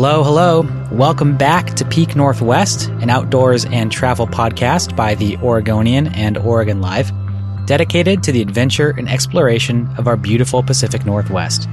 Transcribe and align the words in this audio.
Hello, 0.00 0.22
hello. 0.22 0.64
Welcome 0.92 1.36
back 1.36 1.74
to 1.74 1.84
Peak 1.84 2.14
Northwest, 2.14 2.86
an 3.02 3.10
outdoors 3.10 3.64
and 3.64 3.90
travel 3.90 4.28
podcast 4.28 4.94
by 4.94 5.16
the 5.16 5.36
Oregonian 5.38 6.06
and 6.14 6.38
Oregon 6.38 6.80
Live, 6.80 7.10
dedicated 7.66 8.22
to 8.22 8.30
the 8.30 8.40
adventure 8.40 8.94
and 8.96 9.08
exploration 9.08 9.88
of 9.98 10.06
our 10.06 10.16
beautiful 10.16 10.62
Pacific 10.62 11.04
Northwest. 11.04 11.68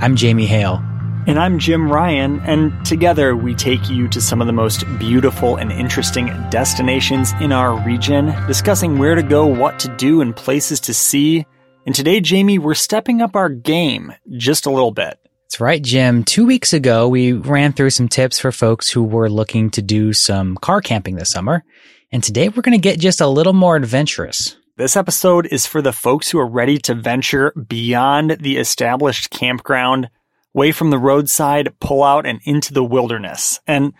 I'm 0.00 0.16
Jamie 0.16 0.46
Hale. 0.46 0.82
And 1.28 1.38
I'm 1.38 1.60
Jim 1.60 1.92
Ryan, 1.92 2.40
and 2.40 2.84
together 2.84 3.36
we 3.36 3.54
take 3.54 3.88
you 3.88 4.08
to 4.08 4.20
some 4.20 4.40
of 4.40 4.48
the 4.48 4.52
most 4.52 4.82
beautiful 4.98 5.54
and 5.54 5.70
interesting 5.70 6.26
destinations 6.50 7.34
in 7.40 7.52
our 7.52 7.80
region, 7.86 8.34
discussing 8.48 8.98
where 8.98 9.14
to 9.14 9.22
go, 9.22 9.46
what 9.46 9.78
to 9.78 9.96
do, 9.96 10.22
and 10.22 10.34
places 10.34 10.80
to 10.80 10.92
see. 10.92 11.46
And 11.86 11.94
today, 11.94 12.18
Jamie, 12.18 12.58
we're 12.58 12.74
stepping 12.74 13.22
up 13.22 13.36
our 13.36 13.48
game 13.48 14.12
just 14.28 14.66
a 14.66 14.70
little 14.70 14.90
bit. 14.90 15.19
That's 15.50 15.58
right, 15.58 15.82
Jim. 15.82 16.22
Two 16.22 16.46
weeks 16.46 16.72
ago, 16.72 17.08
we 17.08 17.32
ran 17.32 17.72
through 17.72 17.90
some 17.90 18.06
tips 18.06 18.38
for 18.38 18.52
folks 18.52 18.88
who 18.88 19.02
were 19.02 19.28
looking 19.28 19.68
to 19.70 19.82
do 19.82 20.12
some 20.12 20.56
car 20.56 20.80
camping 20.80 21.16
this 21.16 21.30
summer. 21.30 21.64
And 22.12 22.22
today 22.22 22.48
we're 22.48 22.62
going 22.62 22.78
to 22.78 22.78
get 22.78 23.00
just 23.00 23.20
a 23.20 23.26
little 23.26 23.52
more 23.52 23.74
adventurous. 23.74 24.56
This 24.76 24.94
episode 24.94 25.48
is 25.50 25.66
for 25.66 25.82
the 25.82 25.90
folks 25.90 26.30
who 26.30 26.38
are 26.38 26.46
ready 26.46 26.78
to 26.78 26.94
venture 26.94 27.50
beyond 27.50 28.36
the 28.38 28.58
established 28.58 29.30
campground, 29.30 30.08
away 30.54 30.70
from 30.70 30.90
the 30.90 31.00
roadside, 31.00 31.74
pull 31.80 32.04
out 32.04 32.26
and 32.26 32.40
into 32.44 32.72
the 32.72 32.84
wilderness. 32.84 33.58
And 33.66 33.92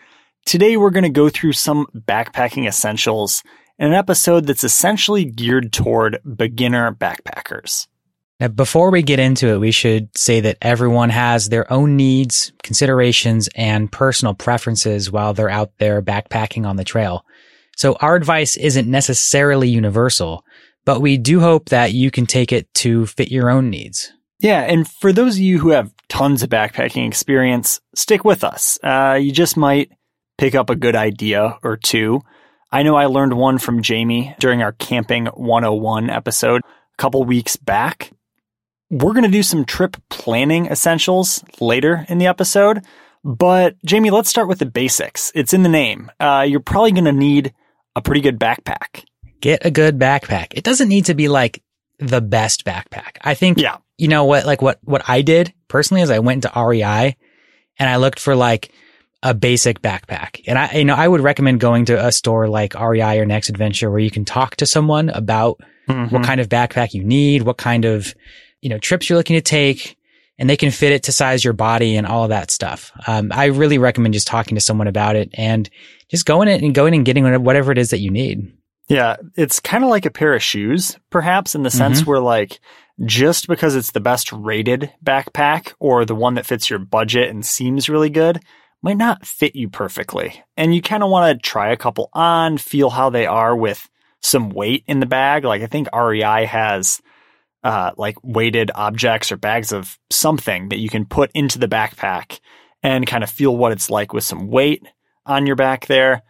today 0.47 0.77
we're 0.77 0.91
going 0.91 1.03
to 1.03 1.09
go 1.09 1.29
through 1.29 1.55
some 1.55 1.89
backpacking 1.93 2.69
essentials 2.69 3.43
in 3.77 3.89
an 3.89 3.95
episode 3.95 4.47
that's 4.47 4.63
essentially 4.63 5.25
geared 5.25 5.73
toward 5.73 6.21
beginner 6.37 6.95
backpackers. 6.95 7.89
Now, 8.41 8.49
before 8.49 8.91
we 8.91 9.03
get 9.03 9.19
into 9.19 9.49
it, 9.49 9.59
we 9.59 9.71
should 9.71 10.09
say 10.17 10.41
that 10.41 10.57
everyone 10.63 11.11
has 11.11 11.51
their 11.51 11.71
own 11.71 11.97
needs, 11.97 12.53
considerations, 12.63 13.51
and 13.55 13.93
personal 13.93 14.33
preferences 14.33 15.11
while 15.13 15.35
they're 15.35 15.51
out 15.51 15.73
there 15.79 16.01
backpacking 16.01 16.67
on 16.67 16.77
the 16.77 16.85
trail. 16.85 17.27
So 17.77 17.95
our 18.01 18.17
advice 18.17 18.57
isn't 18.57 18.89
necessarily 18.89 19.69
universal, 19.69 20.43
but 20.87 21.01
we 21.01 21.19
do 21.19 21.41
hope 21.41 21.69
that 21.69 21.93
you 21.93 22.11
can 22.11 22.25
take 22.25 22.51
it 22.51 22.73
to 22.77 23.07
fit 23.07 23.31
your 23.31 23.51
own 23.51 23.69
needs. 23.69 24.11
Yeah, 24.39 24.63
and 24.63 24.89
for 24.89 25.13
those 25.13 25.37
of 25.37 25.43
you 25.43 25.59
who 25.59 25.71
have 25.71 25.93
tons 26.09 26.43
of 26.43 26.49
backpacking 26.49 27.07
experience, 27.07 27.81
stick 27.95 28.25
with 28.25 28.43
us. 28.43 28.79
Uh, 28.83 29.19
you 29.21 29.33
just 29.33 29.59
might 29.59 29.91
pick 30.39 30.55
up 30.55 30.71
a 30.71 30.77
good 30.77 30.97
idea 30.97 31.59
or 31.63 31.77
two. 31.77 32.23
I 32.73 32.83
know 32.85 32.97
I 32.97 33.07
learned 33.07 33.35
one 33.35 33.59
from 33.59 33.83
Jamie 33.83 34.35
during 34.39 34.63
our 34.63 34.73
Camping 34.73 35.27
101 35.27 36.09
episode 36.09 36.63
a 36.63 36.97
couple 36.97 37.23
weeks 37.25 37.57
back. 37.57 38.13
We're 38.91 39.13
going 39.13 39.25
to 39.25 39.31
do 39.31 39.43
some 39.43 39.65
trip 39.65 39.97
planning 40.09 40.67
essentials 40.67 41.43
later 41.61 42.05
in 42.09 42.19
the 42.19 42.27
episode. 42.27 42.85
But 43.25 43.77
Jamie, 43.85 44.11
let's 44.11 44.29
start 44.31 44.49
with 44.49 44.59
the 44.59 44.67
basics. 44.67 45.31
It's 45.35 45.53
in 45.53 45.63
the 45.63 45.69
name. 45.69 46.11
Uh, 46.19 46.45
you're 46.49 46.61
probably 46.61 46.93
going 46.93 47.05
to 47.05 47.13
need 47.13 47.53
a 47.95 48.01
pretty 48.03 48.21
good 48.21 48.39
backpack. 48.39 49.05
Get 49.41 49.65
a 49.65 49.71
good 49.71 49.99
backpack. 49.99 50.49
It 50.53 50.65
doesn't 50.65 50.89
need 50.89 51.05
to 51.07 51.15
be 51.15 51.29
like 51.29 51.63
the 51.99 52.21
best 52.21 52.65
backpack. 52.65 53.19
I 53.23 53.35
think, 53.35 53.59
Yeah. 53.59 53.77
you 53.99 54.09
know 54.09 54.25
what, 54.25 54.47
like 54.47 54.63
what, 54.63 54.79
what 54.83 55.03
I 55.09 55.23
did 55.23 55.53
personally 55.69 56.03
is 56.03 56.11
I 56.11 56.19
went 56.21 56.43
to 56.45 56.53
REI 56.57 57.17
and 57.79 57.89
I 57.91 57.97
looked 57.97 58.19
for 58.21 58.35
like 58.35 58.73
a 59.23 59.35
basic 59.35 59.83
backpack. 59.83 60.43
And 60.47 60.59
I, 60.59 60.73
you 60.73 60.85
know, 60.87 60.95
I 60.95 61.07
would 61.07 61.21
recommend 61.21 61.61
going 61.61 61.85
to 61.87 62.07
a 62.07 62.11
store 62.11 62.49
like 62.49 62.75
REI 62.75 63.19
or 63.19 63.27
Next 63.27 63.51
Adventure 63.51 63.91
where 63.91 64.01
you 64.01 64.11
can 64.11 64.25
talk 64.25 64.57
to 64.57 64.67
someone 64.67 65.11
about 65.11 65.61
Mm-hmm. 65.89 66.15
what 66.15 66.23
kind 66.25 66.41
of 66.41 66.49
backpack 66.49 66.95
you 66.95 67.03
need, 67.03 67.43
what 67.43 67.57
kind 67.57 67.85
of, 67.85 68.15
you 68.63 68.71
know, 68.71 68.79
trips 68.79 69.09
you're 69.09 69.19
looking 69.19 69.37
to 69.37 69.41
take, 69.41 69.97
and 70.39 70.49
they 70.49 70.57
can 70.57 70.71
fit 70.71 70.93
it 70.93 71.03
to 71.05 71.13
size 71.13 71.45
your 71.45 71.53
body 71.53 71.97
and 71.97 72.07
all 72.07 72.25
of 72.25 72.31
that 72.31 72.51
stuff. 72.51 72.93
Um, 73.07 73.31
I 73.33 73.47
really 73.47 73.79
recommend 73.79 74.15
just 74.15 74.27
talking 74.27 74.55
to 74.55 74.61
someone 74.61 74.87
about 74.87 75.15
it 75.15 75.31
and 75.35 75.69
just 76.09 76.25
going 76.25 76.49
in 76.49 76.65
and 76.65 76.75
going 76.75 76.95
and 76.95 77.05
getting 77.05 77.43
whatever 77.43 77.73
it 77.73 77.79
is 77.79 77.91
that 77.91 78.01
you 78.01 78.11
need. 78.11 78.53
Yeah, 78.89 79.17
it's 79.37 79.61
kind 79.61 79.85
of 79.85 79.91
like 79.91 80.07
a 80.07 80.11
pair 80.11 80.35
of 80.35 80.43
shoes, 80.43 80.99
perhaps, 81.11 81.55
in 81.55 81.63
the 81.63 81.71
sense 81.71 82.05
where, 82.05 82.19
like, 82.19 82.59
just 83.05 83.47
because 83.47 83.77
it's 83.77 83.93
the 83.93 84.01
best 84.01 84.33
rated 84.33 84.93
backpack 85.05 85.75
or 85.79 86.05
the 86.05 86.15
one 86.15 86.35
that 86.35 86.47
fits 86.47 86.69
your 86.69 86.81
budget 86.81 87.31
and 87.31 87.47
seems 87.47 87.89
really 87.89 88.11
good 88.11 88.41
might 88.83 88.97
not 88.97 89.25
fit 89.25 89.55
you 89.55 89.69
perfectly. 89.69 90.43
And 90.57 90.75
you 90.75 90.83
kind 90.83 91.03
of 91.03 91.11
want 91.11 91.37
to 91.37 91.49
try 91.49 91.71
a 91.71 91.77
couple 91.77 92.11
on, 92.15 92.59
feel 92.59 92.91
how 92.91 93.11
they 93.11 93.27
are 93.27 93.55
with 93.55 93.89
some 94.23 94.51
weight 94.51 94.83
in 94.87 95.01
the 95.01 95.07
bag. 95.07 95.45
Like, 95.45 95.63
I 95.63 95.67
think 95.67 95.89
REI 95.95 96.47
has 96.47 97.01
uh, 97.63 97.93
like 97.97 98.17
weighted 98.23 98.71
objects 98.75 99.31
or 99.31 99.37
bags 99.37 99.73
of 99.73 99.99
something 100.11 100.69
that 100.71 100.79
you 100.79 100.89
can 100.89 101.05
put 101.05 101.31
into 101.35 101.59
the 101.59 101.69
backpack 101.69 102.41
and 102.83 103.07
kind 103.07 103.23
of 103.23 103.31
feel 103.31 103.57
what 103.57 103.73
it's 103.73 103.91
like 103.91 104.13
with 104.13 104.25
some 104.25 104.49
weight 104.49 104.87
on 105.27 105.47
your 105.47 105.57
back 105.57 105.87
there. 105.87 106.23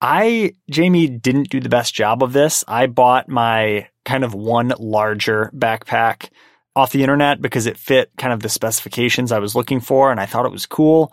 I, 0.00 0.52
Jamie, 0.70 1.08
didn't 1.08 1.50
do 1.50 1.60
the 1.60 1.68
best 1.68 1.94
job 1.94 2.22
of 2.22 2.32
this. 2.32 2.62
I 2.68 2.86
bought 2.86 3.28
my 3.28 3.88
kind 4.04 4.24
of 4.24 4.34
one 4.34 4.72
larger 4.78 5.50
backpack 5.54 6.28
off 6.76 6.92
the 6.92 7.02
internet 7.02 7.40
because 7.40 7.66
it 7.66 7.78
fit 7.78 8.10
kind 8.18 8.32
of 8.32 8.40
the 8.40 8.48
specifications 8.48 9.32
I 9.32 9.38
was 9.38 9.54
looking 9.54 9.80
for 9.80 10.10
and 10.10 10.20
I 10.20 10.26
thought 10.26 10.46
it 10.46 10.52
was 10.52 10.66
cool. 10.66 11.12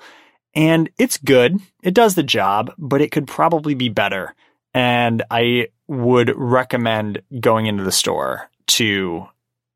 And 0.53 0.89
it's 0.99 1.17
good. 1.17 1.59
It 1.81 1.95
does 1.95 2.13
the 2.13 2.23
job, 2.23 2.73
but 2.77 3.01
it 3.01 3.11
could 3.11 3.27
probably 3.27 3.73
be 3.73 3.89
better. 3.89 4.35
And 4.73 5.23
I 5.31 5.69
would 5.87 6.31
recommend 6.35 7.21
going 7.39 7.65
into 7.65 7.83
the 7.83 7.91
store 7.91 8.49
to 8.67 9.27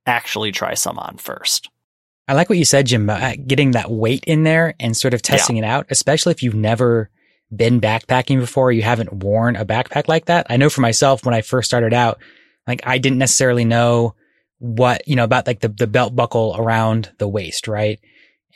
actually 0.06 0.52
try 0.52 0.74
some 0.74 0.98
on 0.98 1.18
first. 1.18 1.70
I 2.28 2.34
like 2.34 2.50
what 2.50 2.58
you 2.58 2.66
said, 2.66 2.88
Jim, 2.88 3.04
about 3.04 3.22
uh, 3.22 3.36
getting 3.46 3.72
that 3.72 3.90
weight 3.90 4.24
in 4.26 4.44
there 4.44 4.76
and 4.80 4.96
sort 4.96 5.14
of 5.14 5.22
testing 5.22 5.58
it 5.58 5.64
out, 5.64 5.88
especially 5.90 6.32
if 6.32 6.44
you've 6.44 6.56
never 6.56 7.10
been 7.56 7.80
backpacking 7.80 8.40
before, 8.40 8.72
you 8.72 8.82
haven't 8.82 9.14
worn 9.14 9.56
a 9.56 9.66
backpack 9.66 10.10
like 10.10 10.26
that. 10.26 10.48
I 10.50 10.58
know 10.58 10.70
for 10.70 10.82
myself, 10.82 11.26
when 11.26 11.34
I 11.34 11.42
first 11.42 11.70
started 11.70 11.94
out, 11.94 12.20
like 12.68 12.82
I 12.86 12.98
didn't 12.98 13.20
necessarily 13.20 13.64
know 13.64 14.16
what, 14.60 15.08
you 15.08 15.16
know, 15.16 15.24
about 15.24 15.48
like 15.48 15.62
the, 15.62 15.70
the 15.70 15.88
belt 15.88 16.16
buckle 16.16 16.56
around 16.58 17.12
the 17.18 17.28
waist, 17.28 17.70
right? 17.70 18.00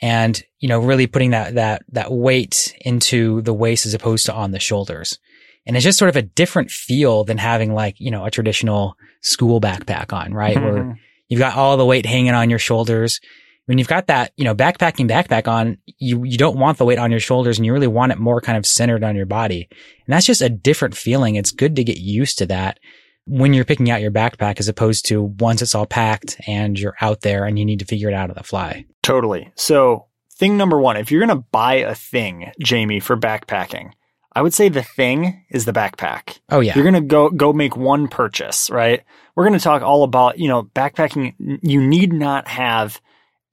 And, 0.02 0.42
you 0.58 0.68
know, 0.68 0.80
really 0.80 1.06
putting 1.06 1.30
that, 1.30 1.54
that, 1.54 1.82
that 1.92 2.12
weight 2.12 2.76
into 2.80 3.40
the 3.40 3.54
waist 3.54 3.86
as 3.86 3.94
opposed 3.94 4.26
to 4.26 4.34
on 4.34 4.50
the 4.50 4.60
shoulders. 4.60 5.18
And 5.64 5.76
it's 5.76 5.84
just 5.84 5.98
sort 5.98 6.08
of 6.08 6.16
a 6.16 6.22
different 6.22 6.70
feel 6.70 7.24
than 7.24 7.38
having 7.38 7.72
like, 7.72 8.00
you 8.00 8.10
know, 8.10 8.24
a 8.24 8.30
traditional 8.30 8.96
school 9.22 9.60
backpack 9.60 10.12
on, 10.12 10.34
right? 10.34 10.60
Where 10.60 10.74
mm-hmm. 10.74 10.92
you've 11.28 11.40
got 11.40 11.56
all 11.56 11.76
the 11.76 11.86
weight 11.86 12.06
hanging 12.06 12.34
on 12.34 12.50
your 12.50 12.58
shoulders. 12.58 13.20
When 13.66 13.78
you've 13.78 13.88
got 13.88 14.08
that, 14.08 14.32
you 14.36 14.44
know, 14.44 14.54
backpacking 14.54 15.08
backpack 15.08 15.46
on, 15.46 15.78
you, 15.86 16.24
you 16.24 16.36
don't 16.36 16.58
want 16.58 16.78
the 16.78 16.84
weight 16.84 16.98
on 16.98 17.12
your 17.12 17.20
shoulders 17.20 17.58
and 17.58 17.64
you 17.64 17.72
really 17.72 17.86
want 17.86 18.12
it 18.12 18.18
more 18.18 18.40
kind 18.40 18.58
of 18.58 18.66
centered 18.66 19.04
on 19.04 19.16
your 19.16 19.26
body. 19.26 19.68
And 19.70 20.12
that's 20.12 20.26
just 20.26 20.42
a 20.42 20.48
different 20.48 20.96
feeling. 20.96 21.36
It's 21.36 21.52
good 21.52 21.76
to 21.76 21.84
get 21.84 21.98
used 21.98 22.38
to 22.38 22.46
that 22.46 22.78
when 23.26 23.54
you're 23.54 23.64
picking 23.64 23.90
out 23.90 24.00
your 24.00 24.10
backpack 24.10 24.58
as 24.58 24.68
opposed 24.68 25.06
to 25.06 25.22
once 25.22 25.62
it's 25.62 25.74
all 25.74 25.86
packed 25.86 26.40
and 26.46 26.78
you're 26.78 26.96
out 27.00 27.20
there 27.20 27.44
and 27.44 27.58
you 27.58 27.64
need 27.64 27.78
to 27.78 27.84
figure 27.84 28.08
it 28.08 28.14
out 28.14 28.30
on 28.30 28.36
the 28.36 28.42
fly. 28.42 28.84
Totally. 29.02 29.52
So, 29.54 30.06
thing 30.34 30.56
number 30.56 30.80
one, 30.80 30.96
if 30.96 31.10
you're 31.10 31.24
going 31.24 31.38
to 31.38 31.46
buy 31.52 31.74
a 31.74 31.94
thing, 31.94 32.50
Jamie, 32.60 33.00
for 33.00 33.16
backpacking, 33.16 33.92
I 34.34 34.42
would 34.42 34.54
say 34.54 34.68
the 34.68 34.82
thing 34.82 35.44
is 35.50 35.64
the 35.64 35.72
backpack. 35.72 36.40
Oh 36.50 36.60
yeah. 36.60 36.74
You're 36.74 36.84
going 36.84 36.94
to 36.94 37.00
go 37.00 37.30
go 37.30 37.52
make 37.52 37.76
one 37.76 38.08
purchase, 38.08 38.70
right? 38.70 39.02
We're 39.34 39.44
going 39.44 39.58
to 39.58 39.62
talk 39.62 39.82
all 39.82 40.04
about, 40.04 40.38
you 40.38 40.48
know, 40.48 40.62
backpacking 40.62 41.58
you 41.62 41.80
need 41.80 42.12
not 42.12 42.48
have 42.48 43.00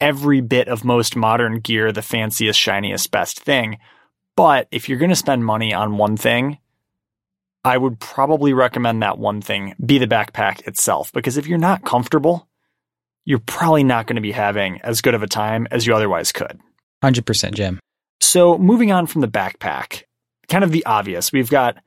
every 0.01 0.41
bit 0.41 0.67
of 0.67 0.85
most 0.85 1.15
modern 1.15 1.59
gear 1.59 1.91
the 1.91 2.01
fanciest, 2.01 2.59
shiniest, 2.59 3.11
best 3.11 3.39
thing. 3.39 3.77
But 4.35 4.67
if 4.71 4.87
you're 4.87 4.99
going 4.99 5.09
to 5.09 5.15
spend 5.15 5.45
money 5.45 5.73
on 5.73 5.97
one 5.97 6.15
thing, 6.15 6.59
I 7.65 7.77
would 7.77 7.99
probably 7.99 8.53
recommend 8.53 9.03
that 9.03 9.17
one 9.17 9.41
thing 9.41 9.75
be 9.85 9.97
the 9.97 10.07
backpack 10.07 10.65
itself. 10.67 11.11
Because 11.11 11.37
if 11.37 11.47
you're 11.47 11.57
not 11.57 11.83
comfortable, 11.83 12.47
you're 13.25 13.39
probably 13.39 13.83
not 13.83 14.07
going 14.07 14.15
to 14.15 14.21
be 14.21 14.31
having 14.31 14.79
as 14.81 15.01
good 15.01 15.13
of 15.13 15.23
a 15.23 15.27
time 15.27 15.67
as 15.71 15.85
you 15.85 15.93
otherwise 15.93 16.31
could. 16.31 16.59
100% 17.03 17.53
Jim. 17.53 17.79
So 18.21 18.57
moving 18.57 18.91
on 18.91 19.07
from 19.07 19.21
the 19.21 19.27
backpack, 19.27 20.03
kind 20.49 20.63
of 20.63 20.71
the 20.71 20.85
obvious. 20.85 21.31
We've 21.31 21.49
got 21.49 21.77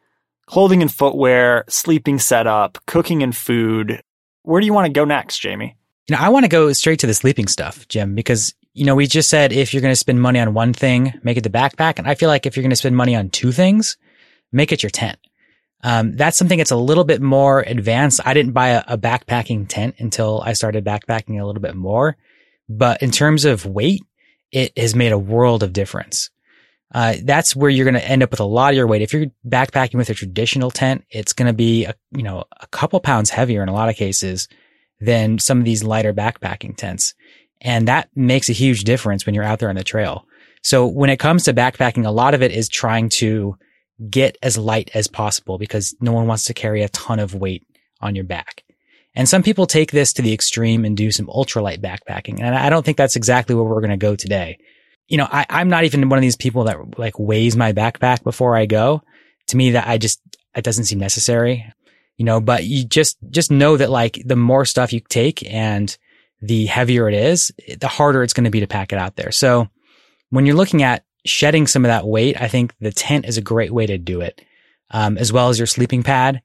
clothing 0.47 0.83
and 0.83 0.93
footwear, 0.93 1.65
sleeping 1.69 2.19
setup, 2.19 2.79
cooking 2.87 3.23
and 3.23 3.37
food. 3.37 4.03
Where 4.43 4.61
do 4.61 4.67
you 4.67 4.73
want 4.73 4.87
to 4.87 4.93
go 4.93 5.05
next, 5.05 5.39
Jamie? 5.39 5.77
You 6.09 6.17
know, 6.17 6.23
I 6.23 6.31
want 6.31 6.45
to 6.45 6.49
go 6.49 6.73
straight 6.73 7.01
to 7.01 7.07
the 7.07 7.15
sleeping 7.15 7.47
stuff, 7.47 7.87
Jim, 7.89 8.15
because, 8.15 8.55
you 8.75 8.85
know, 8.85 8.95
we 8.95 9.07
just 9.07 9.31
said 9.31 9.53
if 9.53 9.73
you're 9.73 9.83
going 9.83 9.93
to 9.93 9.97
spend 9.97 10.21
money 10.21 10.41
on 10.41 10.55
one 10.55 10.73
thing, 10.73 11.15
make 11.23 11.37
it 11.37 11.43
the 11.43 11.51
backpack. 11.51 11.99
And 11.99 12.09
I 12.09 12.15
feel 12.15 12.29
like 12.29 12.45
if 12.45 12.57
you're 12.57 12.63
going 12.63 12.71
to 12.71 12.77
spend 12.77 12.97
money 12.97 13.15
on 13.15 13.31
two 13.31 13.53
things, 13.53 13.97
make 14.51 14.73
it 14.73 14.83
your 14.83 14.91
tent. 14.91 15.19
Um, 15.85 16.17
that's 16.17 16.37
something 16.37 16.59
that's 16.59 16.71
a 16.71 16.77
little 16.77 17.05
bit 17.05 17.21
more 17.21 17.61
advanced. 17.61 18.21
I 18.25 18.35
didn't 18.35 18.53
buy 18.53 18.69
a, 18.69 18.85
a 18.89 18.99
backpacking 18.99 19.67
tent 19.69 19.97
until 19.99 20.41
I 20.45 20.53
started 20.53 20.85
backpacking 20.85 21.41
a 21.41 21.45
little 21.45 21.63
bit 21.63 21.75
more. 21.75 22.17
But 22.69 23.03
in 23.03 23.11
terms 23.11 23.45
of 23.45 23.67
weight, 23.67 24.03
it 24.53 24.77
has 24.79 24.95
made 24.95 25.13
a 25.13 25.19
world 25.19 25.63
of 25.63 25.73
difference. 25.73 26.31
Uh, 26.93 27.15
that's 27.25 27.57
where 27.57 27.71
you're 27.71 27.87
going 27.87 27.95
to 27.95 28.09
end 28.09 28.23
up 28.23 28.31
with 28.31 28.41
a 28.41 28.45
lot 28.45 28.73
of 28.73 28.77
your 28.77 28.87
weight. 28.87 29.03
If 29.03 29.15
you're 29.15 29.27
backpacking 29.47 29.95
with 29.95 30.11
a 30.11 30.15
traditional 30.15 30.71
tent, 30.71 31.05
it's 31.11 31.33
going 31.33 31.47
to 31.47 31.55
be, 31.55 31.87
a, 31.87 31.95
you 32.15 32.23
know, 32.23 32.45
a 32.61 32.67
couple 32.67 33.01
pounds 33.01 33.31
heavier 33.31 33.63
in 33.63 33.69
a 33.69 33.73
lot 33.73 33.89
of 33.89 33.97
cases 33.97 34.47
than 35.01 35.39
some 35.39 35.59
of 35.59 35.65
these 35.65 35.83
lighter 35.83 36.13
backpacking 36.13 36.77
tents. 36.77 37.15
And 37.63 37.89
that 37.89 38.11
makes 38.15 38.51
a 38.51 38.55
huge 38.55 38.85
difference 38.85 39.25
when 39.25 39.35
you're 39.35 39.45
out 39.45 39.59
there 39.59 39.71
on 39.71 39.77
the 39.77 39.85
trail. 39.85 40.27
So 40.63 40.87
when 40.87 41.11
it 41.11 41.19
comes 41.19 41.45
to 41.45 41.55
backpacking, 41.55 42.07
a 42.07 42.11
lot 42.11 42.35
of 42.35 42.43
it 42.43 42.53
is 42.53 42.69
trying 42.69 43.09
to 43.11 43.57
get 44.11 44.37
as 44.43 44.59
light 44.59 44.91
as 44.95 45.09
possible 45.09 45.59
because 45.59 45.95
no 46.01 46.13
one 46.13 46.27
wants 46.27 46.45
to 46.45 46.55
carry 46.55 46.83
a 46.83 46.89
ton 46.91 47.19
of 47.19 47.35
weight 47.35 47.65
on 48.01 48.15
your 48.15 48.25
back. 48.25 48.65
And 49.15 49.29
some 49.29 49.43
people 49.43 49.67
take 49.67 49.93
this 49.93 50.13
to 50.15 50.23
the 50.23 50.33
extreme 50.33 50.85
and 50.85 50.97
do 50.97 51.11
some 51.11 51.27
ultralight 51.27 51.81
backpacking. 51.81 52.41
And 52.41 52.55
I 52.55 52.71
don't 52.71 52.85
think 52.85 52.97
that's 52.97 53.17
exactly 53.17 53.55
where 53.55 53.65
we're 53.65 53.81
going 53.81 53.91
to 53.91 53.97
go 53.97 54.17
today. 54.17 54.59
You 55.13 55.19
know, 55.19 55.29
I, 55.31 55.45
I'm 55.51 55.69
not 55.69 55.85
even 55.85 56.09
one 56.09 56.19
of 56.19 56.23
these 56.23 56.37
people 56.37 56.65
that 56.65 56.99
like 56.99 57.19
weighs 57.19 57.55
my 57.55 57.75
backpack 57.75 58.23
before 58.23 58.57
I 58.57 58.65
go. 58.65 59.03
To 59.49 59.57
me, 59.59 59.73
that 59.73 59.87
I 59.87 59.99
just, 59.99 60.23
it 60.57 60.65
doesn't 60.65 60.85
seem 60.85 61.01
necessary, 61.01 61.71
you 62.17 62.25
know, 62.25 62.41
but 62.41 62.65
you 62.65 62.87
just, 62.87 63.19
just 63.29 63.51
know 63.51 63.77
that 63.77 63.91
like 63.91 64.23
the 64.25 64.37
more 64.37 64.65
stuff 64.65 64.93
you 64.93 65.01
take 65.01 65.45
and 65.53 65.95
the 66.41 66.65
heavier 66.65 67.09
it 67.09 67.15
is, 67.15 67.53
the 67.79 67.89
harder 67.89 68.23
it's 68.23 68.33
going 68.33 68.45
to 68.45 68.51
be 68.51 68.61
to 68.61 68.67
pack 68.67 68.93
it 68.93 68.99
out 68.99 69.17
there. 69.17 69.33
So 69.33 69.69
when 70.31 70.47
you're 70.47 70.57
looking 70.57 70.83
at 70.83 71.05
shedding 71.27 71.67
some 71.67 71.85
of 71.85 71.91
that 71.91 72.07
weight, 72.07 72.41
I 72.41 72.49
think 72.49 72.73
the 72.81 72.93
tent 72.93 73.27
is 73.27 73.37
a 73.37 73.43
great 73.43 73.73
way 73.73 73.85
to 73.85 73.99
do 73.99 74.23
it, 74.23 74.41
um, 74.93 75.19
as 75.19 75.33
well 75.33 75.51
as 75.51 75.59
your 75.59 75.67
sleeping 75.67 76.03
pad. 76.03 76.41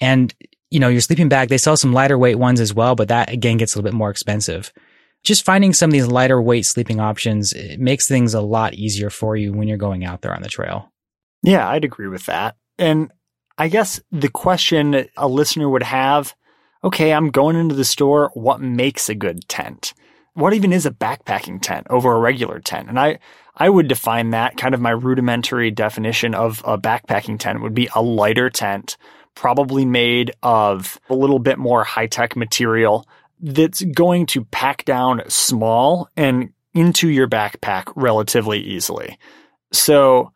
And, 0.00 0.32
you 0.70 0.80
know, 0.80 0.88
your 0.88 1.02
sleeping 1.02 1.28
bag, 1.28 1.48
they 1.48 1.58
sell 1.58 1.76
some 1.76 1.92
lighter 1.92 2.16
weight 2.16 2.38
ones 2.38 2.60
as 2.60 2.72
well, 2.72 2.94
but 2.94 3.08
that 3.08 3.30
again 3.30 3.58
gets 3.58 3.74
a 3.74 3.78
little 3.78 3.90
bit 3.90 3.98
more 3.98 4.10
expensive. 4.10 4.72
Just 5.26 5.44
finding 5.44 5.72
some 5.72 5.90
of 5.90 5.92
these 5.92 6.06
lighter 6.06 6.40
weight 6.40 6.66
sleeping 6.66 7.00
options 7.00 7.52
it 7.52 7.80
makes 7.80 8.06
things 8.06 8.32
a 8.32 8.40
lot 8.40 8.74
easier 8.74 9.10
for 9.10 9.36
you 9.36 9.52
when 9.52 9.66
you're 9.66 9.76
going 9.76 10.04
out 10.04 10.22
there 10.22 10.32
on 10.32 10.40
the 10.40 10.48
trail. 10.48 10.92
Yeah, 11.42 11.68
I'd 11.68 11.84
agree 11.84 12.06
with 12.06 12.26
that. 12.26 12.54
And 12.78 13.10
I 13.58 13.66
guess 13.66 14.00
the 14.12 14.28
question 14.28 15.08
a 15.16 15.26
listener 15.26 15.68
would 15.68 15.82
have 15.82 16.32
okay, 16.84 17.12
I'm 17.12 17.30
going 17.30 17.56
into 17.56 17.74
the 17.74 17.84
store. 17.84 18.30
What 18.34 18.60
makes 18.60 19.08
a 19.08 19.16
good 19.16 19.48
tent? 19.48 19.94
What 20.34 20.54
even 20.54 20.72
is 20.72 20.86
a 20.86 20.92
backpacking 20.92 21.60
tent 21.60 21.88
over 21.90 22.12
a 22.12 22.20
regular 22.20 22.60
tent? 22.60 22.88
And 22.88 23.00
I, 23.00 23.18
I 23.56 23.68
would 23.68 23.88
define 23.88 24.30
that 24.30 24.56
kind 24.56 24.72
of 24.72 24.80
my 24.80 24.90
rudimentary 24.90 25.72
definition 25.72 26.36
of 26.36 26.62
a 26.64 26.78
backpacking 26.78 27.40
tent 27.40 27.62
would 27.62 27.74
be 27.74 27.88
a 27.96 28.02
lighter 28.02 28.50
tent, 28.50 28.96
probably 29.34 29.84
made 29.84 30.30
of 30.44 31.00
a 31.10 31.14
little 31.14 31.40
bit 31.40 31.58
more 31.58 31.82
high 31.82 32.06
tech 32.06 32.36
material 32.36 33.04
that's 33.40 33.82
going 33.82 34.26
to 34.26 34.44
pack 34.44 34.84
down 34.84 35.22
small 35.28 36.08
and 36.16 36.50
into 36.74 37.08
your 37.08 37.28
backpack 37.28 37.92
relatively 37.96 38.60
easily. 38.60 39.18
So 39.72 40.32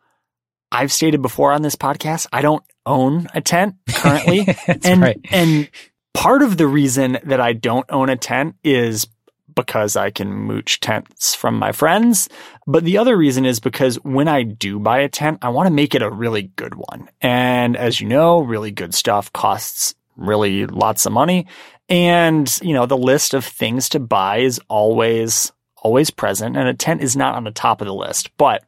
I've 0.71 0.91
stated 0.91 1.21
before 1.21 1.51
on 1.51 1.61
this 1.61 1.75
podcast, 1.75 2.27
I 2.31 2.41
don't 2.41 2.63
own 2.85 3.27
a 3.33 3.41
tent 3.41 3.75
currently. 3.89 4.47
and, 4.83 5.01
right. 5.01 5.19
and 5.31 5.69
part 6.13 6.41
of 6.41 6.57
the 6.57 6.67
reason 6.67 7.19
that 7.23 7.39
I 7.39 7.53
don't 7.53 7.85
own 7.89 8.09
a 8.09 8.15
tent 8.15 8.55
is 8.63 9.07
because 9.53 9.95
I 9.95 10.11
can 10.11 10.33
mooch 10.33 10.79
tents 10.79 11.35
from 11.35 11.59
my 11.59 11.71
friends. 11.71 12.29
But 12.65 12.85
the 12.85 12.97
other 12.97 13.17
reason 13.17 13.45
is 13.45 13.59
because 13.59 13.95
when 13.97 14.27
I 14.27 14.43
do 14.43 14.79
buy 14.79 14.99
a 14.99 15.09
tent, 15.09 15.39
I 15.41 15.49
want 15.49 15.67
to 15.67 15.73
make 15.73 15.93
it 15.93 16.01
a 16.01 16.09
really 16.09 16.43
good 16.55 16.75
one. 16.75 17.09
And 17.21 17.75
as 17.75 17.99
you 17.99 18.07
know, 18.07 18.39
really 18.39 18.71
good 18.71 18.93
stuff 18.93 19.31
costs 19.33 19.93
really 20.15 20.65
lots 20.65 21.05
of 21.05 21.11
money. 21.11 21.47
And, 21.91 22.59
you 22.61 22.73
know, 22.73 22.85
the 22.85 22.97
list 22.97 23.33
of 23.33 23.43
things 23.43 23.89
to 23.89 23.99
buy 23.99 24.37
is 24.37 24.61
always, 24.69 25.51
always 25.75 26.09
present. 26.09 26.55
And 26.55 26.67
a 26.67 26.73
tent 26.73 27.01
is 27.01 27.17
not 27.17 27.35
on 27.35 27.43
the 27.43 27.51
top 27.51 27.81
of 27.81 27.87
the 27.87 27.93
list. 27.93 28.31
But 28.37 28.63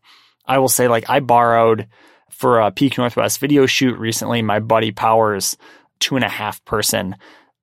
I 0.46 0.58
will 0.58 0.68
say, 0.68 0.90
like, 0.90 1.10
I 1.10 1.22
borrowed 1.22 1.88
for 2.30 2.60
a 2.60 2.70
Peak 2.70 2.98
Northwest 2.98 3.40
video 3.40 3.66
shoot 3.66 3.98
recently, 3.98 4.42
my 4.42 4.60
buddy 4.60 4.92
Powers 4.92 5.56
two 6.00 6.16
and 6.16 6.26
a 6.26 6.30
half 6.30 6.64
person 6.66 7.16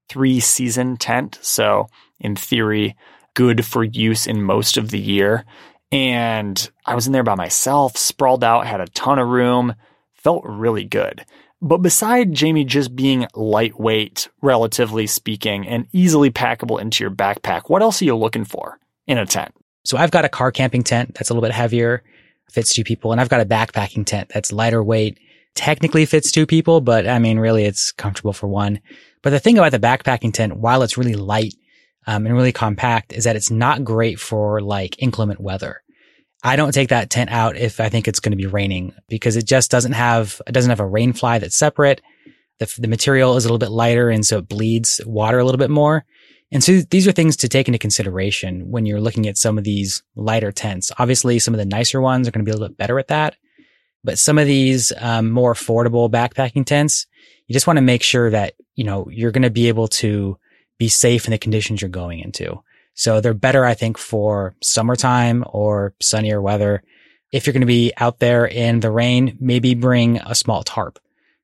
three 0.08 0.40
season 0.40 0.96
tent. 0.96 1.38
So 1.42 1.88
in 2.18 2.36
theory, 2.36 2.96
good 3.34 3.66
for 3.66 3.84
use 3.84 4.26
in 4.26 4.42
most 4.42 4.78
of 4.78 4.90
the 4.90 4.98
year. 4.98 5.44
And 5.92 6.70
I 6.86 6.94
was 6.94 7.06
in 7.06 7.12
there 7.12 7.22
by 7.22 7.34
myself, 7.34 7.98
sprawled 7.98 8.42
out, 8.42 8.66
had 8.66 8.80
a 8.80 8.86
ton 8.86 9.18
of 9.18 9.28
room, 9.28 9.74
felt 10.14 10.44
really 10.46 10.84
good. 10.84 11.26
But 11.62 11.78
beside 11.78 12.32
Jamie 12.32 12.64
just 12.64 12.96
being 12.96 13.26
lightweight, 13.34 14.28
relatively 14.40 15.06
speaking, 15.06 15.66
and 15.66 15.86
easily 15.92 16.30
packable 16.30 16.80
into 16.80 17.04
your 17.04 17.10
backpack, 17.10 17.68
what 17.68 17.82
else 17.82 18.00
are 18.00 18.06
you 18.06 18.16
looking 18.16 18.44
for 18.44 18.78
in 19.06 19.18
a 19.18 19.26
tent? 19.26 19.54
So 19.84 19.98
I've 19.98 20.10
got 20.10 20.24
a 20.24 20.30
car 20.30 20.52
camping 20.52 20.82
tent 20.82 21.14
that's 21.14 21.28
a 21.28 21.34
little 21.34 21.46
bit 21.46 21.54
heavier, 21.54 22.02
fits 22.50 22.74
two 22.74 22.84
people, 22.84 23.12
and 23.12 23.20
I've 23.20 23.28
got 23.28 23.40
a 23.40 23.46
backpacking 23.46 24.06
tent 24.06 24.30
that's 24.32 24.52
lighter 24.52 24.82
weight, 24.82 25.18
technically 25.54 26.06
fits 26.06 26.32
two 26.32 26.46
people, 26.46 26.80
but 26.80 27.06
I 27.06 27.18
mean, 27.18 27.38
really 27.38 27.64
it's 27.64 27.92
comfortable 27.92 28.32
for 28.32 28.46
one. 28.46 28.80
But 29.22 29.30
the 29.30 29.40
thing 29.40 29.58
about 29.58 29.72
the 29.72 29.78
backpacking 29.78 30.32
tent, 30.32 30.56
while 30.56 30.82
it's 30.82 30.96
really 30.96 31.14
light 31.14 31.54
um, 32.06 32.24
and 32.26 32.34
really 32.34 32.52
compact, 32.52 33.12
is 33.12 33.24
that 33.24 33.36
it's 33.36 33.50
not 33.50 33.84
great 33.84 34.18
for 34.18 34.60
like 34.60 35.00
inclement 35.02 35.40
weather. 35.40 35.82
I 36.42 36.56
don't 36.56 36.72
take 36.72 36.88
that 36.88 37.10
tent 37.10 37.30
out 37.30 37.56
if 37.56 37.80
I 37.80 37.88
think 37.88 38.08
it's 38.08 38.20
going 38.20 38.32
to 38.32 38.36
be 38.36 38.46
raining 38.46 38.94
because 39.08 39.36
it 39.36 39.46
just 39.46 39.70
doesn't 39.70 39.92
have 39.92 40.40
it 40.46 40.52
doesn't 40.52 40.70
have 40.70 40.80
a 40.80 40.86
rain 40.86 41.12
fly 41.12 41.38
that's 41.38 41.56
separate. 41.56 42.00
The, 42.58 42.74
the 42.78 42.88
material 42.88 43.36
is 43.36 43.44
a 43.44 43.48
little 43.48 43.58
bit 43.58 43.70
lighter 43.70 44.10
and 44.10 44.24
so 44.24 44.38
it 44.38 44.48
bleeds 44.48 45.00
water 45.06 45.38
a 45.38 45.44
little 45.44 45.58
bit 45.58 45.70
more. 45.70 46.04
And 46.52 46.64
so 46.64 46.80
these 46.90 47.06
are 47.06 47.12
things 47.12 47.36
to 47.38 47.48
take 47.48 47.68
into 47.68 47.78
consideration 47.78 48.70
when 48.70 48.84
you're 48.84 49.00
looking 49.00 49.28
at 49.28 49.38
some 49.38 49.56
of 49.56 49.64
these 49.64 50.02
lighter 50.16 50.50
tents. 50.50 50.90
Obviously, 50.98 51.38
some 51.38 51.54
of 51.54 51.58
the 51.58 51.64
nicer 51.64 52.00
ones 52.00 52.26
are 52.26 52.32
going 52.32 52.44
to 52.44 52.48
be 52.48 52.50
a 52.50 52.54
little 52.54 52.68
bit 52.68 52.76
better 52.76 52.98
at 52.98 53.08
that. 53.08 53.36
But 54.02 54.18
some 54.18 54.38
of 54.38 54.46
these 54.46 54.92
um, 54.98 55.30
more 55.30 55.54
affordable 55.54 56.10
backpacking 56.10 56.64
tents, 56.64 57.06
you 57.46 57.52
just 57.52 57.66
want 57.66 57.76
to 57.76 57.82
make 57.82 58.02
sure 58.02 58.30
that, 58.30 58.54
you 58.74 58.84
know, 58.84 59.06
you're 59.10 59.30
going 59.30 59.42
to 59.42 59.50
be 59.50 59.68
able 59.68 59.88
to 59.88 60.38
be 60.78 60.88
safe 60.88 61.26
in 61.26 61.30
the 61.30 61.38
conditions 61.38 61.82
you're 61.82 61.90
going 61.90 62.20
into. 62.20 62.62
So 62.94 63.20
they're 63.20 63.34
better, 63.34 63.64
I 63.64 63.74
think, 63.74 63.98
for 63.98 64.54
summertime 64.62 65.44
or 65.48 65.94
sunnier 66.00 66.40
weather. 66.40 66.82
If 67.32 67.46
you're 67.46 67.52
going 67.52 67.60
to 67.60 67.66
be 67.66 67.92
out 67.96 68.18
there 68.18 68.44
in 68.44 68.80
the 68.80 68.90
rain, 68.90 69.38
maybe 69.40 69.74
bring 69.74 70.18
a 70.18 70.34
small 70.34 70.62
tarp. 70.62 70.98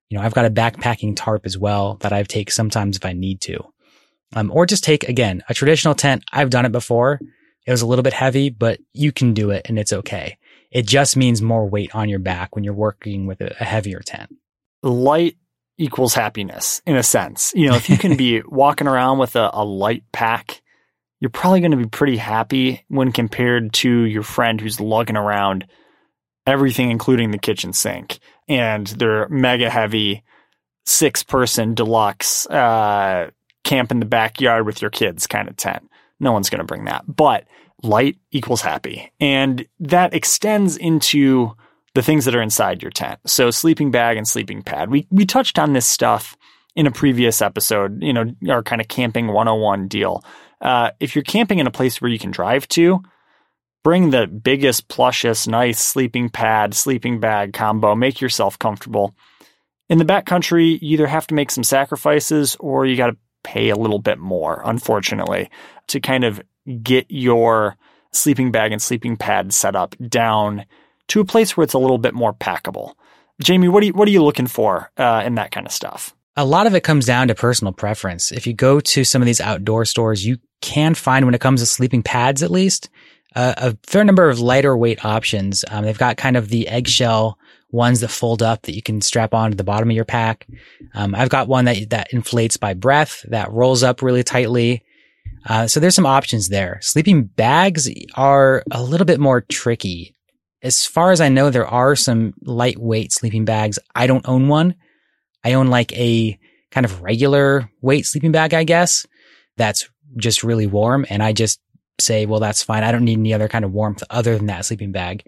You 0.09 0.19
know, 0.19 0.25
I've 0.25 0.35
got 0.35 0.45
a 0.45 0.51
backpacking 0.51 1.15
tarp 1.17 1.47
as 1.47 1.57
well 1.57 1.97
that 2.01 2.13
I 2.13 2.23
take 2.23 2.51
sometimes 2.51 2.97
if 2.97 3.05
I 3.05 3.13
need 3.13 3.41
to. 3.43 3.65
Um, 4.35 4.51
or 4.53 4.67
just 4.67 4.85
take 4.85 5.09
again 5.09 5.43
a 5.49 5.55
traditional 5.55 5.95
tent. 5.95 6.25
I've 6.33 6.51
done 6.51 6.67
it 6.67 6.73
before. 6.73 7.21
It 7.67 7.71
was 7.71 7.83
a 7.83 7.87
little 7.87 8.03
bit 8.03 8.13
heavy, 8.13 8.51
but 8.51 8.79
you 8.93 9.13
can 9.13 9.35
do 9.35 9.51
it 9.51 9.67
and 9.69 9.79
it's 9.79 9.93
okay. 9.93 10.39
It 10.71 10.87
just 10.87 11.17
means 11.17 11.43
more 11.43 11.69
weight 11.69 11.95
on 11.95 12.09
your 12.09 12.19
back 12.19 12.55
when 12.55 12.65
you're 12.65 12.75
working 12.75 13.27
with 13.27 13.41
a, 13.41 13.55
heavier 13.55 14.01
tent. 14.01 14.35
Light 14.83 15.37
equals 15.79 16.15
happiness 16.15 16.81
in 16.87 16.97
a 16.97 17.03
sense. 17.03 17.53
You 17.57 17.71
know, 17.71 17.77
if 17.77 17.89
you 17.91 17.99
can 17.99 18.17
be 18.19 18.43
walking 18.43 18.87
around 18.87 19.19
with 19.19 19.37
a, 19.37 19.51
a 19.53 19.65
light 19.65 20.05
pack, 20.13 20.61
you're 21.21 21.31
probably 21.31 21.61
going 21.61 21.71
to 21.71 21.77
be 21.77 21.87
pretty 21.87 22.17
happy 22.17 22.85
when 22.89 23.13
compared 23.13 23.73
to 23.75 23.91
your 23.91 24.23
friend 24.23 24.61
who's 24.61 24.81
lugging 24.81 25.17
around 25.17 25.67
everything, 26.47 26.91
including 26.91 27.31
the 27.31 27.39
kitchen 27.39 27.73
sink 27.73 28.19
and 28.49 28.87
their 28.89 29.29
mega 29.29 29.71
heavy 29.71 30.23
six 30.85 31.23
person 31.23 31.75
deluxe, 31.75 32.47
uh, 32.47 33.31
camp 33.65 33.91
in 33.91 33.99
the 33.99 34.07
backyard 34.07 34.65
with 34.65 34.81
your 34.81 34.91
kids 34.91 35.27
kind 35.27 35.49
of 35.49 35.57
tent. 35.57 35.91
No 36.21 36.33
one's 36.33 36.49
going 36.49 36.61
to 36.61 36.65
bring 36.65 36.85
that, 36.85 37.05
but 37.09 37.45
light 37.83 38.17
equals 38.31 38.63
happy. 38.63 39.13
And 39.21 39.67
that 39.81 40.15
extends 40.15 40.77
into 40.77 41.53
the 41.95 42.03
things 42.03 42.27
that 42.27 42.35
are 42.35 42.43
inside 42.43 42.83
your 42.83 42.91
tent. 42.91 43.19
So 43.27 43.51
sleeping 43.51 43.91
bag 43.91 44.17
and 44.17 44.29
sleeping 44.29 44.63
pad. 44.63 44.91
We 44.91 45.07
we 45.11 45.27
touched 45.27 45.59
on 45.59 45.73
this 45.73 45.87
stuff 45.87 46.37
in 46.75 46.87
a 46.87 46.91
previous 46.91 47.41
episode, 47.41 48.03
you 48.03 48.13
know, 48.13 48.27
our 48.49 48.63
kind 48.63 48.81
of 48.81 48.89
camping 48.89 49.29
101 49.29 49.89
deal. 49.89 50.23
Uh, 50.61 50.91
if 51.01 51.15
you're 51.15 51.25
camping 51.25 51.59
in 51.59 51.67
a 51.67 51.71
place 51.71 52.01
where 52.01 52.11
you 52.11 52.19
can 52.19 52.31
drive 52.31 52.67
to, 52.69 53.03
bring 53.87 54.11
the 54.11 54.27
biggest, 54.27 54.89
plushest, 54.89 55.47
nice 55.47 55.81
sleeping 55.81 56.29
pad, 56.29 56.75
sleeping 56.75 57.21
bag 57.21 57.53
combo. 57.53 57.95
Make 57.95 58.21
yourself 58.21 58.59
comfortable. 58.59 59.15
In 59.89 59.99
the 59.99 60.05
backcountry, 60.05 60.73
you 60.83 60.95
either 60.95 61.07
have 61.07 61.29
to 61.29 61.35
make 61.35 61.53
some 61.53 61.63
sacrifices 61.63 62.57
or 62.59 62.85
you 62.85 62.97
got 62.97 63.11
to 63.11 63.17
pay 63.45 63.69
a 63.69 63.77
little 63.77 64.01
bit 64.01 64.19
more, 64.19 64.61
unfortunately, 64.65 65.51
to 65.87 66.01
kind 66.01 66.25
of 66.25 66.43
get 66.83 67.07
your 67.09 67.77
sleeping 68.13 68.51
bag 68.51 68.73
and 68.73 68.83
sleeping 68.83 69.17
pad 69.17 69.55
set 69.55 69.77
up 69.77 69.95
down 70.09 70.65
to 71.07 71.21
a 71.21 71.25
place 71.25 71.57
where 71.57 71.63
it's 71.63 71.75
a 71.75 71.79
little 71.79 71.99
bit 71.99 72.13
more 72.13 72.35
packable. 72.35 72.95
Jamie, 73.41 73.69
what 73.69 73.85
are 73.85 73.87
you, 73.87 73.93
what 73.93 74.09
are 74.09 74.11
you 74.11 74.25
looking 74.25 74.49
for 74.49 74.91
uh, 74.97 75.23
in 75.25 75.37
that 75.37 75.53
kind 75.53 75.65
of 75.65 75.73
stuff? 75.73 76.16
A 76.37 76.45
lot 76.45 76.67
of 76.67 76.75
it 76.75 76.83
comes 76.83 77.07
down 77.07 77.29
to 77.29 77.35
personal 77.35 77.73
preference. 77.73 78.31
If 78.31 78.47
you 78.47 78.53
go 78.53 78.79
to 78.79 79.05
some 79.05 79.23
of 79.23 79.27
these 79.27 79.41
outdoor 79.41 79.85
stores, 79.87 80.27
you 80.27 80.39
can 80.61 80.95
find 80.95 81.25
when 81.25 81.35
it 81.35 81.41
comes 81.41 81.61
to 81.61 81.67
sleeping 81.67 82.03
pads, 82.03 82.43
at 82.43 82.51
least, 82.51 82.91
uh, 83.35 83.55
a 83.57 83.77
fair 83.85 84.05
number 84.05 84.29
of 84.29 84.39
lighter 84.39 84.77
weight 84.77 85.05
options. 85.05 85.65
Um, 85.71 85.85
they've 85.85 85.97
got 85.97 86.17
kind 86.17 86.37
of 86.37 86.49
the 86.49 86.69
eggshell 86.69 87.39
ones 87.71 88.01
that 88.01 88.09
fold 88.09 88.43
up 88.43 88.63
that 88.63 88.75
you 88.75 88.83
can 88.83 89.01
strap 89.01 89.35
onto 89.35 89.57
the 89.57 89.65
bottom 89.65 89.91
of 89.91 89.97
your 89.97 90.05
pack. 90.05 90.47
Um, 90.95 91.15
I've 91.15 91.31
got 91.31 91.49
one 91.49 91.65
that 91.67 91.91
that 91.91 92.13
inflates 92.13 92.57
by 92.57 92.75
breath 92.75 93.25
that 93.29 93.51
rolls 93.51 93.83
up 93.83 94.03
really 94.03 94.23
tightly. 94.23 94.83
Uh, 95.47 95.67
so 95.67 95.81
there's 95.81 95.95
some 95.95 96.07
options 96.07 96.49
there. 96.49 96.79
Sleeping 96.83 97.25
bags 97.25 97.89
are 98.15 98.63
a 98.71 98.83
little 98.83 99.05
bit 99.05 99.21
more 99.21 99.41
tricky. 99.41 100.15
As 100.63 100.85
far 100.85 101.13
as 101.13 101.21
I 101.21 101.29
know, 101.29 101.51
there 101.51 101.67
are 101.67 101.95
some 101.97 102.35
lightweight 102.43 103.13
sleeping 103.13 103.45
bags. 103.45 103.79
I 103.95 104.07
don't 104.07 104.27
own 104.29 104.49
one. 104.49 104.75
I 105.47 105.53
own 105.53 105.69
like 105.69 105.93
a 105.93 106.37
kind 106.73 106.85
of 106.85 107.03
regular 107.03 107.71
weight 107.81 108.05
sleeping 108.05 108.33
bag, 108.33 108.53
I 108.53 108.65
guess. 108.65 109.07
That's 109.57 109.89
just 110.17 110.43
really 110.43 110.67
warm. 110.67 111.07
And 111.09 111.23
I 111.23 111.33
just 111.33 111.61
say, 112.01 112.27
well, 112.27 112.41
that's 112.41 112.65
fine. 112.65 112.83
I 112.83 112.91
don't 112.91 113.05
need 113.05 113.19
any 113.19 113.33
other 113.33 113.47
kind 113.47 113.65
of 113.65 113.73
warmth 113.73 114.03
other 114.11 114.37
than 114.37 114.47
that 114.47 114.65
sleeping 114.65 114.91
bag. 114.91 115.23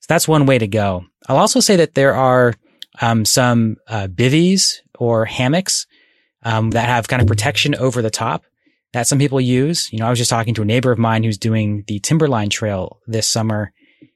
So 0.00 0.06
that's 0.08 0.28
one 0.28 0.46
way 0.46 0.58
to 0.58 0.68
go. 0.68 1.04
I'll 1.28 1.38
also 1.38 1.58
say 1.58 1.74
that 1.76 1.94
there 1.94 2.14
are 2.14 2.54
um, 3.00 3.24
some 3.24 3.76
uh, 3.88 4.06
bivvies 4.06 4.76
or 4.96 5.24
hammocks 5.24 5.88
um, 6.44 6.70
that 6.70 6.88
have 6.88 7.08
kind 7.08 7.20
of 7.20 7.26
protection 7.26 7.74
over 7.74 8.00
the 8.00 8.10
top 8.10 8.44
that 8.92 9.08
some 9.08 9.18
people 9.18 9.40
use. 9.40 9.92
You 9.92 9.98
know, 9.98 10.06
I 10.06 10.10
was 10.10 10.20
just 10.20 10.30
talking 10.30 10.54
to 10.54 10.62
a 10.62 10.66
neighbor 10.66 10.92
of 10.92 10.98
mine 10.98 11.24
who's 11.24 11.38
doing 11.38 11.82
the 11.88 11.98
Timberline 11.98 12.48
Trail 12.48 13.00
this 13.08 13.26
summer, 13.26 13.72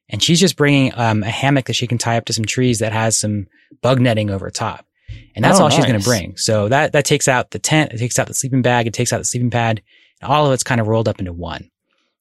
and 0.08 0.22
she's 0.22 0.38
just 0.38 0.56
bringing 0.56 0.92
um, 0.94 1.24
a 1.24 1.30
hammock 1.30 1.66
that 1.66 1.74
she 1.74 1.88
can 1.88 1.98
tie 1.98 2.16
up 2.16 2.26
to 2.26 2.32
some 2.32 2.44
trees 2.44 2.78
that 2.78 2.92
has 2.92 3.18
some 3.18 3.48
bug 3.82 4.00
netting 4.00 4.30
over 4.30 4.50
top. 4.50 4.86
And 5.34 5.44
that's 5.44 5.60
Oh, 5.60 5.64
all 5.64 5.70
she's 5.70 5.86
going 5.86 5.98
to 5.98 6.04
bring. 6.04 6.36
So 6.36 6.68
that, 6.68 6.92
that 6.92 7.04
takes 7.04 7.28
out 7.28 7.50
the 7.50 7.58
tent, 7.58 7.92
it 7.92 7.98
takes 7.98 8.18
out 8.18 8.26
the 8.26 8.34
sleeping 8.34 8.62
bag, 8.62 8.86
it 8.86 8.92
takes 8.94 9.12
out 9.12 9.18
the 9.18 9.24
sleeping 9.24 9.50
pad, 9.50 9.82
and 10.20 10.30
all 10.30 10.46
of 10.46 10.52
it's 10.52 10.62
kind 10.64 10.80
of 10.80 10.88
rolled 10.88 11.08
up 11.08 11.18
into 11.18 11.32
one. 11.32 11.70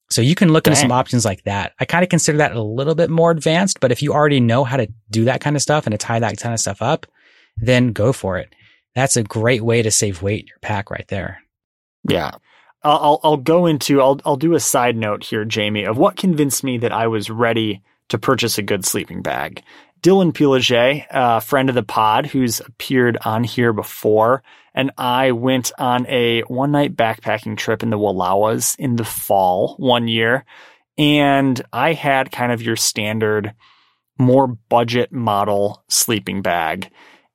So 0.09 0.21
you 0.21 0.35
can 0.35 0.53
look 0.53 0.67
into 0.67 0.77
some 0.79 0.91
options 0.91 1.25
like 1.25 1.43
that. 1.43 1.73
I 1.79 1.85
kind 1.85 2.03
of 2.03 2.09
consider 2.09 2.37
that 2.37 2.55
a 2.55 2.61
little 2.61 2.95
bit 2.95 3.09
more 3.09 3.31
advanced, 3.31 3.81
but 3.81 3.91
if 3.91 4.01
you 4.01 4.13
already 4.13 4.39
know 4.39 4.63
how 4.63 4.77
to 4.77 4.87
do 5.09 5.25
that 5.25 5.41
kind 5.41 5.55
of 5.57 5.61
stuff 5.61 5.85
and 5.85 5.91
to 5.91 5.97
tie 5.97 6.19
that 6.19 6.37
kind 6.37 6.53
of 6.53 6.61
stuff 6.61 6.81
up, 6.81 7.05
then 7.57 7.91
go 7.91 8.13
for 8.13 8.37
it. 8.37 8.53
That's 8.95 9.17
a 9.17 9.23
great 9.23 9.63
way 9.63 9.81
to 9.81 9.91
save 9.91 10.21
weight 10.21 10.41
in 10.41 10.47
your 10.47 10.59
pack 10.61 10.89
right 10.89 11.07
there. 11.09 11.41
Yeah. 12.07 12.31
I'll, 12.83 12.97
I'll, 12.97 13.19
I'll 13.23 13.37
go 13.37 13.65
into, 13.65 14.01
I'll, 14.01 14.19
I'll 14.23 14.37
do 14.37 14.53
a 14.53 14.59
side 14.61 14.95
note 14.95 15.25
here, 15.25 15.43
Jamie, 15.43 15.83
of 15.83 15.97
what 15.97 16.15
convinced 16.15 16.63
me 16.63 16.77
that 16.77 16.93
I 16.93 17.07
was 17.07 17.29
ready 17.29 17.81
to 18.09 18.17
purchase 18.17 18.57
a 18.57 18.61
good 18.61 18.85
sleeping 18.85 19.21
bag. 19.21 19.61
Dylan 20.01 20.31
Pilaget, 20.31 21.05
a 21.09 21.41
friend 21.41 21.69
of 21.69 21.75
the 21.75 21.83
pod 21.83 22.25
who's 22.25 22.59
appeared 22.59 23.17
on 23.25 23.43
here 23.43 23.73
before, 23.73 24.43
and 24.73 24.91
I 24.97 25.31
went 25.31 25.71
on 25.79 26.05
a 26.07 26.41
one 26.41 26.71
night 26.71 26.95
backpacking 26.95 27.57
trip 27.57 27.81
in 27.81 27.89
the 27.89 27.97
Wallowas 27.97 28.75
in 28.77 28.95
the 28.95 29.05
fall 29.05 29.75
one 29.77 30.07
year. 30.07 30.45
And 30.97 31.59
I 31.73 31.93
had 31.93 32.31
kind 32.31 32.51
of 32.51 32.61
your 32.61 32.75
standard, 32.75 33.53
more 34.19 34.47
budget 34.47 35.11
model 35.11 35.83
sleeping 35.89 36.41
bag. 36.41 36.89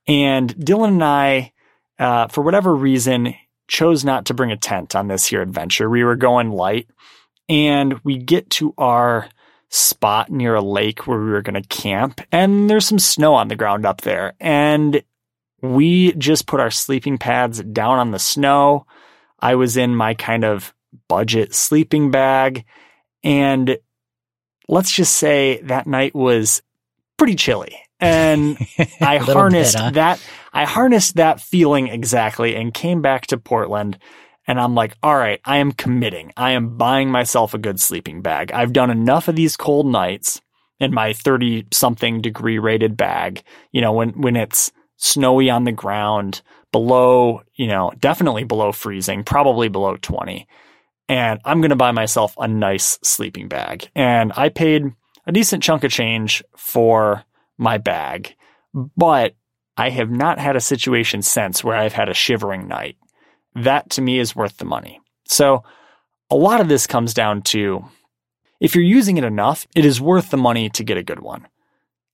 And 0.06 0.54
Dylan 0.56 0.88
and 0.88 1.04
I, 1.04 1.52
uh, 1.98 2.28
for 2.28 2.42
whatever 2.42 2.74
reason, 2.74 3.34
chose 3.68 4.04
not 4.04 4.26
to 4.26 4.34
bring 4.34 4.52
a 4.52 4.56
tent 4.56 4.94
on 4.94 5.08
this 5.08 5.26
here 5.26 5.42
adventure. 5.42 5.88
We 5.88 6.04
were 6.04 6.16
going 6.16 6.50
light 6.50 6.88
and 7.48 8.00
we 8.04 8.18
get 8.18 8.50
to 8.50 8.74
our 8.78 9.28
spot 9.72 10.30
near 10.30 10.54
a 10.54 10.60
lake 10.60 11.06
where 11.06 11.18
we 11.18 11.30
were 11.30 11.40
going 11.40 11.60
to 11.60 11.66
camp 11.68 12.20
and 12.30 12.68
there's 12.68 12.86
some 12.86 12.98
snow 12.98 13.34
on 13.34 13.48
the 13.48 13.56
ground 13.56 13.86
up 13.86 14.02
there. 14.02 14.34
And 14.38 15.02
we 15.62 16.12
just 16.12 16.46
put 16.46 16.60
our 16.60 16.70
sleeping 16.70 17.16
pads 17.16 17.62
down 17.62 17.98
on 17.98 18.10
the 18.10 18.18
snow. 18.18 18.86
I 19.40 19.54
was 19.54 19.78
in 19.78 19.96
my 19.96 20.12
kind 20.12 20.44
of 20.44 20.74
budget 21.08 21.54
sleeping 21.54 22.10
bag 22.10 22.66
and 23.24 23.78
let's 24.68 24.92
just 24.92 25.16
say 25.16 25.62
that 25.62 25.86
night 25.86 26.14
was 26.14 26.62
pretty 27.16 27.34
chilly. 27.34 27.74
And 27.98 28.58
I 29.00 29.18
little 29.18 29.26
bit, 29.26 29.36
harnessed 29.36 29.78
huh? 29.78 29.90
that 29.92 30.22
I 30.52 30.66
harnessed 30.66 31.14
that 31.14 31.40
feeling 31.40 31.88
exactly 31.88 32.56
and 32.56 32.74
came 32.74 33.00
back 33.00 33.28
to 33.28 33.38
Portland 33.38 33.98
and 34.46 34.60
I'm 34.60 34.74
like, 34.74 34.96
all 35.02 35.16
right, 35.16 35.40
I 35.44 35.58
am 35.58 35.72
committing. 35.72 36.32
I 36.36 36.52
am 36.52 36.76
buying 36.76 37.10
myself 37.10 37.54
a 37.54 37.58
good 37.58 37.80
sleeping 37.80 38.22
bag. 38.22 38.52
I've 38.52 38.72
done 38.72 38.90
enough 38.90 39.28
of 39.28 39.36
these 39.36 39.56
cold 39.56 39.86
nights 39.86 40.40
in 40.80 40.92
my 40.92 41.12
30 41.12 41.66
something 41.72 42.20
degree 42.20 42.58
rated 42.58 42.96
bag, 42.96 43.42
you 43.70 43.80
know, 43.80 43.92
when 43.92 44.10
when 44.20 44.36
it's 44.36 44.72
snowy 44.96 45.50
on 45.50 45.64
the 45.64 45.72
ground, 45.72 46.42
below, 46.72 47.42
you 47.54 47.68
know, 47.68 47.92
definitely 48.00 48.44
below 48.44 48.72
freezing, 48.72 49.22
probably 49.22 49.68
below 49.68 49.96
20. 49.96 50.48
And 51.08 51.40
I'm 51.44 51.60
going 51.60 51.70
to 51.70 51.76
buy 51.76 51.92
myself 51.92 52.34
a 52.38 52.48
nice 52.48 52.98
sleeping 53.02 53.48
bag. 53.48 53.88
And 53.94 54.32
I 54.34 54.48
paid 54.48 54.84
a 55.26 55.32
decent 55.32 55.62
chunk 55.62 55.84
of 55.84 55.90
change 55.90 56.42
for 56.56 57.24
my 57.58 57.78
bag, 57.78 58.34
but 58.96 59.34
I 59.76 59.90
have 59.90 60.10
not 60.10 60.38
had 60.38 60.56
a 60.56 60.60
situation 60.60 61.22
since 61.22 61.62
where 61.62 61.76
I've 61.76 61.92
had 61.92 62.08
a 62.08 62.14
shivering 62.14 62.66
night. 62.66 62.96
That 63.54 63.90
to 63.90 64.02
me 64.02 64.18
is 64.18 64.36
worth 64.36 64.56
the 64.58 64.64
money. 64.64 65.00
So 65.26 65.64
a 66.30 66.36
lot 66.36 66.60
of 66.60 66.68
this 66.68 66.86
comes 66.86 67.14
down 67.14 67.42
to 67.42 67.84
if 68.60 68.74
you're 68.74 68.84
using 68.84 69.16
it 69.16 69.24
enough, 69.24 69.66
it 69.74 69.84
is 69.84 70.00
worth 70.00 70.30
the 70.30 70.36
money 70.36 70.70
to 70.70 70.84
get 70.84 70.96
a 70.96 71.02
good 71.02 71.20
one. 71.20 71.48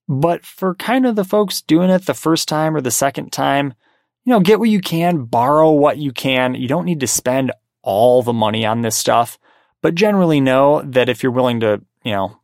But 0.08 0.46
for 0.46 0.74
kind 0.74 1.04
of 1.04 1.14
the 1.14 1.24
folks 1.24 1.60
doing 1.60 1.90
it 1.90 2.06
the 2.06 2.14
first 2.14 2.48
time 2.48 2.74
or 2.74 2.80
the 2.80 2.90
second 2.90 3.30
time, 3.30 3.74
you 4.24 4.32
know, 4.32 4.40
get 4.40 4.58
what 4.58 4.70
you 4.70 4.80
can, 4.80 5.24
borrow 5.24 5.70
what 5.70 5.98
you 5.98 6.12
can. 6.12 6.54
You 6.54 6.66
don't 6.66 6.86
need 6.86 7.00
to 7.00 7.06
spend 7.06 7.52
all 7.82 8.22
the 8.22 8.32
money 8.32 8.64
on 8.64 8.80
this 8.80 8.96
stuff, 8.96 9.38
but 9.82 9.94
generally 9.94 10.40
know 10.40 10.82
that 10.82 11.08
if 11.08 11.22
you're 11.22 11.32
willing 11.32 11.60
to, 11.60 11.82
you 12.02 12.12
know, 12.12 12.38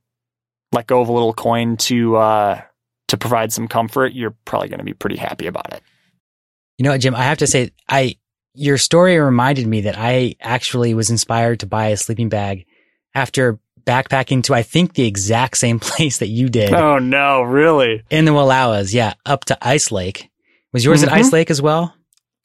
let 0.73 0.87
go 0.87 1.01
of 1.01 1.09
a 1.09 1.13
little 1.13 1.33
coin 1.33 1.77
to 1.77 2.17
uh 2.17 2.61
to 3.09 3.17
provide 3.17 3.53
some 3.53 3.69
comfort, 3.69 4.13
you're 4.13 4.35
probably 4.45 4.69
going 4.69 4.79
to 4.79 4.85
be 4.85 4.95
pretty 4.95 5.17
happy 5.17 5.47
about 5.47 5.73
it. 5.73 5.83
You 6.79 6.85
know, 6.85 6.97
Jim, 6.99 7.15
I 7.15 7.23
have 7.23 7.39
to 7.39 7.47
say, 7.47 7.71
I 7.89 8.17
your 8.55 8.79
story 8.79 9.19
reminded 9.19 9.67
me 9.67 9.83
that 9.83 9.97
I 9.99 10.37
actually 10.41 10.95
was 10.95 11.11
inspired 11.11 11.61
to 11.61 11.67
buy 11.67 11.89
a 11.89 11.97
sleeping 11.97 12.29
bag 12.29 12.67
after 13.15 13.59
backpacking 13.85 14.43
to 14.45 14.55
I 14.55 14.63
think 14.63 14.95
the 14.95 15.07
exact 15.07 15.57
same 15.59 15.79
place 15.81 16.19
that 16.19 16.29
you 16.29 16.49
did 16.49 16.73
Oh 16.73 16.99
no, 16.99 17.43
really? 17.43 18.03
in 18.11 18.25
the 18.25 18.31
Wallowas. 18.33 18.95
Yeah, 18.95 19.15
up 19.27 19.45
to 19.47 19.59
Ice 19.67 19.91
Lake. 19.93 20.31
Was 20.73 20.85
yours 20.85 21.03
Mhm. 21.03 21.07
at 21.09 21.13
Ice 21.13 21.33
Lake 21.33 21.51
as 21.51 21.61
well? 21.61 21.95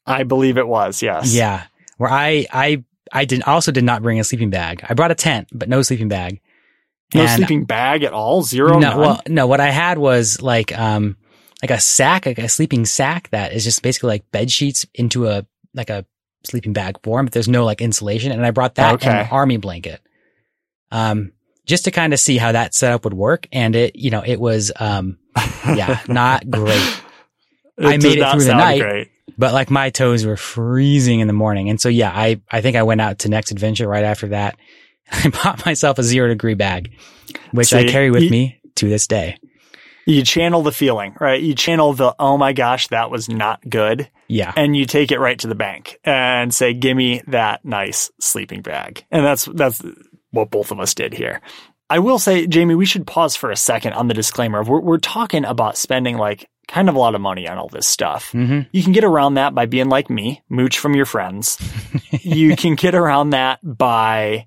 I 0.06 0.24
believe 0.24 0.58
it 0.58 0.66
was, 0.68 1.02
yes. 1.02 1.32
Yeah, 1.34 1.64
where 1.96 2.10
I 2.10 2.46
I 2.52 2.84
I 3.12 3.24
did 3.24 3.42
also 3.42 3.72
did 3.72 3.84
not 3.84 4.02
bring 4.02 4.20
a 4.20 4.24
sleeping 4.24 4.50
bag. 4.50 4.84
I 4.88 4.94
brought 4.94 5.10
a 5.10 5.14
tent, 5.16 5.48
but 5.52 5.68
no 5.68 5.82
sleeping 5.82 6.08
bag. 6.08 6.40
No 7.14 7.22
And- 7.22 7.30
sleeping 7.38 7.64
bag 7.64 8.02
at 8.04 8.12
all? 8.12 8.42
Zero? 8.42 8.74
no, 8.78 8.90
none? 8.90 8.98
well, 8.98 9.20
no. 9.28 9.46
What 9.46 9.60
I 9.60 9.70
had 9.70 9.98
was 9.98 10.40
like 10.42 10.76
um 10.78 11.16
like 11.62 11.70
a 11.70 11.80
sack, 11.80 12.26
like 12.26 12.38
a 12.38 12.48
sleeping 12.48 12.84
sack 12.86 13.28
that 13.30 13.52
is 13.52 13.64
just 13.64 13.82
basically 13.82 14.08
like 14.08 14.30
bed 14.30 14.50
sheets 14.50 14.86
into 14.94 15.26
a 15.28 15.44
like 15.74 15.90
a 15.90 16.04
sleeping 16.44 16.72
bag 16.72 16.96
form, 17.02 17.26
but 17.26 17.32
there's 17.32 17.48
no 17.48 17.64
like 17.64 17.80
insulation. 17.80 18.32
And 18.32 18.44
I 18.44 18.50
brought 18.50 18.76
that 18.76 19.04
and 19.04 19.18
an 19.20 19.28
army 19.30 19.56
blanket, 19.56 20.00
um, 20.90 21.32
just 21.66 21.84
to 21.84 21.90
kind 21.90 22.12
of 22.12 22.20
see 22.20 22.38
how 22.38 22.52
that 22.52 22.74
setup 22.74 23.04
would 23.04 23.14
work. 23.14 23.46
And 23.52 23.76
it, 23.76 23.96
you 23.96 24.10
know, 24.10 24.22
it 24.24 24.40
was 24.40 24.72
um 24.78 25.18
yeah, 25.66 26.00
not 26.08 26.48
great. 26.50 27.02
I 27.78 27.96
made 27.96 28.18
it 28.18 28.30
through 28.32 28.44
the 28.44 28.54
night. 28.54 28.80
Great. 28.80 29.10
But 29.38 29.54
like 29.54 29.70
my 29.70 29.90
toes 29.90 30.26
were 30.26 30.36
freezing 30.36 31.20
in 31.20 31.26
the 31.26 31.32
morning. 31.32 31.70
And 31.70 31.80
so 31.80 31.88
yeah, 31.88 32.10
I 32.14 32.40
I 32.50 32.60
think 32.60 32.76
I 32.76 32.82
went 32.82 33.00
out 33.00 33.20
to 33.20 33.28
Next 33.28 33.52
Adventure 33.52 33.88
right 33.88 34.04
after 34.04 34.28
that. 34.28 34.56
I 35.12 35.28
bought 35.28 35.64
myself 35.64 35.98
a 35.98 36.02
zero 36.02 36.28
degree 36.28 36.54
bag, 36.54 36.92
which 37.52 37.72
I 37.72 37.84
carry 37.84 38.10
with 38.10 38.24
you- 38.24 38.30
me 38.30 38.60
to 38.76 38.88
this 38.88 39.06
day. 39.06 39.38
You 40.06 40.22
channel 40.22 40.62
the 40.62 40.72
feeling, 40.72 41.14
right? 41.20 41.40
You 41.40 41.54
channel 41.54 41.92
the, 41.92 42.14
oh 42.18 42.36
my 42.36 42.52
gosh, 42.52 42.88
that 42.88 43.10
was 43.10 43.28
not 43.28 43.60
good. 43.68 44.08
Yeah. 44.28 44.52
And 44.56 44.76
you 44.76 44.86
take 44.86 45.12
it 45.12 45.20
right 45.20 45.38
to 45.40 45.46
the 45.46 45.54
bank 45.54 45.98
and 46.04 46.52
say, 46.52 46.74
give 46.74 46.96
me 46.96 47.22
that 47.28 47.64
nice 47.64 48.10
sleeping 48.20 48.62
bag. 48.62 49.04
And 49.10 49.24
that's, 49.24 49.44
that's 49.44 49.82
what 50.30 50.50
both 50.50 50.70
of 50.70 50.80
us 50.80 50.94
did 50.94 51.12
here. 51.12 51.40
I 51.88 51.98
will 51.98 52.18
say, 52.18 52.46
Jamie, 52.46 52.76
we 52.76 52.86
should 52.86 53.06
pause 53.06 53.34
for 53.34 53.50
a 53.50 53.56
second 53.56 53.94
on 53.94 54.08
the 54.08 54.14
disclaimer. 54.14 54.62
We're, 54.62 54.80
we're 54.80 54.98
talking 54.98 55.44
about 55.44 55.76
spending 55.76 56.16
like 56.16 56.48
kind 56.68 56.88
of 56.88 56.94
a 56.94 56.98
lot 56.98 57.16
of 57.16 57.20
money 57.20 57.48
on 57.48 57.58
all 57.58 57.68
this 57.68 57.86
stuff. 57.86 58.30
Mm-hmm. 58.30 58.60
You 58.70 58.82
can 58.82 58.92
get 58.92 59.02
around 59.02 59.34
that 59.34 59.54
by 59.54 59.66
being 59.66 59.88
like 59.88 60.08
me, 60.08 60.42
mooch 60.48 60.78
from 60.78 60.94
your 60.94 61.06
friends. 61.06 61.58
you 62.12 62.56
can 62.56 62.76
get 62.76 62.94
around 62.94 63.30
that 63.30 63.58
by 63.64 64.46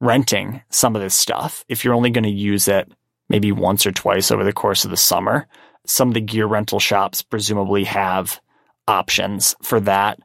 renting 0.00 0.62
some 0.70 0.94
of 0.94 1.02
this 1.02 1.14
stuff 1.14 1.64
if 1.68 1.84
you're 1.84 1.94
only 1.94 2.10
going 2.10 2.24
to 2.24 2.30
use 2.30 2.68
it 2.68 2.90
maybe 3.28 3.52
once 3.52 3.86
or 3.86 3.92
twice 3.92 4.30
over 4.30 4.44
the 4.44 4.52
course 4.52 4.84
of 4.84 4.90
the 4.90 4.96
summer. 4.96 5.46
Some 5.86 6.08
of 6.08 6.14
the 6.14 6.20
gear 6.20 6.46
rental 6.46 6.80
shops 6.80 7.22
presumably 7.22 7.84
have 7.84 8.40
options 8.88 9.54
for 9.62 9.80
that. 9.80 10.18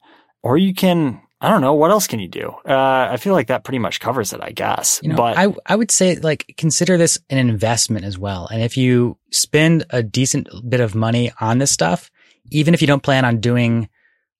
Or 0.43 0.57
you 0.57 0.73
can, 0.73 1.21
I 1.39 1.49
don't 1.49 1.61
know, 1.61 1.73
what 1.73 1.91
else 1.91 2.07
can 2.07 2.19
you 2.19 2.27
do? 2.27 2.53
Uh, 2.67 3.09
I 3.11 3.17
feel 3.17 3.33
like 3.33 3.47
that 3.47 3.63
pretty 3.63 3.79
much 3.79 3.99
covers 3.99 4.33
it, 4.33 4.41
I 4.41 4.51
guess. 4.51 4.99
You 5.03 5.09
know, 5.09 5.15
but 5.15 5.37
I 5.37 5.53
I 5.65 5.75
would 5.75 5.91
say 5.91 6.15
like 6.15 6.53
consider 6.57 6.97
this 6.97 7.19
an 7.29 7.37
investment 7.37 8.05
as 8.05 8.17
well. 8.17 8.47
And 8.51 8.61
if 8.63 8.77
you 8.77 9.17
spend 9.31 9.85
a 9.91 10.01
decent 10.01 10.47
bit 10.67 10.79
of 10.79 10.95
money 10.95 11.31
on 11.39 11.59
this 11.59 11.71
stuff, 11.71 12.09
even 12.49 12.73
if 12.73 12.81
you 12.81 12.87
don't 12.87 13.03
plan 13.03 13.25
on 13.25 13.39
doing 13.39 13.89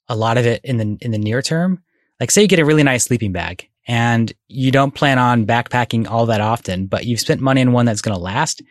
a 0.08 0.16
lot 0.16 0.38
of 0.38 0.46
it 0.46 0.62
in 0.64 0.78
the 0.78 0.98
in 1.02 1.12
the 1.12 1.20
near 1.20 1.42
term, 1.42 1.84
like 2.20 2.32
say 2.32 2.42
you 2.42 2.48
get 2.48 2.60
a 2.60 2.66
really 2.66 2.84
nice 2.84 3.04
sleeping 3.04 3.32
bag 3.32 3.68
and 3.92 4.32
you 4.48 4.72
don't 4.72 4.96
plan 4.96 5.20
on 5.20 5.46
backpacking 5.46 6.10
all 6.10 6.28
that 6.28 6.40
often, 6.40 6.86
but 6.86 7.04
you've 7.04 7.20
spent 7.20 7.42
money 7.42 7.60
on 7.60 7.74
one 7.74 7.86
that's 7.86 8.00
going 8.00 8.16
to 8.16 8.24
last, 8.24 8.62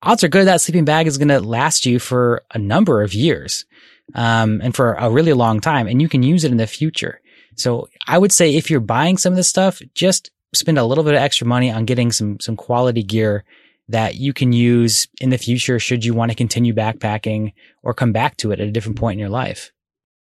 odds 0.00 0.24
are 0.24 0.28
good 0.28 0.46
that 0.46 0.62
sleeping 0.62 0.86
bag 0.86 1.06
is 1.06 1.18
going 1.18 1.28
to 1.28 1.40
last 1.40 1.84
you 1.84 1.98
for 1.98 2.42
a 2.54 2.58
number 2.58 3.02
of 3.02 3.12
years. 3.12 3.66
Um, 4.14 4.62
and 4.62 4.74
for 4.74 4.94
a 4.94 5.10
really 5.10 5.34
long 5.34 5.60
time 5.60 5.86
and 5.86 6.00
you 6.00 6.08
can 6.08 6.22
use 6.22 6.44
it 6.44 6.50
in 6.50 6.56
the 6.56 6.66
future. 6.66 7.20
So 7.56 7.88
I 8.06 8.16
would 8.16 8.32
say 8.32 8.54
if 8.54 8.70
you're 8.70 8.80
buying 8.80 9.18
some 9.18 9.34
of 9.34 9.36
this 9.36 9.48
stuff, 9.48 9.82
just 9.94 10.30
spend 10.54 10.78
a 10.78 10.84
little 10.84 11.04
bit 11.04 11.14
of 11.14 11.20
extra 11.20 11.46
money 11.46 11.70
on 11.70 11.84
getting 11.84 12.10
some, 12.10 12.40
some 12.40 12.56
quality 12.56 13.02
gear 13.02 13.44
that 13.88 14.14
you 14.14 14.32
can 14.32 14.52
use 14.52 15.08
in 15.20 15.28
the 15.28 15.38
future 15.38 15.78
should 15.78 16.06
you 16.06 16.14
want 16.14 16.30
to 16.30 16.36
continue 16.36 16.72
backpacking 16.72 17.52
or 17.82 17.92
come 17.92 18.12
back 18.12 18.38
to 18.38 18.50
it 18.50 18.60
at 18.60 18.68
a 18.68 18.72
different 18.72 18.98
point 18.98 19.16
in 19.16 19.20
your 19.20 19.28
life. 19.28 19.72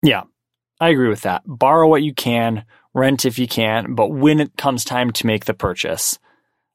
Yeah, 0.04 0.24
I 0.82 0.90
agree 0.90 1.10
with 1.10 1.22
that. 1.22 1.44
Borrow 1.46 1.88
what 1.88 2.04
you 2.04 2.14
can, 2.14 2.66
rent 2.98 3.26
if 3.26 3.40
you 3.40 3.48
can, 3.48 3.94
but 3.94 4.10
when 4.10 4.40
it 4.40 4.58
comes 4.58 4.84
time 4.84 5.12
to 5.12 5.28
make 5.28 5.46
the 5.46 5.54
purchase, 5.54 6.20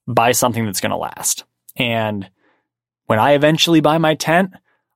buy 0.07 0.33
something 0.33 0.65
that's 0.65 0.81
going 0.81 0.91
to 0.91 0.97
last. 0.97 1.45
And 1.77 2.31
when 3.07 3.19
I 3.19 3.33
eventually 3.33 3.81
buy 3.81 3.99
my 3.99 4.15
tent, 4.15 4.53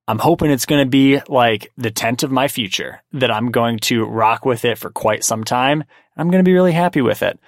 I'm 0.09 0.21
hoping 0.21 0.51
it's 0.51 0.67
going 0.67 0.85
to 0.85 0.89
be 0.89 1.21
like 1.29 1.73
the 1.77 1.91
tent 1.91 2.23
of 2.23 2.31
my 2.31 2.47
future 2.49 3.03
that 3.13 3.31
I'm 3.31 3.51
going 3.51 3.79
to 3.81 4.05
rock 4.05 4.45
with 4.45 4.65
it 4.65 4.79
for 4.79 4.91
quite 4.91 5.25
some 5.25 5.43
time. 5.43 5.85
I'm 6.17 6.31
going 6.31 6.45
to 6.45 6.49
be 6.49 6.55
really 6.55 6.73
happy 6.73 7.03
with 7.03 7.23
it. 7.23 7.39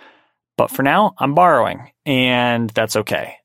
But 0.57 0.71
for 0.71 0.83
now, 0.83 1.15
I'm 1.19 1.35
borrowing 1.35 1.93
and 2.05 2.69
that's 2.71 2.97
okay. 2.97 3.37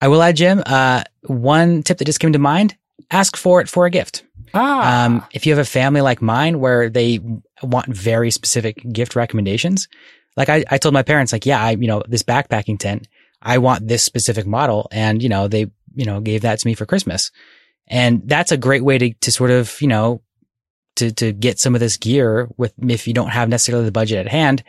I 0.00 0.08
will 0.08 0.22
add, 0.22 0.36
Jim, 0.36 0.62
uh, 0.66 1.04
one 1.22 1.82
tip 1.82 1.98
that 1.98 2.04
just 2.04 2.20
came 2.20 2.34
to 2.34 2.38
mind, 2.38 2.76
ask 3.10 3.36
for 3.36 3.60
it 3.60 3.68
for 3.68 3.86
a 3.86 3.90
gift. 3.90 4.22
Ah. 4.54 5.04
Um, 5.04 5.24
if 5.32 5.46
you 5.46 5.52
have 5.52 5.60
a 5.60 5.68
family 5.68 6.00
like 6.00 6.22
mine 6.22 6.60
where 6.60 6.88
they 6.88 7.20
want 7.62 7.88
very 7.88 8.30
specific 8.30 8.82
gift 8.92 9.16
recommendations, 9.16 9.88
like 10.36 10.48
I, 10.48 10.64
I 10.70 10.78
told 10.78 10.94
my 10.94 11.02
parents, 11.02 11.32
like, 11.32 11.46
yeah, 11.46 11.62
I, 11.62 11.72
you 11.72 11.86
know, 11.88 12.02
this 12.06 12.22
backpacking 12.22 12.78
tent, 12.78 13.08
I 13.42 13.58
want 13.58 13.86
this 13.86 14.02
specific 14.02 14.46
model. 14.46 14.88
And, 14.92 15.22
you 15.22 15.28
know, 15.28 15.48
they, 15.48 15.70
you 15.94 16.04
know, 16.04 16.20
gave 16.20 16.42
that 16.42 16.60
to 16.60 16.66
me 16.66 16.74
for 16.74 16.86
Christmas. 16.86 17.30
And 17.86 18.22
that's 18.24 18.52
a 18.52 18.56
great 18.56 18.84
way 18.84 18.98
to, 18.98 19.12
to 19.14 19.32
sort 19.32 19.50
of, 19.50 19.80
you 19.80 19.88
know, 19.88 20.22
to, 20.96 21.12
to 21.12 21.32
get 21.32 21.58
some 21.58 21.74
of 21.74 21.80
this 21.80 21.96
gear 21.96 22.48
with, 22.56 22.72
if 22.78 23.08
you 23.08 23.14
don't 23.14 23.30
have 23.30 23.48
necessarily 23.48 23.84
the 23.84 23.92
budget 23.92 24.18
at 24.18 24.30
hand, 24.30 24.62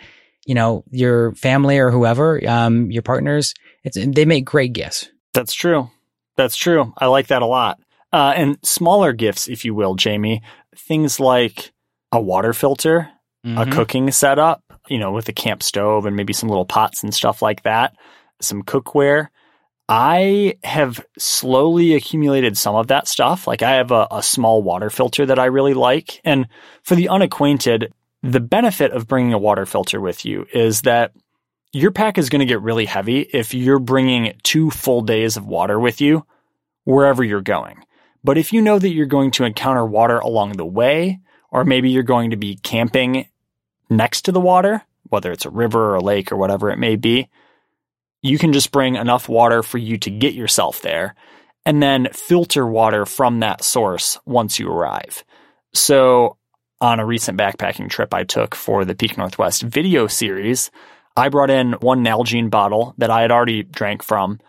you 0.45 0.55
know, 0.55 0.83
your 0.89 1.33
family 1.33 1.77
or 1.77 1.91
whoever, 1.91 2.39
um, 2.47 2.89
your 2.89 3.03
partners, 3.03 3.53
it's, 3.83 3.97
they 3.97 4.25
make 4.25 4.45
great 4.45 4.73
gifts. 4.73 5.09
That's 5.33 5.53
true. 5.53 5.89
That's 6.35 6.55
true. 6.55 6.93
I 6.97 7.07
like 7.07 7.27
that 7.27 7.41
a 7.41 7.45
lot. 7.45 7.79
Uh, 8.11 8.33
and 8.35 8.57
smaller 8.63 9.13
gifts, 9.13 9.47
if 9.47 9.63
you 9.65 9.75
will, 9.75 9.95
Jamie, 9.95 10.41
things 10.75 11.19
like 11.19 11.71
a 12.11 12.21
water 12.21 12.53
filter, 12.53 13.09
Mm-hmm. 13.45 13.57
a 13.57 13.71
cooking 13.73 14.11
setup, 14.11 14.61
you 14.89 14.97
know, 14.97 15.13
with 15.13 15.29
a 15.29 15.33
camp 15.33 15.63
stove 15.63 16.05
and 16.05 16.13
maybe 16.17 16.33
some 16.33 16.49
little 16.49 16.65
pots 16.65 17.03
and 17.03 17.13
stuff 17.13 17.41
like 17.41 17.63
that, 17.63 17.95
some 18.41 18.63
cookware. 18.63 19.29
I 19.87 20.57
have 20.65 21.05
slowly 21.17 21.95
accumulated 21.95 22.57
some 22.57 22.75
of 22.75 22.87
that 22.87 23.07
stuff. 23.07 23.47
Like 23.47 23.61
I 23.61 23.75
have 23.75 23.91
a, 23.91 24.07
a 24.11 24.21
small 24.21 24.61
water 24.61 24.89
filter 24.89 25.25
that 25.25 25.39
I 25.39 25.45
really 25.45 25.73
like. 25.73 26.19
And 26.25 26.49
for 26.83 26.95
the 26.95 27.07
unacquainted, 27.07 27.93
the 28.21 28.41
benefit 28.41 28.91
of 28.91 29.07
bringing 29.07 29.31
a 29.31 29.39
water 29.39 29.65
filter 29.65 30.01
with 30.01 30.25
you 30.25 30.45
is 30.53 30.81
that 30.81 31.13
your 31.71 31.91
pack 31.91 32.17
is 32.17 32.29
going 32.29 32.41
to 32.41 32.45
get 32.45 32.61
really 32.61 32.85
heavy 32.85 33.21
if 33.21 33.53
you're 33.53 33.79
bringing 33.79 34.33
two 34.43 34.69
full 34.69 34.99
days 35.01 35.37
of 35.37 35.45
water 35.45 35.79
with 35.79 36.01
you 36.01 36.25
wherever 36.83 37.23
you're 37.23 37.39
going. 37.41 37.81
But 38.23 38.37
if 38.37 38.51
you 38.51 38.61
know 38.61 38.79
that 38.79 38.89
you're 38.89 39.05
going 39.05 39.31
to 39.31 39.45
encounter 39.45 39.85
water 39.85 40.19
along 40.19 40.53
the 40.53 40.65
way, 40.65 41.19
or 41.51 41.63
maybe 41.63 41.89
you're 41.89 42.03
going 42.03 42.31
to 42.31 42.37
be 42.37 42.57
camping 42.57 43.27
next 43.89 44.23
to 44.23 44.31
the 44.31 44.41
water, 44.41 44.83
whether 45.03 45.31
it's 45.31 45.45
a 45.45 45.49
river 45.49 45.91
or 45.91 45.95
a 45.95 46.01
lake 46.01 46.31
or 46.31 46.37
whatever 46.37 46.69
it 46.69 46.79
may 46.79 46.95
be, 46.95 47.29
you 48.21 48.37
can 48.37 48.53
just 48.53 48.71
bring 48.71 48.95
enough 48.95 49.29
water 49.29 49.63
for 49.63 49.77
you 49.77 49.97
to 49.97 50.09
get 50.09 50.33
yourself 50.33 50.81
there 50.81 51.15
and 51.65 51.81
then 51.81 52.07
filter 52.13 52.65
water 52.65 53.05
from 53.05 53.39
that 53.39 53.63
source 53.63 54.17
once 54.25 54.59
you 54.59 54.69
arrive. 54.69 55.23
So 55.73 56.37
on 56.81 56.99
a 56.99 57.05
recent 57.05 57.37
backpacking 57.37 57.89
trip 57.89 58.13
I 58.13 58.23
took 58.23 58.55
for 58.55 58.85
the 58.85 58.95
Peak 58.95 59.17
Northwest 59.17 59.61
video 59.61 60.07
series, 60.07 60.71
I 61.15 61.29
brought 61.29 61.49
in 61.49 61.73
one 61.73 62.03
Nalgene 62.03 62.49
bottle 62.49 62.93
that 62.97 63.09
I 63.09 63.21
had 63.21 63.31
already 63.31 63.63
drank 63.63 64.03
from, 64.03 64.39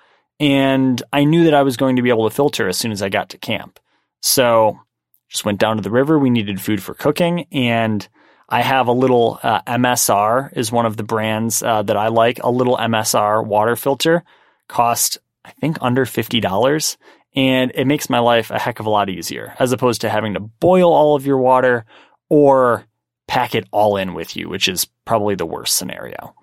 and 0.40 1.00
I 1.12 1.24
knew 1.24 1.44
that 1.44 1.54
I 1.54 1.62
was 1.62 1.76
going 1.76 1.96
to 1.96 2.02
be 2.02 2.08
able 2.08 2.28
to 2.28 2.34
filter 2.34 2.66
as 2.68 2.78
soon 2.78 2.90
as 2.90 3.02
I 3.02 3.10
got 3.10 3.28
to 3.30 3.38
camp. 3.38 3.78
So 4.22 4.80
just 5.28 5.44
went 5.44 5.60
down 5.60 5.76
to 5.76 5.82
the 5.82 5.90
river. 5.90 6.18
We 6.18 6.30
needed 6.30 6.60
food 6.60 6.82
for 6.82 6.94
cooking, 6.94 7.46
and 7.52 8.06
I 8.48 8.62
have 8.62 8.88
a 8.88 8.92
little 8.92 9.38
uh, 9.42 9.62
MSR 9.62 10.56
is 10.56 10.72
one 10.72 10.86
of 10.86 10.96
the 10.96 11.04
brands 11.04 11.62
uh, 11.62 11.82
that 11.82 11.96
I 11.96 12.08
like. 12.08 12.42
A 12.42 12.50
little 12.50 12.76
MSR 12.76 13.46
water 13.46 13.76
filter 13.76 14.24
cost 14.66 15.18
I 15.44 15.50
think 15.52 15.78
under 15.80 16.04
fifty 16.04 16.40
dollars, 16.40 16.98
and 17.36 17.70
it 17.74 17.86
makes 17.86 18.10
my 18.10 18.18
life 18.18 18.50
a 18.50 18.58
heck 18.58 18.80
of 18.80 18.86
a 18.86 18.90
lot 18.90 19.08
easier 19.08 19.54
as 19.58 19.72
opposed 19.72 20.00
to 20.00 20.10
having 20.10 20.34
to 20.34 20.40
boil 20.40 20.92
all 20.92 21.14
of 21.14 21.26
your 21.26 21.38
water 21.38 21.84
or 22.28 22.84
pack 23.28 23.54
it 23.54 23.66
all 23.70 23.96
in 23.96 24.14
with 24.14 24.36
you, 24.36 24.48
which 24.48 24.68
is 24.68 24.86
probably 25.04 25.34
the 25.34 25.46
worst 25.46 25.76
scenario. 25.76 26.34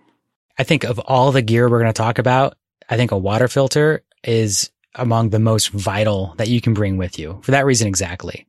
I 0.57 0.63
think 0.63 0.83
of 0.85 0.99
all 0.99 1.31
the 1.31 1.41
gear 1.41 1.69
we're 1.69 1.79
going 1.79 1.91
to 1.91 1.97
talk 1.97 2.17
about, 2.17 2.57
I 2.89 2.97
think 2.97 3.11
a 3.11 3.17
water 3.17 3.47
filter 3.47 4.03
is 4.23 4.69
among 4.95 5.29
the 5.29 5.39
most 5.39 5.69
vital 5.69 6.33
that 6.37 6.47
you 6.47 6.61
can 6.61 6.73
bring 6.73 6.97
with 6.97 7.19
you 7.19 7.39
for 7.43 7.51
that 7.51 7.65
reason 7.65 7.87
exactly. 7.87 8.47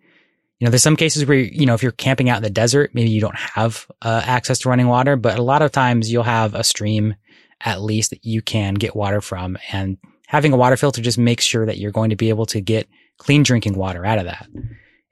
You 0.59 0.65
know, 0.65 0.71
there's 0.71 0.83
some 0.83 0.97
cases 0.97 1.25
where, 1.25 1.39
you 1.39 1.67
know, 1.67 1.75
if 1.75 1.83
you're 1.83 1.93
camping 1.93 2.29
out 2.29 2.39
in 2.39 2.43
the 2.43 2.51
desert, 2.51 2.91
maybe 2.93 3.11
you 3.11 3.21
don't 3.21 3.37
have 3.37 3.87
uh, 4.03 4.23
access 4.25 4.59
to 4.61 4.69
running 4.69 4.89
water, 4.89 5.15
but 5.15 5.39
a 5.39 5.43
lot 5.43 5.63
of 5.63 5.71
times 5.71 6.11
you'll 6.11 6.25
have 6.25 6.55
a 6.55 6.65
stream 6.65 7.15
at 7.61 7.81
least 7.81 8.11
that 8.11 8.25
you 8.25 8.43
can 8.43 8.75
get 8.75 8.97
water 8.97 9.21
from. 9.21 9.57
And 9.71 9.99
having 10.27 10.53
a 10.53 10.57
water 10.57 10.77
filter 10.77 11.01
just 11.01 11.19
makes 11.19 11.45
sure 11.45 11.67
that 11.67 11.79
you're 11.79 11.93
going 11.93 12.11
to 12.11 12.17
be 12.17 12.29
able 12.29 12.47
to 12.47 12.61
get 12.61 12.89
clean 13.19 13.45
drinking 13.45 13.75
water 13.75 14.05
out 14.05 14.19
of 14.19 14.25
that. 14.25 14.49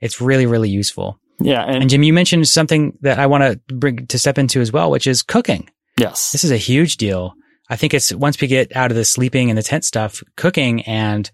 It's 0.01 0.19
really, 0.19 0.45
really 0.45 0.69
useful. 0.69 1.19
Yeah, 1.39 1.63
and, 1.63 1.77
And 1.77 1.89
Jim, 1.89 2.03
you 2.03 2.13
mentioned 2.13 2.47
something 2.47 2.97
that 3.01 3.19
I 3.19 3.27
want 3.27 3.43
to 3.43 3.73
bring 3.73 4.07
to 4.07 4.19
step 4.19 4.37
into 4.37 4.59
as 4.59 4.71
well, 4.71 4.91
which 4.91 5.07
is 5.07 5.21
cooking. 5.21 5.69
yes, 5.97 6.31
This 6.31 6.43
is 6.43 6.51
a 6.51 6.57
huge 6.57 6.97
deal. 6.97 7.35
I 7.69 7.75
think 7.75 7.93
it's 7.93 8.13
once 8.13 8.39
we 8.39 8.47
get 8.47 8.75
out 8.75 8.91
of 8.91 8.97
the 8.97 9.05
sleeping 9.05 9.49
and 9.49 9.57
the 9.57 9.63
tent 9.63 9.85
stuff, 9.85 10.23
cooking 10.35 10.81
and 10.83 11.29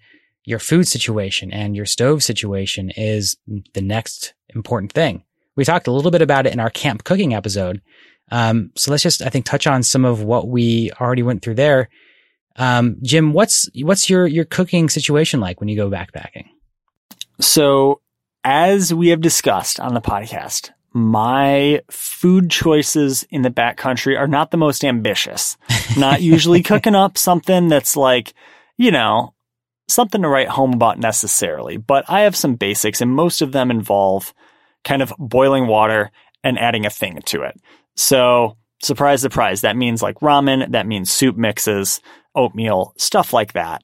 your 0.46 0.60
food 0.60 0.88
situation 0.88 1.52
and 1.52 1.76
your 1.76 1.86
stove 1.86 2.24
situation 2.24 2.92
is 2.96 3.38
the 3.74 3.82
next 3.82 4.34
important 4.50 4.92
thing. 4.92 5.24
We 5.56 5.66
talked 5.66 5.88
a 5.88 5.92
little 5.92 6.12
bit 6.12 6.22
about 6.22 6.48
it 6.48 6.54
in 6.54 6.60
our 6.60 6.70
camp 6.70 7.04
cooking 7.04 7.34
episode. 7.34 7.82
Um, 8.32 8.72
so 8.76 8.92
let's 8.92 9.04
just, 9.04 9.22
I 9.22 9.30
think, 9.30 9.46
touch 9.46 9.68
on 9.68 9.84
some 9.84 10.06
of 10.06 10.24
what 10.24 10.48
we 10.48 10.92
already 11.00 11.24
went 11.24 11.44
through 11.44 11.56
there. 11.56 11.90
Um, 12.56 12.98
Jim, 13.04 13.34
what's, 13.34 13.70
what's 13.82 14.10
your, 14.10 14.26
your 14.28 14.46
cooking 14.46 14.90
situation 14.90 15.40
like 15.40 15.60
when 15.60 15.70
you 15.70 15.76
go 15.76 15.90
backpacking? 15.90 16.48
So, 17.40 18.02
as 18.44 18.94
we 18.94 19.10
have 19.10 19.22
discussed 19.22 19.80
on 19.80 19.94
the 19.94 20.02
podcast, 20.02 20.72
my 20.94 21.82
food 21.90 22.52
choices 22.52 23.24
in 23.30 23.42
the 23.42 23.50
backcountry 23.50 24.18
are 24.18 24.28
not 24.28 24.52
the 24.52 24.58
most 24.58 24.86
ambitious. 24.86 25.58
Not 25.98 26.22
usually 26.22 26.62
cooking 26.64 26.96
up 26.96 27.18
something 27.18 27.68
that's 27.68 27.98
like, 27.98 28.34
you 28.78 28.92
know, 28.92 29.34
something 29.88 30.22
to 30.22 30.30
write 30.30 30.50
home 30.50 30.74
about 30.74 31.00
necessarily, 31.00 31.78
but 31.78 32.06
I 32.08 32.22
have 32.22 32.36
some 32.36 32.56
basics 32.56 33.02
and 33.02 33.12
most 33.12 33.42
of 33.42 33.52
them 33.52 33.72
involve 33.72 34.34
kind 34.84 35.02
of 35.02 35.14
boiling 35.18 35.68
water 35.68 36.12
and 36.44 36.60
adding 36.60 36.86
a 36.86 36.90
thing 36.90 37.22
to 37.26 37.42
it. 37.44 37.60
So, 37.96 38.58
surprise, 38.82 39.22
surprise, 39.22 39.62
that 39.62 39.78
means 39.78 40.02
like 40.02 40.20
ramen, 40.20 40.72
that 40.72 40.88
means 40.88 41.12
soup 41.12 41.38
mixes, 41.38 42.02
oatmeal, 42.36 42.94
stuff 42.98 43.34
like 43.34 43.54
that. 43.54 43.84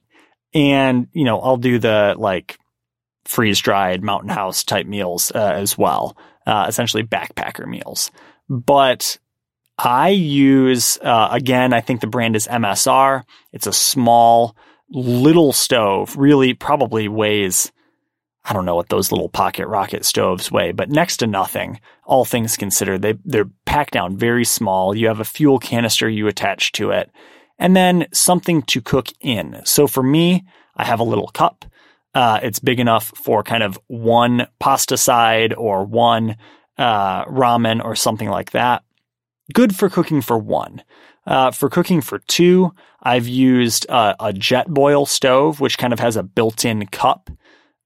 And, 0.54 1.08
you 1.12 1.24
know, 1.24 1.40
I'll 1.40 1.56
do 1.56 1.78
the 1.78 2.14
like 2.18 2.58
freeze 3.24 3.60
dried 3.60 4.02
mountain 4.02 4.30
house 4.30 4.64
type 4.64 4.86
meals 4.86 5.30
uh, 5.34 5.52
as 5.54 5.78
well, 5.78 6.16
uh, 6.46 6.66
essentially 6.68 7.02
backpacker 7.02 7.66
meals. 7.66 8.10
But 8.48 9.18
I 9.78 10.10
use, 10.10 10.98
uh, 10.98 11.28
again, 11.30 11.72
I 11.72 11.80
think 11.80 12.00
the 12.00 12.06
brand 12.06 12.36
is 12.36 12.46
MSR. 12.46 13.22
It's 13.52 13.66
a 13.66 13.72
small 13.72 14.56
little 14.90 15.52
stove, 15.52 16.16
really 16.16 16.54
probably 16.54 17.08
weighs, 17.08 17.70
I 18.44 18.52
don't 18.52 18.64
know 18.64 18.74
what 18.74 18.88
those 18.88 19.12
little 19.12 19.28
pocket 19.28 19.66
rocket 19.66 20.04
stoves 20.04 20.50
weigh, 20.50 20.72
but 20.72 20.90
next 20.90 21.18
to 21.18 21.26
nothing, 21.26 21.80
all 22.04 22.24
things 22.24 22.56
considered. 22.56 23.02
They, 23.02 23.14
they're 23.24 23.50
packed 23.66 23.92
down 23.92 24.16
very 24.16 24.44
small. 24.44 24.96
You 24.96 25.08
have 25.08 25.20
a 25.20 25.24
fuel 25.24 25.58
canister 25.58 26.08
you 26.08 26.26
attach 26.26 26.72
to 26.72 26.90
it 26.90 27.10
and 27.58 27.76
then 27.76 28.06
something 28.12 28.62
to 28.62 28.80
cook 28.80 29.08
in. 29.20 29.60
So 29.64 29.86
for 29.86 30.02
me, 30.02 30.44
I 30.74 30.84
have 30.84 31.00
a 31.00 31.04
little 31.04 31.28
cup. 31.28 31.66
Uh, 32.14 32.40
it's 32.42 32.58
big 32.58 32.80
enough 32.80 33.12
for 33.16 33.42
kind 33.42 33.62
of 33.62 33.78
one 33.86 34.46
pasta 34.58 34.96
side 34.96 35.54
or 35.54 35.84
one 35.84 36.36
uh, 36.76 37.24
ramen 37.26 37.84
or 37.84 37.94
something 37.94 38.28
like 38.28 38.50
that. 38.50 38.82
Good 39.52 39.76
for 39.76 39.88
cooking 39.88 40.20
for 40.20 40.38
one. 40.38 40.82
Uh, 41.26 41.50
for 41.50 41.68
cooking 41.68 42.00
for 42.00 42.18
two, 42.20 42.72
I've 43.02 43.28
used 43.28 43.86
a 43.88 44.32
Jetboil 44.32 45.06
stove, 45.06 45.60
which 45.60 45.78
kind 45.78 45.92
of 45.92 46.00
has 46.00 46.16
a 46.16 46.22
built-in 46.22 46.86
cup 46.86 47.30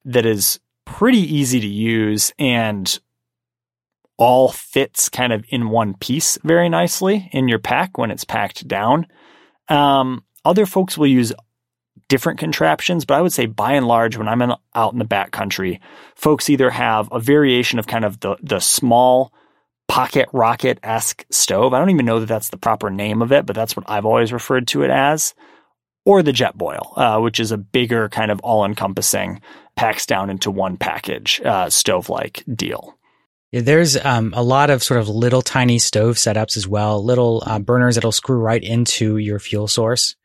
that 0.04 0.24
is 0.24 0.60
pretty 0.84 1.18
easy 1.18 1.60
to 1.60 1.66
use 1.66 2.32
and 2.38 2.98
all 4.16 4.52
fits 4.52 5.08
kind 5.08 5.32
of 5.32 5.44
in 5.48 5.70
one 5.70 5.94
piece 5.94 6.38
very 6.44 6.68
nicely 6.68 7.28
in 7.32 7.48
your 7.48 7.58
pack 7.58 7.98
when 7.98 8.10
it's 8.10 8.24
packed 8.24 8.66
down. 8.68 9.06
Um, 9.68 10.24
other 10.44 10.66
folks 10.66 10.96
will 10.96 11.06
use 11.06 11.32
different 12.08 12.38
contraptions, 12.38 13.04
but 13.04 13.14
I 13.14 13.20
would 13.20 13.32
say 13.32 13.46
by 13.46 13.72
and 13.72 13.86
large, 13.86 14.16
when 14.16 14.28
I'm 14.28 14.42
in, 14.42 14.52
out 14.74 14.92
in 14.92 14.98
the 14.98 15.04
back 15.04 15.30
country, 15.30 15.80
folks 16.14 16.50
either 16.50 16.70
have 16.70 17.08
a 17.12 17.20
variation 17.20 17.78
of 17.78 17.86
kind 17.86 18.04
of 18.04 18.20
the, 18.20 18.36
the 18.42 18.60
small 18.60 19.32
pocket 19.88 20.28
rocket 20.32 20.78
esque 20.82 21.24
stove. 21.30 21.74
I 21.74 21.78
don't 21.78 21.90
even 21.90 22.06
know 22.06 22.20
that 22.20 22.26
that's 22.26 22.50
the 22.50 22.56
proper 22.56 22.90
name 22.90 23.22
of 23.22 23.32
it, 23.32 23.46
but 23.46 23.54
that's 23.54 23.76
what 23.76 23.88
I've 23.88 24.06
always 24.06 24.32
referred 24.32 24.68
to 24.68 24.82
it 24.82 24.90
as. 24.90 25.34
Or 26.06 26.22
the 26.22 26.32
Jetboil, 26.32 26.98
uh, 26.98 27.20
which 27.20 27.40
is 27.40 27.50
a 27.50 27.56
bigger 27.56 28.08
kind 28.08 28.30
of 28.30 28.40
all 28.40 28.64
encompassing, 28.64 29.40
packs 29.74 30.04
down 30.04 30.28
into 30.30 30.50
one 30.50 30.76
package, 30.76 31.40
uh, 31.42 31.70
stove 31.70 32.10
like 32.10 32.44
deal. 32.54 32.98
There's 33.52 33.96
um, 33.96 34.34
a 34.36 34.42
lot 34.42 34.70
of 34.70 34.82
sort 34.82 35.00
of 35.00 35.08
little 35.08 35.40
tiny 35.40 35.78
stove 35.78 36.16
setups 36.16 36.56
as 36.56 36.66
well, 36.66 37.02
little 37.02 37.42
uh, 37.46 37.60
burners 37.60 37.94
that'll 37.94 38.12
screw 38.12 38.36
right 38.38 38.62
into 38.62 39.16
your 39.16 39.38
fuel 39.38 39.68
source. 39.68 40.16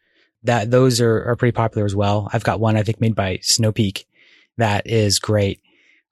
That 0.44 0.72
those 0.72 1.02
are, 1.02 1.24
are 1.26 1.36
pretty 1.36 1.56
popular 1.56 1.86
as 1.86 1.96
well. 1.96 2.30
I've 2.32 2.44
got 2.44 2.60
one 2.60 2.78
I 2.78 2.84
think 2.84 3.02
made 3.02 3.16
by 3.16 3.38
Snowpeak 3.38 4.06
that 4.60 4.88
is 4.88 5.20
great. 5.20 5.62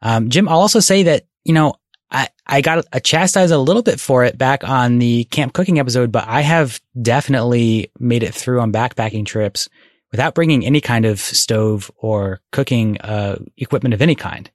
Um, 0.01 0.29
Jim, 0.29 0.49
I'll 0.49 0.59
also 0.59 0.79
say 0.79 1.03
that 1.03 1.25
you 1.45 1.53
know 1.53 1.75
I, 2.09 2.29
I 2.45 2.61
got 2.61 2.85
a 2.91 2.99
chastised 2.99 3.51
a 3.51 3.57
little 3.57 3.83
bit 3.83 3.99
for 3.99 4.23
it 4.23 4.37
back 4.37 4.67
on 4.67 4.99
the 4.99 5.25
camp 5.25 5.53
cooking 5.53 5.79
episode, 5.79 6.11
but 6.11 6.25
I 6.27 6.41
have 6.41 6.81
definitely 6.99 7.91
made 7.99 8.23
it 8.23 8.33
through 8.33 8.61
on 8.61 8.71
backpacking 8.71 9.25
trips 9.25 9.69
without 10.11 10.33
bringing 10.33 10.65
any 10.65 10.81
kind 10.81 11.05
of 11.05 11.19
stove 11.19 11.91
or 11.97 12.41
cooking 12.51 12.99
uh, 13.01 13.37
equipment 13.57 13.93
of 13.93 14.01
any 14.01 14.15
kind. 14.15 14.49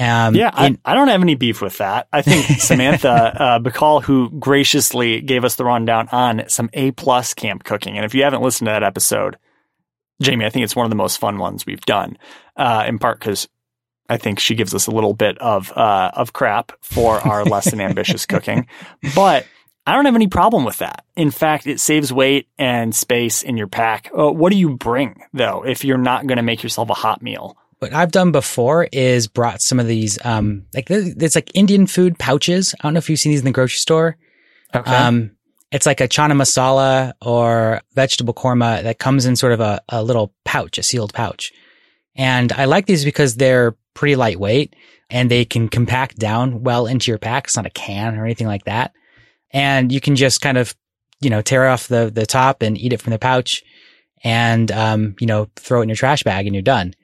Um, 0.00 0.34
yeah, 0.34 0.50
I, 0.52 0.78
I, 0.82 0.94
don't 0.94 1.08
have 1.08 1.20
any 1.20 1.34
beef 1.34 1.60
with 1.60 1.76
that. 1.76 2.08
I 2.10 2.22
think 2.22 2.46
Samantha 2.60 3.10
uh, 3.10 3.58
Bakall, 3.58 4.02
who 4.02 4.30
graciously 4.30 5.20
gave 5.20 5.44
us 5.44 5.56
the 5.56 5.64
rundown 5.64 6.08
on 6.10 6.48
some 6.48 6.70
A 6.72 6.92
plus 6.92 7.34
camp 7.34 7.64
cooking, 7.64 7.96
and 7.96 8.06
if 8.06 8.14
you 8.14 8.22
haven't 8.22 8.40
listened 8.40 8.66
to 8.66 8.72
that 8.72 8.82
episode, 8.82 9.36
Jamie, 10.22 10.46
I 10.46 10.50
think 10.50 10.64
it's 10.64 10.74
one 10.74 10.86
of 10.86 10.90
the 10.90 10.96
most 10.96 11.18
fun 11.18 11.36
ones 11.38 11.66
we've 11.66 11.80
done. 11.82 12.16
Uh, 12.56 12.84
in 12.86 12.98
part 12.98 13.18
because 13.18 13.46
I 14.08 14.16
think 14.16 14.40
she 14.40 14.54
gives 14.54 14.74
us 14.74 14.86
a 14.86 14.90
little 14.90 15.14
bit 15.14 15.38
of 15.38 15.70
uh, 15.72 16.10
of 16.14 16.32
crap 16.32 16.72
for 16.80 17.20
our 17.20 17.44
less 17.44 17.70
than 17.70 17.80
ambitious 17.80 18.24
cooking, 18.26 18.68
but 19.14 19.46
I 19.86 19.94
don't 19.94 20.06
have 20.06 20.14
any 20.14 20.28
problem 20.28 20.64
with 20.64 20.78
that. 20.78 21.04
In 21.16 21.30
fact, 21.30 21.66
it 21.66 21.78
saves 21.78 22.12
weight 22.12 22.48
and 22.58 22.94
space 22.94 23.42
in 23.42 23.56
your 23.56 23.66
pack. 23.66 24.10
Uh, 24.16 24.30
what 24.30 24.50
do 24.50 24.58
you 24.58 24.76
bring 24.76 25.22
though 25.32 25.64
if 25.64 25.84
you're 25.84 25.98
not 25.98 26.26
going 26.26 26.36
to 26.36 26.42
make 26.42 26.62
yourself 26.62 26.90
a 26.90 26.94
hot 26.94 27.22
meal? 27.22 27.56
What 27.80 27.94
I've 27.94 28.12
done 28.12 28.30
before 28.30 28.86
is 28.92 29.26
brought 29.26 29.62
some 29.62 29.80
of 29.80 29.86
these, 29.86 30.18
um, 30.24 30.66
like 30.74 30.88
it's 30.90 31.34
like 31.34 31.50
Indian 31.54 31.86
food 31.86 32.18
pouches. 32.18 32.74
I 32.78 32.82
don't 32.82 32.92
know 32.94 32.98
if 32.98 33.08
you've 33.08 33.18
seen 33.18 33.32
these 33.32 33.40
in 33.40 33.46
the 33.46 33.52
grocery 33.52 33.78
store. 33.78 34.16
Okay. 34.74 34.94
Um, 34.94 35.32
it's 35.72 35.86
like 35.86 36.00
a 36.00 36.08
chana 36.08 36.32
masala 36.32 37.14
or 37.22 37.80
vegetable 37.94 38.34
korma 38.34 38.82
that 38.82 38.98
comes 38.98 39.24
in 39.24 39.34
sort 39.34 39.52
of 39.52 39.60
a, 39.60 39.80
a 39.88 40.02
little 40.02 40.34
pouch, 40.44 40.76
a 40.78 40.82
sealed 40.82 41.14
pouch. 41.14 41.52
And 42.14 42.52
I 42.52 42.66
like 42.66 42.84
these 42.86 43.04
because 43.04 43.36
they're 43.36 43.76
pretty 43.94 44.16
lightweight 44.16 44.76
and 45.08 45.30
they 45.30 45.44
can 45.44 45.68
compact 45.68 46.18
down 46.18 46.62
well 46.62 46.86
into 46.86 47.10
your 47.10 47.18
pack. 47.18 47.44
It's 47.44 47.56
not 47.56 47.66
a 47.66 47.70
can 47.70 48.16
or 48.16 48.24
anything 48.24 48.46
like 48.46 48.64
that. 48.64 48.92
And 49.52 49.90
you 49.90 50.00
can 50.00 50.16
just 50.16 50.40
kind 50.40 50.58
of, 50.58 50.74
you 51.20 51.30
know, 51.30 51.40
tear 51.40 51.68
off 51.68 51.88
the, 51.88 52.10
the 52.12 52.26
top 52.26 52.62
and 52.62 52.76
eat 52.76 52.92
it 52.92 53.00
from 53.00 53.12
the 53.12 53.18
pouch 53.18 53.62
and, 54.22 54.70
um, 54.70 55.14
you 55.18 55.26
know, 55.26 55.48
throw 55.56 55.80
it 55.80 55.84
in 55.84 55.88
your 55.88 55.96
trash 55.96 56.22
bag 56.24 56.46
and 56.46 56.54
you're 56.54 56.62
done. 56.62 56.94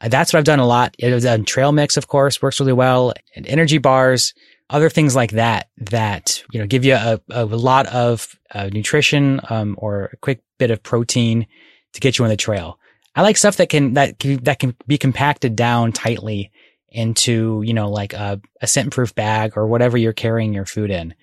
Uh, 0.00 0.08
that's 0.08 0.32
what 0.32 0.38
I've 0.38 0.44
done 0.44 0.60
a 0.60 0.66
lot. 0.66 0.94
Was 1.02 1.24
a 1.24 1.38
trail 1.38 1.72
mix, 1.72 1.96
of 1.96 2.08
course, 2.08 2.40
works 2.40 2.60
really 2.60 2.72
well 2.72 3.12
and 3.34 3.46
energy 3.46 3.78
bars, 3.78 4.34
other 4.70 4.90
things 4.90 5.16
like 5.16 5.32
that, 5.32 5.68
that, 5.78 6.42
you 6.52 6.60
know, 6.60 6.66
give 6.66 6.84
you 6.84 6.94
a, 6.94 7.20
a 7.30 7.44
lot 7.44 7.86
of 7.86 8.38
uh, 8.54 8.68
nutrition, 8.72 9.40
um, 9.48 9.74
or 9.78 10.10
a 10.12 10.16
quick 10.18 10.42
bit 10.58 10.70
of 10.70 10.82
protein 10.82 11.46
to 11.94 12.00
get 12.00 12.18
you 12.18 12.24
on 12.24 12.30
the 12.30 12.36
trail. 12.36 12.78
I 13.14 13.22
like 13.22 13.36
stuff 13.36 13.56
that 13.56 13.70
can, 13.70 13.94
that 13.94 14.18
can, 14.18 14.44
that 14.44 14.58
can 14.58 14.76
be 14.86 14.98
compacted 14.98 15.56
down 15.56 15.92
tightly 15.92 16.52
into, 16.90 17.62
you 17.64 17.74
know, 17.74 17.90
like 17.90 18.12
a, 18.12 18.40
a 18.60 18.66
scent 18.66 18.92
proof 18.92 19.14
bag 19.14 19.54
or 19.56 19.66
whatever 19.66 19.96
you're 19.96 20.12
carrying 20.12 20.52
your 20.52 20.66
food 20.66 20.90
in. 20.90 21.14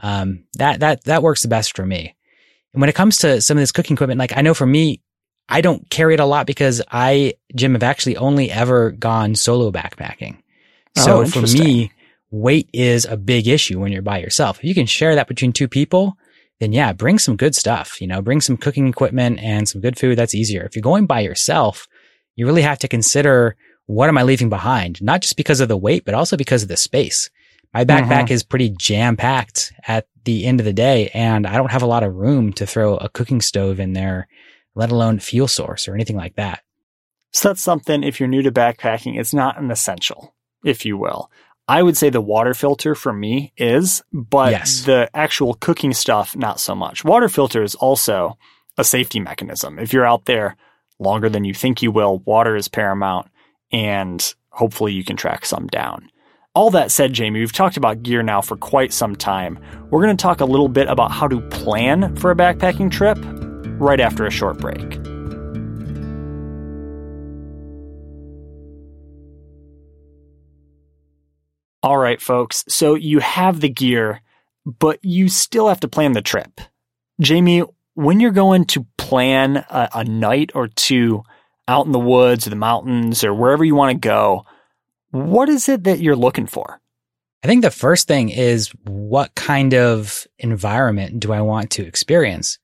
Um, 0.00 0.44
that, 0.58 0.80
that, 0.80 1.04
that 1.04 1.22
works 1.22 1.42
the 1.42 1.48
best 1.48 1.76
for 1.76 1.84
me. 1.84 2.14
And 2.72 2.80
when 2.80 2.88
it 2.88 2.94
comes 2.94 3.18
to 3.18 3.40
some 3.40 3.56
of 3.56 3.62
this 3.62 3.72
cooking 3.72 3.94
equipment, 3.94 4.18
like 4.18 4.36
I 4.36 4.42
know 4.42 4.54
for 4.54 4.66
me, 4.66 5.00
I 5.50 5.60
don't 5.60 5.88
carry 5.90 6.14
it 6.14 6.20
a 6.20 6.24
lot 6.24 6.46
because 6.46 6.80
I, 6.90 7.34
Jim, 7.54 7.72
have 7.72 7.82
actually 7.82 8.16
only 8.16 8.50
ever 8.50 8.92
gone 8.92 9.34
solo 9.34 9.70
backpacking. 9.70 10.38
So 10.96 11.22
oh, 11.22 11.26
for 11.26 11.42
me, 11.42 11.92
weight 12.30 12.68
is 12.72 13.04
a 13.04 13.16
big 13.16 13.48
issue 13.48 13.80
when 13.80 13.92
you're 13.92 14.02
by 14.02 14.18
yourself. 14.18 14.58
If 14.58 14.64
you 14.64 14.74
can 14.74 14.86
share 14.86 15.14
that 15.16 15.28
between 15.28 15.52
two 15.52 15.68
people, 15.68 16.16
then 16.60 16.72
yeah, 16.72 16.92
bring 16.92 17.18
some 17.18 17.36
good 17.36 17.54
stuff, 17.54 18.00
you 18.00 18.06
know, 18.06 18.22
bring 18.22 18.40
some 18.40 18.56
cooking 18.56 18.86
equipment 18.86 19.40
and 19.40 19.68
some 19.68 19.80
good 19.80 19.98
food. 19.98 20.16
That's 20.16 20.34
easier. 20.34 20.62
If 20.62 20.76
you're 20.76 20.82
going 20.82 21.06
by 21.06 21.20
yourself, 21.20 21.88
you 22.36 22.46
really 22.46 22.62
have 22.62 22.78
to 22.80 22.88
consider 22.88 23.56
what 23.86 24.08
am 24.08 24.18
I 24.18 24.22
leaving 24.22 24.50
behind? 24.50 25.02
Not 25.02 25.20
just 25.20 25.36
because 25.36 25.60
of 25.60 25.68
the 25.68 25.76
weight, 25.76 26.04
but 26.04 26.14
also 26.14 26.36
because 26.36 26.62
of 26.62 26.68
the 26.68 26.76
space. 26.76 27.28
My 27.74 27.84
backpack 27.84 28.24
mm-hmm. 28.24 28.34
is 28.34 28.42
pretty 28.42 28.70
jam 28.70 29.16
packed 29.16 29.72
at 29.86 30.06
the 30.24 30.44
end 30.44 30.60
of 30.60 30.66
the 30.66 30.72
day 30.72 31.10
and 31.14 31.46
I 31.46 31.56
don't 31.56 31.70
have 31.70 31.82
a 31.82 31.86
lot 31.86 32.02
of 32.02 32.14
room 32.14 32.52
to 32.54 32.66
throw 32.66 32.96
a 32.96 33.08
cooking 33.08 33.40
stove 33.40 33.80
in 33.80 33.92
there, 33.92 34.28
let 34.74 34.90
alone 34.90 35.18
fuel 35.18 35.48
source 35.48 35.88
or 35.88 35.94
anything 35.94 36.16
like 36.16 36.36
that. 36.36 36.62
So 37.32 37.48
that's 37.48 37.62
something 37.62 38.02
if 38.02 38.18
you're 38.18 38.28
new 38.28 38.42
to 38.42 38.52
backpacking, 38.52 39.18
it's 39.18 39.34
not 39.34 39.58
an 39.58 39.70
essential, 39.70 40.34
if 40.64 40.84
you 40.84 40.96
will. 40.96 41.30
I 41.68 41.82
would 41.82 41.96
say 41.96 42.10
the 42.10 42.20
water 42.20 42.54
filter 42.54 42.96
for 42.96 43.12
me 43.12 43.52
is, 43.56 44.02
but 44.12 44.50
yes. 44.50 44.84
the 44.84 45.08
actual 45.14 45.54
cooking 45.54 45.92
stuff, 45.92 46.34
not 46.34 46.58
so 46.58 46.74
much. 46.74 47.04
Water 47.04 47.28
filter 47.28 47.62
is 47.62 47.76
also 47.76 48.36
a 48.76 48.82
safety 48.82 49.20
mechanism. 49.20 49.78
If 49.78 49.92
you're 49.92 50.06
out 50.06 50.24
there 50.24 50.56
longer 50.98 51.28
than 51.28 51.44
you 51.44 51.54
think 51.54 51.80
you 51.80 51.92
will, 51.92 52.18
water 52.20 52.56
is 52.56 52.66
paramount 52.66 53.28
and 53.70 54.34
hopefully 54.50 54.92
you 54.92 55.04
can 55.04 55.16
track 55.16 55.44
some 55.46 55.68
down. 55.68 56.10
All 56.54 56.70
that 56.70 56.90
said, 56.90 57.12
Jamie, 57.12 57.38
we've 57.38 57.52
talked 57.52 57.76
about 57.76 58.02
gear 58.02 58.24
now 58.24 58.40
for 58.40 58.56
quite 58.56 58.92
some 58.92 59.14
time. 59.14 59.60
We're 59.90 60.02
going 60.02 60.16
to 60.16 60.20
talk 60.20 60.40
a 60.40 60.44
little 60.44 60.68
bit 60.68 60.88
about 60.88 61.12
how 61.12 61.28
to 61.28 61.40
plan 61.50 62.16
for 62.16 62.32
a 62.32 62.36
backpacking 62.36 62.90
trip 62.90 63.16
right 63.80 64.00
after 64.00 64.26
a 64.26 64.30
short 64.30 64.58
break. 64.58 64.98
All 71.82 71.96
right, 71.96 72.20
folks. 72.20 72.64
So 72.68 72.94
you 72.94 73.20
have 73.20 73.60
the 73.60 73.70
gear, 73.70 74.20
but 74.66 74.98
you 75.02 75.28
still 75.28 75.68
have 75.68 75.80
to 75.80 75.88
plan 75.88 76.12
the 76.12 76.20
trip. 76.22 76.60
Jamie, 77.20 77.62
when 77.94 78.20
you're 78.20 78.30
going 78.30 78.66
to 78.66 78.86
plan 78.98 79.56
a, 79.56 79.88
a 79.94 80.04
night 80.04 80.52
or 80.54 80.68
two 80.68 81.22
out 81.66 81.86
in 81.86 81.92
the 81.92 81.98
woods 81.98 82.46
or 82.46 82.50
the 82.50 82.56
mountains 82.56 83.24
or 83.24 83.32
wherever 83.32 83.64
you 83.64 83.74
want 83.74 83.90
to 83.90 84.08
go, 84.08 84.44
what 85.10 85.48
is 85.48 85.68
it 85.68 85.84
that 85.84 86.00
you're 86.00 86.16
looking 86.16 86.46
for? 86.46 86.80
I 87.42 87.46
think 87.46 87.62
the 87.62 87.70
first 87.70 88.06
thing 88.06 88.28
is 88.28 88.70
what 88.84 89.34
kind 89.34 89.72
of 89.72 90.26
environment 90.38 91.20
do 91.20 91.32
I 91.32 91.40
want 91.40 91.70
to 91.72 91.86
experience? 91.86 92.58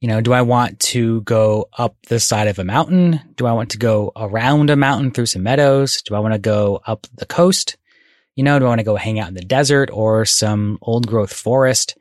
You 0.00 0.06
know, 0.08 0.20
do 0.20 0.32
I 0.32 0.42
want 0.42 0.78
to 0.80 1.22
go 1.22 1.68
up 1.76 1.96
the 2.06 2.20
side 2.20 2.46
of 2.46 2.60
a 2.60 2.64
mountain? 2.64 3.20
Do 3.34 3.46
I 3.46 3.52
want 3.52 3.70
to 3.70 3.78
go 3.78 4.12
around 4.14 4.70
a 4.70 4.76
mountain 4.76 5.10
through 5.10 5.26
some 5.26 5.42
meadows? 5.42 6.02
Do 6.02 6.14
I 6.14 6.20
want 6.20 6.34
to 6.34 6.38
go 6.38 6.80
up 6.86 7.06
the 7.14 7.26
coast? 7.26 7.76
You 8.36 8.44
know, 8.44 8.60
do 8.60 8.66
I 8.66 8.68
want 8.68 8.78
to 8.78 8.84
go 8.84 8.94
hang 8.94 9.18
out 9.18 9.28
in 9.28 9.34
the 9.34 9.40
desert 9.40 9.90
or 9.92 10.24
some 10.24 10.78
old 10.82 11.08
growth 11.08 11.32
forest? 11.32 11.98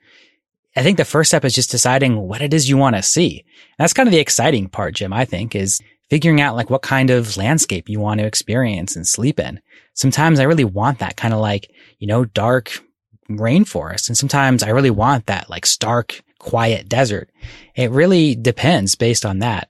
I 0.75 0.83
think 0.83 0.97
the 0.97 1.05
first 1.05 1.31
step 1.31 1.43
is 1.43 1.55
just 1.55 1.71
deciding 1.71 2.19
what 2.19 2.43
it 2.43 2.53
is 2.53 2.69
you 2.69 2.77
want 2.77 2.95
to 2.95 3.01
see. 3.01 3.39
And 3.39 3.83
that's 3.83 3.93
kind 3.93 4.07
of 4.07 4.12
the 4.12 4.19
exciting 4.19 4.69
part, 4.69 4.93
Jim, 4.93 5.12
I 5.12 5.25
think, 5.25 5.55
is 5.55 5.81
figuring 6.07 6.39
out 6.39 6.55
like 6.55 6.69
what 6.69 6.83
kind 6.83 7.10
of 7.10 7.36
landscape 7.36 7.89
you 7.89 7.99
want 7.99 8.19
to 8.19 8.27
experience 8.27 8.95
and 8.95 9.07
sleep 9.07 9.39
in. 9.39 9.60
Sometimes 9.95 10.39
I 10.39 10.43
really 10.43 10.63
want 10.63 10.99
that 10.99 11.17
kind 11.17 11.33
of 11.33 11.39
like, 11.39 11.71
you 11.97 12.05
know, 12.05 12.25
dark 12.25 12.79
rainforest. 13.27 14.07
And 14.07 14.15
sometimes 14.15 14.62
I 14.62 14.69
really 14.69 14.91
want 14.91 15.25
that 15.25 15.49
like 15.49 15.65
stark, 15.65 16.21
quiet 16.39 16.88
desert. 16.88 17.30
It 17.76 17.91
really 17.91 18.36
depends 18.36 18.95
based 18.95 19.26
on 19.26 19.39
that. 19.39 19.69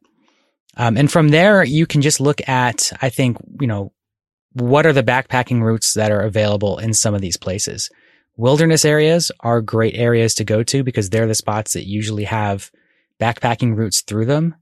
Um, 0.75 0.95
and 0.97 1.11
from 1.11 1.29
there, 1.29 1.63
you 1.63 1.85
can 1.85 2.01
just 2.01 2.19
look 2.19 2.47
at, 2.47 2.91
I 3.01 3.09
think, 3.09 3.37
you 3.59 3.67
know, 3.67 3.93
what 4.53 4.85
are 4.85 4.93
the 4.93 5.03
backpacking 5.03 5.61
routes 5.61 5.93
that 5.95 6.11
are 6.11 6.21
available 6.21 6.77
in 6.77 6.93
some 6.93 7.13
of 7.13 7.21
these 7.21 7.37
places? 7.37 7.89
Wilderness 8.35 8.85
areas 8.85 9.31
are 9.39 9.61
great 9.61 9.95
areas 9.95 10.35
to 10.35 10.43
go 10.43 10.61
to 10.63 10.83
because 10.83 11.09
they're 11.09 11.27
the 11.27 11.35
spots 11.35 11.73
that 11.73 11.87
usually 11.87 12.25
have 12.25 12.71
backpacking 13.19 13.75
routes 13.75 14.01
through 14.01 14.25
them. 14.25 14.55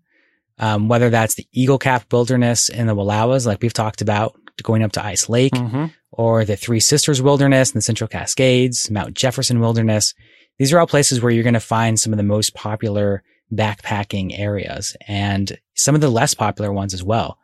Um, 0.57 0.87
whether 0.87 1.09
that's 1.09 1.35
the 1.35 1.47
Eagle 1.51 1.77
Cap 1.77 2.11
Wilderness 2.13 2.69
in 2.69 2.87
the 2.87 2.95
Wallowas, 2.95 3.45
like 3.45 3.61
we've 3.61 3.73
talked 3.73 4.01
about, 4.01 4.39
going 4.63 4.83
up 4.83 4.93
to 4.93 5.05
Ice 5.05 5.27
Lake, 5.27 5.51
mm-hmm. 5.51 5.87
or 6.11 6.45
the 6.45 6.55
Three 6.55 6.79
Sisters 6.79 7.21
Wilderness 7.21 7.71
in 7.71 7.77
the 7.77 7.81
Central 7.81 8.07
Cascades, 8.07 8.89
Mount 8.89 9.15
Jefferson 9.15 9.59
Wilderness. 9.59 10.13
These 10.57 10.71
are 10.71 10.79
all 10.79 10.87
places 10.87 11.21
where 11.21 11.31
you're 11.31 11.43
going 11.43 11.53
to 11.53 11.59
find 11.59 11.99
some 11.99 12.13
of 12.13 12.17
the 12.17 12.23
most 12.23 12.53
popular 12.53 13.23
backpacking 13.53 14.37
areas 14.37 14.95
and 15.07 15.57
some 15.75 15.95
of 15.95 16.01
the 16.01 16.09
less 16.09 16.33
popular 16.33 16.71
ones 16.71 16.93
as 16.93 17.03
well. 17.03 17.37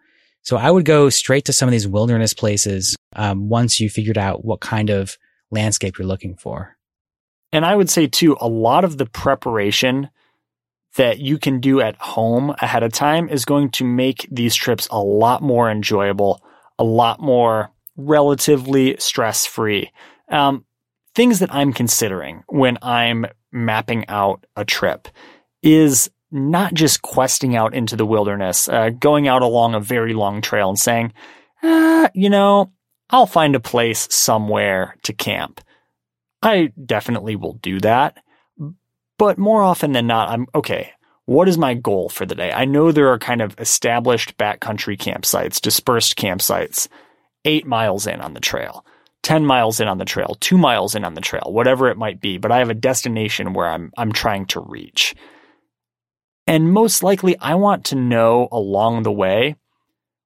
So 0.43 0.58
I 0.58 0.71
would 0.71 0.86
go 0.86 1.10
straight 1.10 1.45
to 1.45 1.54
some 1.54 1.67
of 1.67 1.71
these 1.71 1.88
wilderness 1.88 2.34
places 2.34 2.95
um, 3.15 3.50
once 3.50 3.80
you 3.80 3.89
figured 3.89 4.17
out 4.17 4.43
what 4.43 4.60
kind 4.60 4.89
of 4.89 5.17
landscape 5.52 5.97
you're 5.97 6.08
looking 6.08 6.36
for. 6.36 6.78
And 7.52 7.65
I 7.65 7.76
would 7.76 7.89
say 7.89 8.08
too, 8.08 8.38
a 8.39 8.47
lot 8.47 8.84
of 8.84 8.97
the 8.97 9.06
preparation 9.06 10.10
that 10.95 11.19
you 11.19 11.38
can 11.38 11.60
do 11.60 11.80
at 11.80 11.95
home 11.97 12.56
ahead 12.60 12.84
of 12.84 12.91
time 12.91 13.30
is 13.30 13.45
going 13.45 13.69
to 13.71 13.86
make 13.86 14.28
these 14.32 14.56
trips 14.56 14.88
a 14.89 15.02
lot 15.02 15.41
more 15.41 15.69
enjoyable, 15.69 16.41
a 16.80 16.84
lot 16.84 17.21
more 17.21 17.71
relatively 17.95 18.95
stress 18.97 19.45
free. 19.45 19.91
Um, 20.30 20.65
things 21.15 21.39
that 21.39 21.54
I'm 21.54 21.74
considering 21.74 22.43
when 22.47 22.78
I'm 22.82 23.26
mapping 23.52 24.08
out 24.08 24.45
a 24.56 24.65
trip 24.65 25.08
is 25.62 26.10
not 26.32 26.74
just 26.74 27.02
questing 27.02 27.56
out 27.56 27.74
into 27.74 27.95
the 27.95 28.06
wilderness, 28.06 28.69
uh, 28.69 28.89
going 28.89 29.28
out 29.28 29.41
along 29.41 29.76
a 29.76 29.80
very 29.80 30.13
long 30.13 30.41
trail 30.41 30.69
and 30.69 30.80
saying, 30.80 31.13
ah, 31.62 32.10
you 32.13 32.30
know, 32.30 32.71
I'll 33.10 33.26
find 33.26 33.56
a 33.56 33.60
place 33.60 34.08
somewhere 34.10 34.95
to 35.04 35.13
camp. 35.13 35.60
I 36.41 36.71
definitely 36.84 37.36
will 37.36 37.54
do 37.54 37.80
that. 37.82 38.17
But 39.17 39.38
more 39.38 39.62
often 39.62 39.91
than 39.91 40.08
not, 40.08 40.30
I'm 40.30 40.47
okay. 40.56 40.91
What 41.26 41.47
is 41.47 41.58
my 41.58 41.76
goal 41.76 42.10
for 42.10 42.26
the 42.26 42.34
day? 42.34 42.52
I 42.52 42.65
know 42.65 42.91
there 42.91 43.10
are 43.10 43.19
kind 43.19 43.41
of 43.41 43.56
established 43.60 44.38
backcountry 44.38 44.97
campsites, 44.97 45.62
dispersed 45.62 46.17
campsites, 46.17 46.88
eight 47.45 47.67
miles 47.67 48.08
in 48.08 48.21
on 48.21 48.34
the 48.34 48.39
trail, 48.39 48.86
10 49.23 49.45
miles 49.45 49.79
in 49.79 49.88
on 49.88 49.97
the 49.97 50.05
trail, 50.05 50.36
two 50.39 50.57
miles 50.57 50.95
in 50.95 51.03
on 51.03 51.13
the 51.13 51.21
trail, 51.21 51.43
whatever 51.47 51.89
it 51.89 51.97
might 51.97 52.19
be. 52.19 52.38
But 52.38 52.51
I 52.51 52.60
have 52.60 52.69
a 52.69 52.75
destination 52.75 53.53
where 53.53 53.67
I'm, 53.67 53.91
I'm 53.97 54.12
trying 54.12 54.45
to 54.47 54.60
reach. 54.62 55.15
And 56.47 56.71
most 56.71 57.03
likely, 57.03 57.38
I 57.39 57.55
want 57.55 57.86
to 57.86 57.95
know 57.95 58.47
along 58.51 59.03
the 59.03 59.12
way 59.12 59.55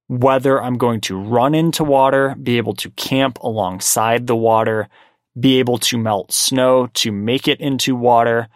whether 0.07 0.61
I'm 0.61 0.77
going 0.77 1.01
to 1.01 1.19
run 1.19 1.55
into 1.55 1.83
water, 1.83 2.35
be 2.41 2.57
able 2.57 2.75
to 2.75 2.89
camp 2.91 3.39
alongside 3.41 4.27
the 4.27 4.35
water, 4.35 4.87
be 5.37 5.59
able 5.59 5.77
to 5.79 5.97
melt 5.97 6.31
snow 6.31 6.87
to 6.93 7.11
make 7.11 7.47
it 7.47 7.59
into 7.59 7.95
water. 7.95 8.47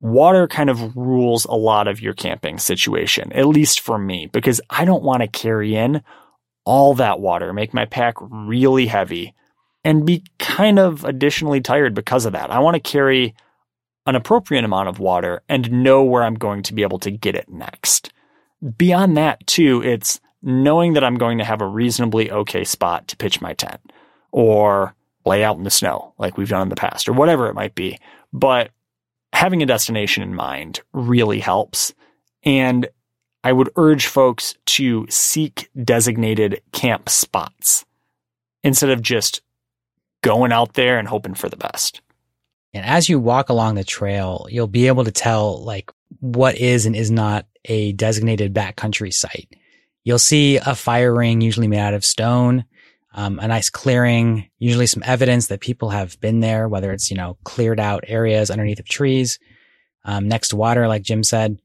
Water 0.00 0.46
kind 0.46 0.68
of 0.68 0.96
rules 0.96 1.46
a 1.46 1.54
lot 1.54 1.88
of 1.88 2.00
your 2.00 2.12
camping 2.12 2.58
situation, 2.58 3.32
at 3.32 3.46
least 3.46 3.80
for 3.80 3.98
me, 3.98 4.28
because 4.32 4.60
I 4.68 4.84
don't 4.84 5.02
want 5.02 5.22
to 5.22 5.28
carry 5.28 5.74
in 5.74 6.02
all 6.64 6.94
that 6.94 7.20
water, 7.20 7.52
make 7.52 7.74
my 7.74 7.86
pack 7.86 8.14
really 8.20 8.86
heavy, 8.86 9.34
and 9.84 10.06
be 10.06 10.24
kind 10.38 10.78
of 10.78 11.04
additionally 11.04 11.60
tired 11.60 11.94
because 11.94 12.24
of 12.24 12.32
that. 12.32 12.50
I 12.50 12.58
want 12.58 12.74
to 12.74 12.80
carry 12.80 13.34
an 14.06 14.16
appropriate 14.16 14.64
amount 14.64 14.88
of 14.88 14.98
water 14.98 15.42
and 15.48 15.70
know 15.70 16.02
where 16.02 16.22
I'm 16.22 16.34
going 16.34 16.62
to 16.64 16.74
be 16.74 16.82
able 16.82 16.98
to 17.00 17.10
get 17.10 17.34
it 17.34 17.48
next. 17.48 18.12
Beyond 18.76 19.16
that, 19.16 19.46
too, 19.46 19.82
it's 19.82 20.20
knowing 20.42 20.94
that 20.94 21.04
I'm 21.04 21.16
going 21.16 21.38
to 21.38 21.44
have 21.44 21.60
a 21.60 21.66
reasonably 21.66 22.30
okay 22.30 22.64
spot 22.64 23.08
to 23.08 23.16
pitch 23.16 23.40
my 23.40 23.54
tent 23.54 23.80
or 24.30 24.94
lay 25.24 25.42
out 25.42 25.56
in 25.56 25.64
the 25.64 25.70
snow 25.70 26.12
like 26.18 26.36
we've 26.36 26.48
done 26.48 26.62
in 26.62 26.68
the 26.68 26.76
past 26.76 27.08
or 27.08 27.12
whatever 27.12 27.48
it 27.48 27.54
might 27.54 27.74
be. 27.74 27.98
But 28.32 28.70
having 29.32 29.62
a 29.62 29.66
destination 29.66 30.22
in 30.22 30.34
mind 30.34 30.80
really 30.92 31.40
helps. 31.40 31.94
And 32.42 32.88
I 33.42 33.52
would 33.52 33.70
urge 33.76 34.06
folks 34.06 34.54
to 34.66 35.06
seek 35.08 35.70
designated 35.82 36.62
camp 36.72 37.08
spots 37.08 37.84
instead 38.62 38.90
of 38.90 39.02
just 39.02 39.42
going 40.24 40.52
out 40.52 40.72
there 40.72 40.98
and 40.98 41.06
hoping 41.06 41.34
for 41.34 41.48
the 41.48 41.56
best. 41.56 42.00
And 42.72 42.84
as 42.84 43.08
you 43.08 43.20
walk 43.20 43.50
along 43.50 43.76
the 43.76 43.84
trail, 43.84 44.48
you'll 44.50 44.66
be 44.66 44.88
able 44.88 45.04
to 45.04 45.12
tell 45.12 45.62
like 45.62 45.92
what 46.20 46.56
is 46.56 46.86
and 46.86 46.96
is 46.96 47.10
not 47.10 47.46
a 47.66 47.92
designated 47.92 48.52
backcountry 48.52 49.12
site. 49.12 49.54
You'll 50.02 50.18
see 50.18 50.56
a 50.56 50.74
fire 50.74 51.14
ring, 51.14 51.40
usually 51.40 51.68
made 51.68 51.78
out 51.78 51.94
of 51.94 52.04
stone, 52.04 52.64
um, 53.14 53.38
a 53.38 53.46
nice 53.46 53.70
clearing, 53.70 54.50
usually 54.58 54.86
some 54.86 55.02
evidence 55.06 55.46
that 55.46 55.60
people 55.60 55.90
have 55.90 56.20
been 56.20 56.40
there, 56.40 56.68
whether 56.68 56.90
it's, 56.90 57.10
you 57.10 57.16
know, 57.16 57.36
cleared 57.44 57.78
out 57.78 58.04
areas 58.06 58.50
underneath 58.50 58.80
of 58.80 58.88
trees, 58.88 59.38
um, 60.04 60.28
next 60.28 60.48
to 60.48 60.56
water, 60.56 60.88
like 60.88 61.02
Jim 61.02 61.22
said. 61.22 61.60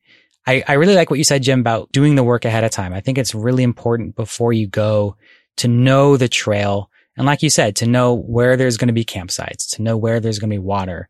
I, 0.45 0.63
I 0.67 0.73
really 0.73 0.95
like 0.95 1.09
what 1.09 1.17
you 1.17 1.25
said, 1.25 1.43
Jim, 1.43 1.59
about 1.59 1.91
doing 1.91 2.15
the 2.15 2.23
work 2.23 2.45
ahead 2.45 2.63
of 2.63 2.71
time. 2.71 2.93
I 2.93 3.01
think 3.01 3.17
it's 3.17 3.35
really 3.35 3.63
important 3.63 4.15
before 4.15 4.53
you 4.53 4.67
go 4.67 5.15
to 5.57 5.67
know 5.67 6.17
the 6.17 6.29
trail 6.29 6.88
and 7.19 7.25
like 7.25 7.43
you 7.43 7.49
said, 7.49 7.75
to 7.75 7.85
know 7.85 8.15
where 8.15 8.55
there's 8.55 8.77
going 8.77 8.87
to 8.87 8.93
be 8.93 9.03
campsites, 9.03 9.75
to 9.75 9.81
know 9.81 9.97
where 9.97 10.21
there's 10.21 10.39
going 10.39 10.49
to 10.49 10.53
be 10.53 10.57
water. 10.57 11.09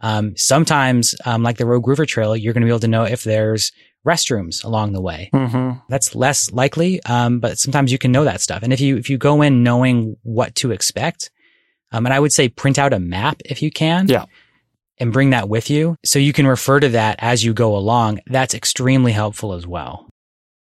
Um, 0.00 0.36
sometimes, 0.36 1.16
um, 1.24 1.42
like 1.42 1.58
the 1.58 1.66
Rogue 1.66 1.88
River 1.88 2.06
Trail, 2.06 2.36
you're 2.36 2.52
going 2.52 2.60
to 2.60 2.66
be 2.66 2.70
able 2.70 2.78
to 2.78 2.88
know 2.88 3.02
if 3.02 3.24
there's 3.24 3.72
restrooms 4.06 4.62
along 4.62 4.92
the 4.92 5.02
way. 5.02 5.30
Mm-hmm. 5.34 5.80
That's 5.88 6.14
less 6.14 6.52
likely, 6.52 7.02
um, 7.02 7.40
but 7.40 7.58
sometimes 7.58 7.90
you 7.90 7.98
can 7.98 8.12
know 8.12 8.22
that 8.22 8.40
stuff. 8.40 8.62
And 8.62 8.72
if 8.72 8.80
you 8.80 8.98
if 8.98 9.10
you 9.10 9.18
go 9.18 9.42
in 9.42 9.64
knowing 9.64 10.16
what 10.22 10.54
to 10.56 10.70
expect, 10.70 11.32
um, 11.90 12.06
and 12.06 12.14
I 12.14 12.20
would 12.20 12.32
say 12.32 12.48
print 12.48 12.78
out 12.78 12.92
a 12.92 13.00
map 13.00 13.42
if 13.44 13.60
you 13.60 13.72
can, 13.72 14.06
yeah, 14.06 14.26
and 14.98 15.12
bring 15.12 15.30
that 15.30 15.48
with 15.48 15.70
you 15.70 15.96
so 16.04 16.20
you 16.20 16.32
can 16.32 16.46
refer 16.46 16.78
to 16.78 16.90
that 16.90 17.16
as 17.18 17.44
you 17.44 17.52
go 17.52 17.76
along. 17.76 18.20
That's 18.28 18.54
extremely 18.54 19.10
helpful 19.10 19.54
as 19.54 19.66
well. 19.66 20.08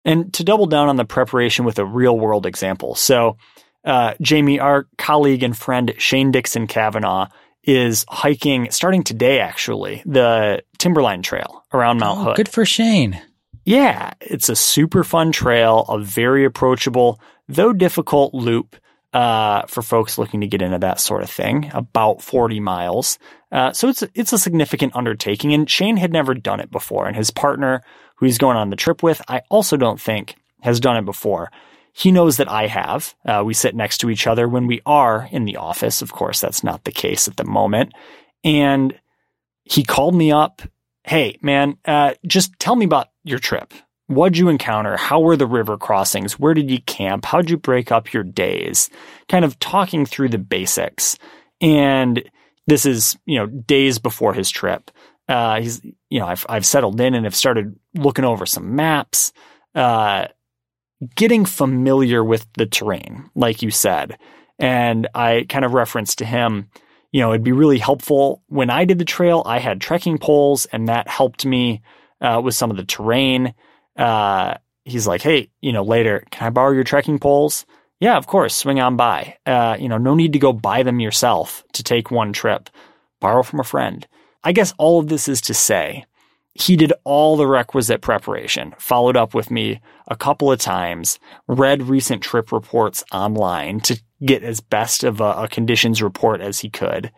And 0.04 0.34
to 0.34 0.44
double 0.44 0.66
down 0.66 0.90
on 0.90 0.96
the 0.96 1.06
preparation 1.06 1.64
with 1.64 1.78
a 1.78 1.86
real 1.86 2.18
world 2.18 2.44
example, 2.44 2.94
so 2.94 3.38
uh, 3.84 4.14
Jamie, 4.20 4.60
our 4.60 4.86
colleague 4.98 5.42
and 5.42 5.56
friend 5.56 5.94
Shane 5.98 6.30
Dixon 6.30 6.66
Kavanaugh 6.66 7.28
is 7.62 8.04
hiking 8.08 8.70
starting 8.70 9.02
today, 9.02 9.40
actually, 9.40 10.02
the 10.06 10.62
Timberline 10.78 11.22
Trail 11.22 11.64
around 11.72 11.98
Mount 11.98 12.20
oh, 12.20 12.24
Hood. 12.24 12.36
Good 12.36 12.48
for 12.48 12.64
Shane. 12.64 13.20
Yeah, 13.64 14.12
it's 14.20 14.48
a 14.48 14.56
super 14.56 15.04
fun 15.04 15.32
trail, 15.32 15.86
a 15.88 15.98
very 15.98 16.44
approachable, 16.44 17.18
though 17.48 17.72
difficult 17.72 18.34
loop 18.34 18.76
uh, 19.14 19.62
for 19.66 19.80
folks 19.80 20.18
looking 20.18 20.40
to 20.42 20.46
get 20.46 20.60
into 20.60 20.78
that 20.78 21.00
sort 21.00 21.22
of 21.22 21.30
thing. 21.30 21.70
About 21.72 22.20
40 22.20 22.60
miles, 22.60 23.18
uh, 23.52 23.72
so 23.72 23.88
it's 23.88 24.02
it's 24.14 24.32
a 24.32 24.38
significant 24.38 24.94
undertaking. 24.94 25.54
And 25.54 25.70
Shane 25.70 25.96
had 25.96 26.12
never 26.12 26.34
done 26.34 26.60
it 26.60 26.70
before, 26.70 27.06
and 27.06 27.16
his 27.16 27.30
partner, 27.30 27.82
who 28.16 28.26
he's 28.26 28.38
going 28.38 28.56
on 28.56 28.70
the 28.70 28.76
trip 28.76 29.02
with, 29.02 29.22
I 29.28 29.42
also 29.50 29.76
don't 29.76 30.00
think 30.00 30.36
has 30.60 30.80
done 30.80 30.96
it 30.96 31.04
before. 31.04 31.50
He 31.96 32.10
knows 32.10 32.38
that 32.38 32.50
I 32.50 32.66
have. 32.66 33.14
Uh, 33.24 33.44
we 33.46 33.54
sit 33.54 33.76
next 33.76 33.98
to 33.98 34.10
each 34.10 34.26
other 34.26 34.48
when 34.48 34.66
we 34.66 34.82
are 34.84 35.28
in 35.30 35.44
the 35.44 35.56
office. 35.56 36.02
Of 36.02 36.12
course, 36.12 36.40
that's 36.40 36.64
not 36.64 36.82
the 36.82 36.90
case 36.90 37.28
at 37.28 37.36
the 37.36 37.44
moment. 37.44 37.92
And 38.42 38.98
he 39.62 39.84
called 39.84 40.16
me 40.16 40.32
up. 40.32 40.60
Hey, 41.04 41.38
man, 41.40 41.76
uh, 41.84 42.14
just 42.26 42.58
tell 42.58 42.74
me 42.74 42.84
about 42.84 43.10
your 43.22 43.38
trip. 43.38 43.72
What'd 44.08 44.36
you 44.36 44.48
encounter? 44.48 44.96
How 44.96 45.20
were 45.20 45.36
the 45.36 45.46
river 45.46 45.78
crossings? 45.78 46.36
Where 46.36 46.52
did 46.52 46.68
you 46.68 46.82
camp? 46.82 47.26
How'd 47.26 47.48
you 47.48 47.56
break 47.56 47.92
up 47.92 48.12
your 48.12 48.24
days? 48.24 48.90
Kind 49.28 49.44
of 49.44 49.58
talking 49.60 50.04
through 50.04 50.30
the 50.30 50.38
basics. 50.38 51.16
And 51.60 52.28
this 52.66 52.86
is, 52.86 53.16
you 53.24 53.38
know, 53.38 53.46
days 53.46 54.00
before 54.00 54.34
his 54.34 54.50
trip. 54.50 54.90
Uh, 55.28 55.60
he's, 55.60 55.80
you 56.10 56.18
know, 56.18 56.26
I've, 56.26 56.44
I've 56.48 56.66
settled 56.66 57.00
in 57.00 57.14
and 57.14 57.24
have 57.24 57.36
started 57.36 57.78
looking 57.94 58.24
over 58.24 58.46
some 58.46 58.74
maps. 58.74 59.32
Uh, 59.76 60.26
getting 61.14 61.44
familiar 61.44 62.24
with 62.24 62.46
the 62.54 62.66
terrain, 62.66 63.30
like 63.34 63.62
you 63.62 63.70
said. 63.70 64.18
And 64.58 65.08
I 65.14 65.46
kind 65.48 65.64
of 65.64 65.74
referenced 65.74 66.18
to 66.18 66.24
him, 66.24 66.70
you 67.12 67.20
know, 67.20 67.30
it'd 67.30 67.44
be 67.44 67.52
really 67.52 67.78
helpful 67.78 68.42
when 68.48 68.70
I 68.70 68.84
did 68.84 68.98
the 68.98 69.04
trail. 69.04 69.42
I 69.46 69.58
had 69.58 69.80
trekking 69.80 70.18
poles, 70.18 70.66
and 70.66 70.88
that 70.88 71.08
helped 71.08 71.46
me 71.46 71.82
uh, 72.20 72.40
with 72.42 72.54
some 72.54 72.70
of 72.70 72.76
the 72.76 72.84
terrain. 72.84 73.54
Uh, 73.96 74.54
he's 74.84 75.06
like, 75.06 75.22
hey, 75.22 75.50
you 75.60 75.72
know, 75.72 75.82
later, 75.82 76.24
can 76.30 76.46
I 76.46 76.50
borrow 76.50 76.72
your 76.72 76.84
trekking 76.84 77.18
poles? 77.18 77.66
Yeah, 78.00 78.16
of 78.16 78.26
course, 78.26 78.54
swing 78.54 78.80
on 78.80 78.96
by. 78.96 79.36
Uh, 79.46 79.76
you 79.78 79.88
know, 79.88 79.98
no 79.98 80.14
need 80.14 80.32
to 80.32 80.38
go 80.38 80.52
buy 80.52 80.82
them 80.82 81.00
yourself 81.00 81.64
to 81.72 81.82
take 81.82 82.10
one 82.10 82.32
trip. 82.32 82.68
Borrow 83.20 83.42
from 83.42 83.60
a 83.60 83.64
friend. 83.64 84.06
I 84.42 84.52
guess 84.52 84.74
all 84.76 85.00
of 85.00 85.08
this 85.08 85.28
is 85.28 85.40
to 85.42 85.54
say 85.54 86.04
he 86.54 86.76
did 86.76 86.92
all 87.02 87.36
the 87.36 87.46
requisite 87.46 88.00
preparation, 88.00 88.74
followed 88.78 89.16
up 89.16 89.34
with 89.34 89.50
me 89.50 89.80
a 90.08 90.16
couple 90.16 90.52
of 90.52 90.60
times, 90.60 91.18
read 91.48 91.82
recent 91.82 92.22
trip 92.22 92.52
reports 92.52 93.02
online 93.12 93.80
to 93.80 94.00
get 94.24 94.44
as 94.44 94.60
best 94.60 95.02
of 95.02 95.20
a, 95.20 95.32
a, 95.32 95.48
conditions 95.48 96.00
report 96.00 96.40
as 96.40 96.60
he 96.60 96.70
could, 96.70 97.10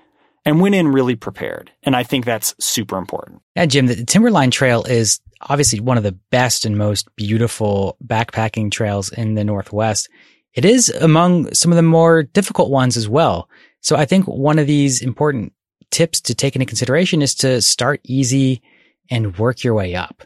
and 0.46 0.61
went 0.61 0.75
in 0.75 0.88
really 0.88 1.16
prepared. 1.16 1.70
And 1.83 1.94
I 1.94 2.03
think 2.03 2.25
that's 2.25 2.55
super 2.59 2.96
important. 2.96 3.42
Yeah, 3.55 3.66
Jim, 3.66 3.87
the 3.87 4.05
Timberline 4.05 4.51
Trail 4.51 4.85
is 4.85 5.20
obviously 5.42 5.81
one 5.81 5.99
of 5.99 6.03
the 6.03 6.18
best 6.31 6.64
and 6.64 6.79
most 6.79 7.14
beautiful 7.16 7.99
backpacking 8.05 8.70
trails 8.70 9.12
in 9.12 9.35
the 9.35 9.44
Northwest. 9.44 10.09
it 10.55 10.64
is 10.64 10.88
among 10.88 11.53
some 11.53 11.70
of 11.70 11.77
the 11.77 11.83
more 11.83 12.22
difficult 12.22 12.70
ones 12.70 12.96
as 12.96 13.07
well. 13.07 13.51
So 13.83 13.96
I 13.96 14.07
think 14.07 14.25
one 14.25 14.59
of 14.59 14.66
these 14.66 15.03
important 15.03 15.53
tips 15.90 16.22
to 16.22 16.35
take 16.35 16.57
into 16.57 16.64
consideration 16.64 17.20
is 17.20 17.35
to 17.37 17.61
start 17.61 18.01
easy 18.05 18.62
and 19.11 19.38
work 19.38 19.64
your 19.64 19.75
way 19.75 19.95
up. 19.95 20.23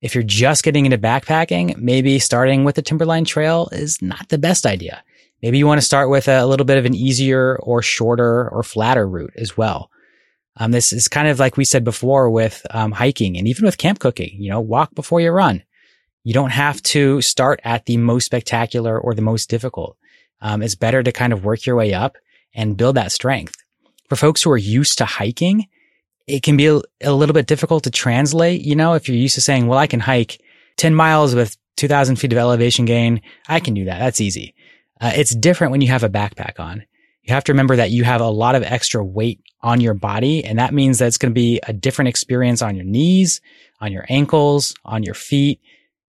If 0.00 0.14
you're 0.14 0.24
just 0.24 0.64
getting 0.64 0.86
into 0.86 0.98
backpacking, 0.98 1.76
maybe 1.76 2.18
starting 2.18 2.64
with 2.64 2.76
the 2.76 2.82
Timberline 2.82 3.24
Trail 3.24 3.68
is 3.72 4.00
not 4.00 4.28
the 4.28 4.38
best 4.38 4.64
idea. 4.64 5.02
Maybe 5.42 5.58
you 5.58 5.66
want 5.66 5.78
to 5.78 5.86
start 5.86 6.10
with 6.10 6.28
a, 6.28 6.46
little 6.46 6.66
bit 6.66 6.78
of 6.78 6.84
an 6.84 6.94
easier 6.94 7.58
or 7.62 7.82
shorter 7.82 8.48
or 8.48 8.62
flatter 8.62 9.06
route 9.06 9.32
as 9.36 9.56
well. 9.56 9.90
Um, 10.56 10.72
this 10.72 10.92
is 10.92 11.08
kind 11.08 11.28
of 11.28 11.38
like 11.38 11.56
we 11.56 11.64
said 11.64 11.84
before 11.84 12.30
with 12.30 12.66
um, 12.70 12.92
hiking 12.92 13.36
and 13.38 13.46
even 13.46 13.64
with 13.64 13.78
camp 13.78 13.98
cooking. 13.98 14.36
You 14.38 14.50
know, 14.50 14.60
walk 14.60 14.94
before 14.94 15.20
you 15.20 15.30
run. 15.30 15.62
You 16.24 16.34
don't 16.34 16.50
have 16.50 16.82
to 16.82 17.22
start 17.22 17.60
at 17.64 17.86
the 17.86 17.96
most 17.96 18.26
spectacular 18.26 18.98
or 18.98 19.14
the 19.14 19.22
most 19.22 19.48
difficult. 19.48 19.96
Um, 20.42 20.62
it's 20.62 20.74
better 20.74 21.02
to 21.02 21.12
kind 21.12 21.32
of 21.32 21.44
work 21.44 21.64
your 21.64 21.76
way 21.76 21.94
up 21.94 22.16
and 22.54 22.76
build 22.76 22.96
that 22.96 23.12
strength. 23.12 23.54
For 24.08 24.16
folks 24.16 24.42
who 24.42 24.50
are 24.50 24.58
used 24.58 24.98
to 24.98 25.04
hiking, 25.04 25.66
it 26.30 26.42
can 26.42 26.56
be 26.56 26.66
a, 26.66 27.12
little 27.12 27.34
bit 27.34 27.46
difficult 27.46 27.84
to 27.84 27.90
translate. 27.90 28.62
You 28.62 28.76
know, 28.76 28.94
if 28.94 29.08
you're 29.08 29.16
used 29.16 29.34
to 29.34 29.40
saying, 29.40 29.66
well, 29.66 29.78
I 29.78 29.86
can 29.86 30.00
hike 30.00 30.40
10 30.76 30.94
miles 30.94 31.34
with 31.34 31.56
2000 31.76 32.16
feet 32.16 32.32
of 32.32 32.38
elevation 32.38 32.84
gain. 32.84 33.22
I 33.48 33.60
can 33.60 33.74
do 33.74 33.84
that. 33.86 33.98
That's 33.98 34.20
easy. 34.20 34.54
Uh, 35.00 35.12
it's 35.14 35.34
different 35.34 35.70
when 35.70 35.80
you 35.80 35.88
have 35.88 36.04
a 36.04 36.08
backpack 36.08 36.60
on. 36.60 36.84
You 37.22 37.34
have 37.34 37.44
to 37.44 37.52
remember 37.52 37.76
that 37.76 37.90
you 37.90 38.04
have 38.04 38.20
a 38.20 38.28
lot 38.28 38.54
of 38.54 38.62
extra 38.62 39.04
weight 39.04 39.40
on 39.60 39.80
your 39.80 39.94
body. 39.94 40.44
And 40.44 40.58
that 40.58 40.74
means 40.74 40.98
that 40.98 41.06
it's 41.06 41.18
going 41.18 41.32
to 41.32 41.38
be 41.38 41.60
a 41.66 41.72
different 41.72 42.08
experience 42.08 42.62
on 42.62 42.76
your 42.76 42.84
knees, 42.84 43.40
on 43.80 43.92
your 43.92 44.06
ankles, 44.08 44.74
on 44.84 45.02
your 45.02 45.14
feet. 45.14 45.60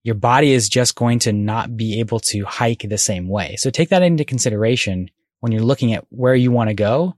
Your 0.04 0.16
body 0.16 0.52
is 0.52 0.68
just 0.68 0.96
going 0.96 1.20
to 1.20 1.34
not 1.34 1.78
be 1.78 2.00
able 2.00 2.20
to 2.22 2.44
hike 2.46 2.86
the 2.88 2.98
same 2.98 3.28
way. 3.28 3.56
So 3.58 3.70
take 3.70 3.90
that 3.90 4.02
into 4.02 4.26
consideration 4.26 5.10
when 5.42 5.52
you're 5.52 5.62
looking 5.62 5.94
at 5.94 6.06
where 6.10 6.36
you 6.36 6.52
want 6.52 6.70
to 6.70 6.74
go 6.74 7.16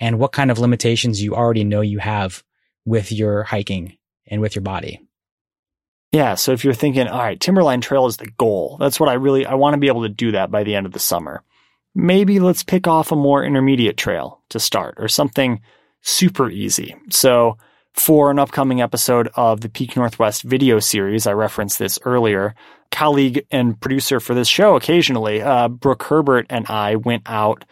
and 0.00 0.18
what 0.18 0.32
kind 0.32 0.50
of 0.50 0.58
limitations 0.58 1.22
you 1.22 1.34
already 1.34 1.64
know 1.64 1.80
you 1.80 1.98
have 1.98 2.42
with 2.84 3.12
your 3.12 3.44
hiking 3.44 3.96
and 4.26 4.40
with 4.40 4.54
your 4.54 4.62
body. 4.62 5.00
Yeah. 6.12 6.36
So 6.36 6.52
if 6.52 6.64
you're 6.64 6.74
thinking, 6.74 7.08
all 7.08 7.18
right, 7.18 7.40
Timberline 7.40 7.80
Trail 7.80 8.06
is 8.06 8.18
the 8.18 8.30
goal. 8.38 8.76
That's 8.78 9.00
what 9.00 9.08
I 9.08 9.14
really, 9.14 9.46
I 9.46 9.54
want 9.54 9.74
to 9.74 9.80
be 9.80 9.88
able 9.88 10.02
to 10.02 10.08
do 10.08 10.32
that 10.32 10.50
by 10.50 10.62
the 10.62 10.76
end 10.76 10.86
of 10.86 10.92
the 10.92 11.00
summer. 11.00 11.42
Maybe 11.94 12.38
let's 12.38 12.62
pick 12.62 12.86
off 12.86 13.12
a 13.12 13.16
more 13.16 13.44
intermediate 13.44 13.96
trail 13.96 14.40
to 14.50 14.60
start 14.60 14.94
or 14.98 15.08
something 15.08 15.60
super 16.02 16.50
easy. 16.50 16.94
So 17.10 17.58
for 17.94 18.30
an 18.30 18.38
upcoming 18.38 18.80
episode 18.80 19.28
of 19.34 19.60
the 19.60 19.68
Peak 19.68 19.96
Northwest 19.96 20.42
video 20.42 20.78
series, 20.80 21.26
I 21.26 21.32
referenced 21.32 21.78
this 21.78 21.98
earlier, 22.04 22.54
colleague 22.90 23.46
and 23.50 23.80
producer 23.80 24.20
for 24.20 24.34
this 24.34 24.48
show 24.48 24.76
occasionally, 24.76 25.42
uh, 25.42 25.68
Brooke 25.68 26.02
Herbert 26.04 26.46
and 26.50 26.66
I 26.68 26.96
went 26.96 27.22
out 27.26 27.64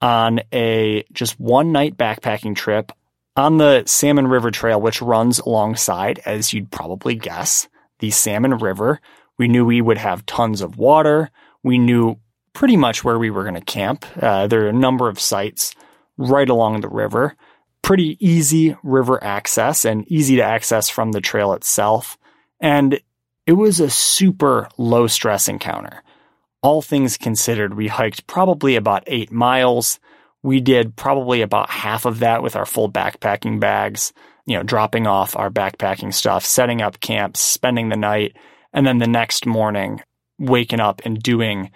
on 0.00 0.40
a 0.52 1.04
just 1.12 1.38
one 1.40 1.72
night 1.72 1.96
backpacking 1.96 2.56
trip 2.56 2.92
on 3.36 3.58
the 3.58 3.84
Salmon 3.86 4.26
River 4.26 4.50
Trail, 4.50 4.80
which 4.80 5.00
runs 5.00 5.38
alongside, 5.38 6.20
as 6.26 6.52
you'd 6.52 6.70
probably 6.70 7.14
guess, 7.14 7.68
the 8.00 8.10
Salmon 8.10 8.54
River. 8.58 9.00
We 9.38 9.48
knew 9.48 9.64
we 9.64 9.80
would 9.80 9.98
have 9.98 10.26
tons 10.26 10.60
of 10.60 10.76
water. 10.76 11.30
We 11.62 11.78
knew 11.78 12.16
pretty 12.52 12.76
much 12.76 13.04
where 13.04 13.18
we 13.18 13.30
were 13.30 13.44
going 13.44 13.54
to 13.54 13.60
camp. 13.60 14.04
Uh, 14.20 14.48
there 14.48 14.64
are 14.64 14.68
a 14.68 14.72
number 14.72 15.08
of 15.08 15.20
sites 15.20 15.74
right 16.16 16.48
along 16.48 16.80
the 16.80 16.88
river. 16.88 17.36
Pretty 17.82 18.16
easy 18.20 18.76
river 18.82 19.22
access 19.22 19.84
and 19.84 20.10
easy 20.10 20.36
to 20.36 20.42
access 20.42 20.88
from 20.88 21.12
the 21.12 21.20
trail 21.20 21.52
itself. 21.52 22.18
And 22.60 23.00
it 23.46 23.52
was 23.52 23.78
a 23.78 23.88
super 23.88 24.68
low 24.76 25.06
stress 25.06 25.48
encounter 25.48 26.02
all 26.62 26.82
things 26.82 27.16
considered, 27.16 27.74
we 27.74 27.88
hiked 27.88 28.26
probably 28.26 28.76
about 28.76 29.04
eight 29.06 29.30
miles. 29.30 30.00
We 30.42 30.60
did 30.60 30.96
probably 30.96 31.42
about 31.42 31.70
half 31.70 32.04
of 32.04 32.20
that 32.20 32.42
with 32.42 32.56
our 32.56 32.66
full 32.66 32.90
backpacking 32.90 33.60
bags, 33.60 34.12
you 34.46 34.56
know, 34.56 34.62
dropping 34.62 35.06
off 35.06 35.36
our 35.36 35.50
backpacking 35.50 36.12
stuff, 36.12 36.44
setting 36.44 36.82
up 36.82 37.00
camps, 37.00 37.40
spending 37.40 37.88
the 37.88 37.96
night, 37.96 38.36
and 38.72 38.86
then 38.86 38.98
the 38.98 39.06
next 39.06 39.46
morning 39.46 40.00
waking 40.38 40.80
up 40.80 41.02
and 41.04 41.22
doing 41.22 41.70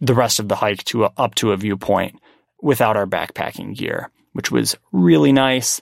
the 0.00 0.14
rest 0.14 0.38
of 0.38 0.48
the 0.48 0.56
hike 0.56 0.84
to 0.84 1.04
a, 1.04 1.12
up 1.16 1.34
to 1.36 1.52
a 1.52 1.56
viewpoint 1.56 2.20
without 2.60 2.96
our 2.96 3.06
backpacking 3.06 3.76
gear, 3.76 4.10
which 4.32 4.50
was 4.50 4.76
really 4.92 5.32
nice. 5.32 5.80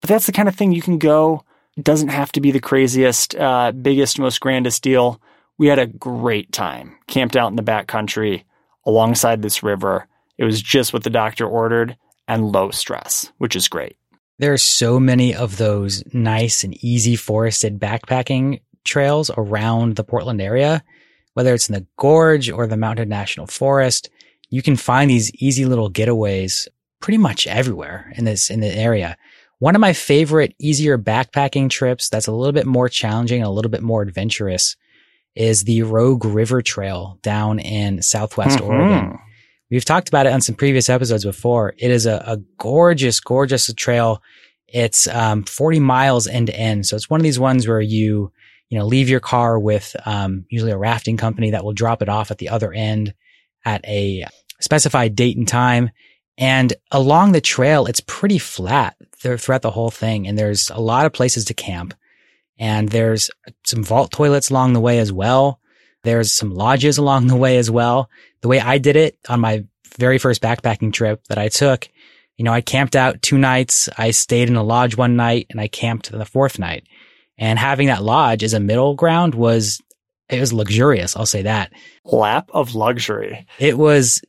But 0.00 0.08
that's 0.08 0.26
the 0.26 0.32
kind 0.32 0.48
of 0.48 0.54
thing 0.54 0.72
you 0.72 0.82
can 0.82 0.98
go. 0.98 1.44
It 1.76 1.84
doesn't 1.84 2.08
have 2.08 2.30
to 2.32 2.40
be 2.40 2.50
the 2.50 2.60
craziest, 2.60 3.34
uh, 3.34 3.72
biggest, 3.72 4.18
most 4.18 4.40
grandest 4.40 4.82
deal 4.82 5.20
we 5.58 5.66
had 5.68 5.78
a 5.78 5.86
great 5.86 6.52
time. 6.52 6.96
Camped 7.06 7.36
out 7.36 7.50
in 7.50 7.56
the 7.56 7.62
back 7.62 7.86
country 7.86 8.44
alongside 8.86 9.42
this 9.42 9.62
river. 9.62 10.06
It 10.38 10.44
was 10.44 10.60
just 10.60 10.92
what 10.92 11.04
the 11.04 11.10
doctor 11.10 11.46
ordered 11.46 11.96
and 12.26 12.50
low 12.50 12.70
stress, 12.70 13.30
which 13.38 13.54
is 13.54 13.68
great. 13.68 13.96
There 14.38 14.52
are 14.52 14.58
so 14.58 14.98
many 14.98 15.34
of 15.34 15.58
those 15.58 16.02
nice 16.12 16.64
and 16.64 16.76
easy 16.84 17.14
forested 17.14 17.78
backpacking 17.78 18.60
trails 18.84 19.30
around 19.36 19.96
the 19.96 20.04
Portland 20.04 20.40
area, 20.40 20.82
whether 21.34 21.54
it's 21.54 21.68
in 21.68 21.74
the 21.74 21.86
gorge 21.96 22.50
or 22.50 22.66
the 22.66 22.76
Mountain 22.76 23.08
National 23.08 23.46
Forest. 23.46 24.10
You 24.50 24.60
can 24.60 24.76
find 24.76 25.08
these 25.08 25.32
easy 25.36 25.66
little 25.66 25.90
getaways 25.90 26.66
pretty 27.00 27.18
much 27.18 27.46
everywhere 27.46 28.12
in 28.16 28.24
this, 28.24 28.50
in 28.50 28.60
the 28.60 28.74
area. 28.76 29.16
One 29.60 29.76
of 29.76 29.80
my 29.80 29.92
favorite 29.92 30.54
easier 30.58 30.98
backpacking 30.98 31.70
trips 31.70 32.08
that's 32.08 32.26
a 32.26 32.32
little 32.32 32.52
bit 32.52 32.66
more 32.66 32.88
challenging, 32.88 33.42
a 33.42 33.50
little 33.50 33.70
bit 33.70 33.82
more 33.82 34.02
adventurous 34.02 34.76
is 35.34 35.64
the 35.64 35.82
Rogue 35.82 36.24
River 36.24 36.62
Trail 36.62 37.18
down 37.22 37.58
in 37.58 38.02
Southwest 38.02 38.58
mm-hmm. 38.58 38.70
Oregon. 38.70 39.18
We've 39.70 39.84
talked 39.84 40.08
about 40.08 40.26
it 40.26 40.32
on 40.32 40.40
some 40.40 40.54
previous 40.54 40.88
episodes 40.88 41.24
before. 41.24 41.74
It 41.78 41.90
is 41.90 42.06
a, 42.06 42.22
a 42.26 42.36
gorgeous, 42.58 43.18
gorgeous 43.20 43.72
trail. 43.74 44.22
It's 44.68 45.08
um, 45.08 45.44
40 45.44 45.80
miles 45.80 46.26
end 46.26 46.48
to 46.48 46.56
end. 46.56 46.86
So 46.86 46.96
it's 46.96 47.10
one 47.10 47.20
of 47.20 47.24
these 47.24 47.40
ones 47.40 47.66
where 47.66 47.80
you, 47.80 48.30
you 48.68 48.78
know, 48.78 48.86
leave 48.86 49.08
your 49.08 49.20
car 49.20 49.58
with 49.58 49.96
um, 50.04 50.44
usually 50.48 50.72
a 50.72 50.78
rafting 50.78 51.16
company 51.16 51.50
that 51.50 51.64
will 51.64 51.72
drop 51.72 52.02
it 52.02 52.08
off 52.08 52.30
at 52.30 52.38
the 52.38 52.50
other 52.50 52.72
end 52.72 53.14
at 53.64 53.84
a 53.86 54.24
specified 54.60 55.16
date 55.16 55.36
and 55.36 55.48
time. 55.48 55.90
And 56.36 56.72
along 56.90 57.32
the 57.32 57.40
trail, 57.40 57.86
it's 57.86 58.00
pretty 58.00 58.38
flat 58.38 58.96
throughout 59.16 59.62
the 59.62 59.70
whole 59.70 59.90
thing. 59.90 60.26
And 60.26 60.38
there's 60.38 60.70
a 60.70 60.80
lot 60.80 61.06
of 61.06 61.12
places 61.12 61.46
to 61.46 61.54
camp. 61.54 61.94
And 62.58 62.88
there's 62.88 63.30
some 63.64 63.82
vault 63.82 64.12
toilets 64.12 64.50
along 64.50 64.72
the 64.72 64.80
way 64.80 64.98
as 64.98 65.12
well. 65.12 65.60
There's 66.02 66.32
some 66.32 66.54
lodges 66.54 66.98
along 66.98 67.26
the 67.26 67.36
way 67.36 67.58
as 67.58 67.70
well. 67.70 68.10
The 68.42 68.48
way 68.48 68.60
I 68.60 68.78
did 68.78 68.96
it 68.96 69.18
on 69.28 69.40
my 69.40 69.64
very 69.98 70.18
first 70.18 70.42
backpacking 70.42 70.92
trip 70.92 71.24
that 71.28 71.38
I 71.38 71.48
took, 71.48 71.88
you 72.36 72.44
know, 72.44 72.52
I 72.52 72.60
camped 72.60 72.96
out 72.96 73.22
two 73.22 73.38
nights. 73.38 73.88
I 73.96 74.10
stayed 74.10 74.48
in 74.48 74.56
a 74.56 74.62
lodge 74.62 74.96
one 74.96 75.16
night 75.16 75.46
and 75.50 75.60
I 75.60 75.68
camped 75.68 76.10
the 76.10 76.24
fourth 76.24 76.58
night. 76.58 76.86
And 77.38 77.58
having 77.58 77.88
that 77.88 78.02
lodge 78.02 78.42
as 78.44 78.54
a 78.54 78.60
middle 78.60 78.94
ground 78.94 79.34
was, 79.34 79.80
it 80.28 80.40
was 80.40 80.52
luxurious. 80.52 81.16
I'll 81.16 81.26
say 81.26 81.42
that. 81.42 81.72
Lap 82.04 82.50
of 82.52 82.74
luxury. 82.74 83.46
It 83.58 83.76
was, 83.76 84.20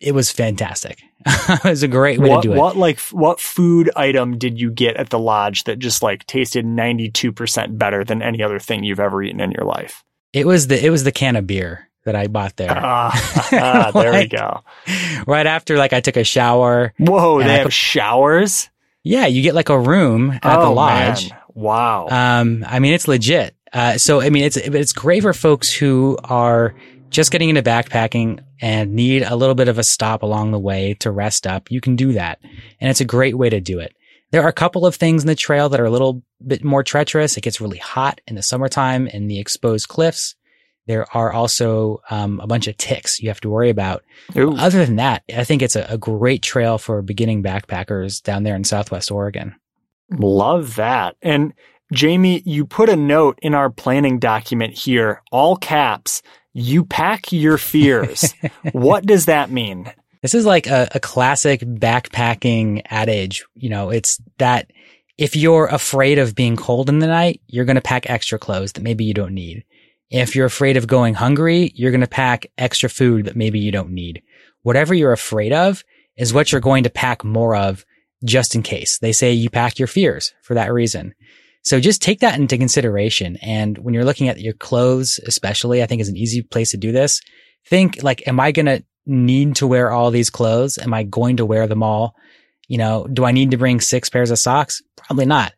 it 0.00 0.14
was 0.14 0.32
fantastic. 0.32 1.02
it 1.26 1.64
was 1.64 1.82
a 1.82 1.88
great 1.88 2.18
way 2.18 2.30
what, 2.30 2.42
to 2.42 2.48
do 2.48 2.54
it. 2.54 2.58
What 2.58 2.76
like 2.76 2.98
what 3.10 3.38
food 3.38 3.90
item 3.94 4.38
did 4.38 4.58
you 4.58 4.70
get 4.70 4.96
at 4.96 5.10
the 5.10 5.18
lodge 5.18 5.64
that 5.64 5.78
just 5.78 6.02
like 6.02 6.26
tasted 6.26 6.64
92% 6.64 7.78
better 7.78 8.04
than 8.04 8.22
any 8.22 8.42
other 8.42 8.58
thing 8.58 8.82
you've 8.82 9.00
ever 9.00 9.22
eaten 9.22 9.40
in 9.40 9.52
your 9.52 9.66
life? 9.66 10.02
It 10.32 10.46
was 10.46 10.68
the 10.68 10.84
it 10.84 10.90
was 10.90 11.04
the 11.04 11.12
can 11.12 11.36
of 11.36 11.46
beer 11.46 11.88
that 12.04 12.16
I 12.16 12.28
bought 12.28 12.56
there. 12.56 12.70
Ah, 12.70 13.48
ah 13.52 13.90
there 13.90 14.12
like, 14.12 14.32
we 14.32 14.38
go. 14.38 14.60
Right 15.26 15.46
after 15.46 15.76
like 15.76 15.92
I 15.92 16.00
took 16.00 16.16
a 16.16 16.24
shower. 16.24 16.94
Whoa, 16.98 17.40
they 17.40 17.44
I 17.44 17.58
have 17.58 17.74
showers? 17.74 18.70
Yeah, 19.02 19.26
you 19.26 19.42
get 19.42 19.54
like 19.54 19.68
a 19.68 19.78
room 19.78 20.30
at 20.30 20.58
oh, 20.58 20.62
the 20.62 20.70
lodge. 20.70 21.30
Man. 21.30 21.38
Wow. 21.52 22.08
Um 22.08 22.64
I 22.66 22.78
mean 22.78 22.94
it's 22.94 23.08
legit. 23.08 23.54
Uh 23.74 23.98
so 23.98 24.22
I 24.22 24.30
mean 24.30 24.44
it's 24.44 24.56
it's 24.56 24.94
great 24.94 25.22
for 25.22 25.34
folks 25.34 25.70
who 25.70 26.16
are 26.24 26.74
just 27.10 27.30
getting 27.30 27.48
into 27.48 27.62
backpacking 27.62 28.40
and 28.60 28.94
need 28.94 29.22
a 29.22 29.36
little 29.36 29.54
bit 29.54 29.68
of 29.68 29.78
a 29.78 29.84
stop 29.84 30.22
along 30.22 30.52
the 30.52 30.58
way 30.58 30.94
to 31.00 31.10
rest 31.10 31.46
up, 31.46 31.70
you 31.70 31.80
can 31.80 31.96
do 31.96 32.12
that. 32.12 32.40
And 32.80 32.88
it's 32.88 33.00
a 33.00 33.04
great 33.04 33.36
way 33.36 33.50
to 33.50 33.60
do 33.60 33.80
it. 33.80 33.94
There 34.30 34.42
are 34.42 34.48
a 34.48 34.52
couple 34.52 34.86
of 34.86 34.94
things 34.94 35.22
in 35.22 35.26
the 35.26 35.34
trail 35.34 35.68
that 35.68 35.80
are 35.80 35.86
a 35.86 35.90
little 35.90 36.22
bit 36.46 36.62
more 36.62 36.84
treacherous. 36.84 37.36
It 37.36 37.42
gets 37.42 37.60
really 37.60 37.78
hot 37.78 38.20
in 38.28 38.36
the 38.36 38.42
summertime 38.42 39.08
in 39.08 39.26
the 39.26 39.40
exposed 39.40 39.88
cliffs. 39.88 40.36
There 40.86 41.06
are 41.14 41.32
also 41.32 42.00
um, 42.10 42.40
a 42.40 42.46
bunch 42.46 42.66
of 42.66 42.76
ticks 42.76 43.20
you 43.20 43.28
have 43.28 43.40
to 43.42 43.50
worry 43.50 43.70
about. 43.70 44.04
Other 44.58 44.84
than 44.86 44.96
that, 44.96 45.24
I 45.36 45.44
think 45.44 45.62
it's 45.62 45.76
a, 45.76 45.86
a 45.88 45.98
great 45.98 46.42
trail 46.42 46.78
for 46.78 47.02
beginning 47.02 47.42
backpackers 47.42 48.22
down 48.22 48.44
there 48.44 48.56
in 48.56 48.64
Southwest 48.64 49.10
Oregon. 49.10 49.56
Love 50.10 50.76
that. 50.76 51.16
And 51.22 51.52
Jamie, 51.92 52.42
you 52.44 52.66
put 52.66 52.88
a 52.88 52.96
note 52.96 53.38
in 53.42 53.54
our 53.54 53.68
planning 53.68 54.18
document 54.20 54.74
here, 54.74 55.22
all 55.32 55.56
caps, 55.56 56.22
you 56.60 56.84
pack 56.84 57.32
your 57.32 57.58
fears. 57.58 58.34
what 58.72 59.06
does 59.06 59.26
that 59.26 59.50
mean? 59.50 59.90
This 60.22 60.34
is 60.34 60.44
like 60.44 60.66
a, 60.66 60.88
a 60.94 61.00
classic 61.00 61.60
backpacking 61.60 62.82
adage. 62.86 63.44
You 63.54 63.70
know, 63.70 63.90
it's 63.90 64.20
that 64.38 64.70
if 65.16 65.36
you're 65.36 65.66
afraid 65.66 66.18
of 66.18 66.34
being 66.34 66.56
cold 66.56 66.88
in 66.88 66.98
the 66.98 67.06
night, 67.06 67.40
you're 67.46 67.64
going 67.64 67.76
to 67.76 67.82
pack 67.82 68.08
extra 68.08 68.38
clothes 68.38 68.72
that 68.72 68.82
maybe 68.82 69.04
you 69.04 69.14
don't 69.14 69.34
need. 69.34 69.64
If 70.10 70.34
you're 70.34 70.46
afraid 70.46 70.76
of 70.76 70.86
going 70.86 71.14
hungry, 71.14 71.72
you're 71.74 71.92
going 71.92 72.00
to 72.00 72.06
pack 72.06 72.46
extra 72.58 72.88
food 72.88 73.26
that 73.26 73.36
maybe 73.36 73.60
you 73.60 73.70
don't 73.70 73.90
need. 73.90 74.22
Whatever 74.62 74.92
you're 74.92 75.12
afraid 75.12 75.52
of 75.52 75.84
is 76.16 76.34
what 76.34 76.52
you're 76.52 76.60
going 76.60 76.84
to 76.84 76.90
pack 76.90 77.24
more 77.24 77.54
of 77.54 77.84
just 78.24 78.54
in 78.54 78.62
case. 78.62 78.98
They 78.98 79.12
say 79.12 79.32
you 79.32 79.48
pack 79.48 79.78
your 79.78 79.88
fears 79.88 80.34
for 80.42 80.54
that 80.54 80.72
reason. 80.72 81.14
So 81.62 81.78
just 81.80 82.02
take 82.02 82.20
that 82.20 82.38
into 82.38 82.56
consideration. 82.56 83.36
And 83.42 83.76
when 83.78 83.94
you're 83.94 84.04
looking 84.04 84.28
at 84.28 84.40
your 84.40 84.54
clothes, 84.54 85.20
especially, 85.26 85.82
I 85.82 85.86
think 85.86 86.00
is 86.00 86.08
an 86.08 86.16
easy 86.16 86.42
place 86.42 86.70
to 86.70 86.76
do 86.76 86.92
this. 86.92 87.20
Think 87.66 88.02
like, 88.02 88.26
am 88.26 88.40
I 88.40 88.52
going 88.52 88.66
to 88.66 88.82
need 89.06 89.56
to 89.56 89.66
wear 89.66 89.90
all 89.90 90.10
these 90.10 90.30
clothes? 90.30 90.78
Am 90.78 90.94
I 90.94 91.02
going 91.02 91.36
to 91.36 91.46
wear 91.46 91.66
them 91.66 91.82
all? 91.82 92.14
You 92.68 92.78
know, 92.78 93.06
do 93.06 93.24
I 93.24 93.32
need 93.32 93.50
to 93.50 93.58
bring 93.58 93.80
six 93.80 94.08
pairs 94.08 94.30
of 94.30 94.38
socks? 94.38 94.80
Probably 94.96 95.26
not. 95.26 95.52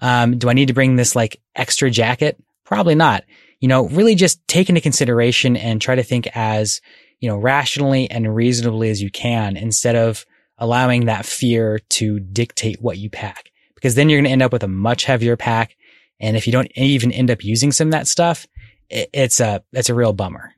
Um, 0.00 0.38
do 0.38 0.48
I 0.48 0.54
need 0.54 0.68
to 0.68 0.74
bring 0.74 0.96
this 0.96 1.14
like 1.14 1.40
extra 1.54 1.90
jacket? 1.90 2.42
Probably 2.64 2.94
not. 2.94 3.24
You 3.60 3.68
know, 3.68 3.88
really 3.88 4.14
just 4.14 4.46
take 4.48 4.68
into 4.68 4.80
consideration 4.80 5.56
and 5.56 5.80
try 5.80 5.94
to 5.94 6.02
think 6.02 6.26
as, 6.34 6.80
you 7.20 7.28
know, 7.28 7.36
rationally 7.36 8.10
and 8.10 8.34
reasonably 8.34 8.90
as 8.90 9.00
you 9.00 9.10
can 9.10 9.56
instead 9.56 9.94
of 9.94 10.26
allowing 10.58 11.06
that 11.06 11.26
fear 11.26 11.78
to 11.90 12.18
dictate 12.18 12.82
what 12.82 12.98
you 12.98 13.08
pack 13.08 13.50
because 13.84 13.96
then 13.96 14.08
you're 14.08 14.16
going 14.16 14.24
to 14.24 14.30
end 14.30 14.40
up 14.40 14.50
with 14.50 14.62
a 14.62 14.68
much 14.68 15.04
heavier 15.04 15.36
pack. 15.36 15.76
And 16.18 16.38
if 16.38 16.46
you 16.46 16.54
don't 16.54 16.72
even 16.74 17.12
end 17.12 17.30
up 17.30 17.44
using 17.44 17.70
some 17.70 17.88
of 17.88 17.92
that 17.92 18.08
stuff, 18.08 18.46
it, 18.88 19.10
it's 19.12 19.40
a, 19.40 19.62
it's 19.74 19.90
a 19.90 19.94
real 19.94 20.14
bummer. 20.14 20.54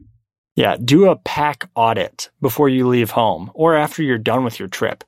Yeah. 0.54 0.76
Do 0.76 1.10
a 1.10 1.16
pack 1.16 1.68
audit 1.74 2.30
before 2.40 2.68
you 2.68 2.86
leave 2.86 3.10
home 3.10 3.50
or 3.52 3.74
after 3.74 4.04
you're 4.04 4.16
done 4.16 4.44
with 4.44 4.60
your 4.60 4.68
trip. 4.68 5.02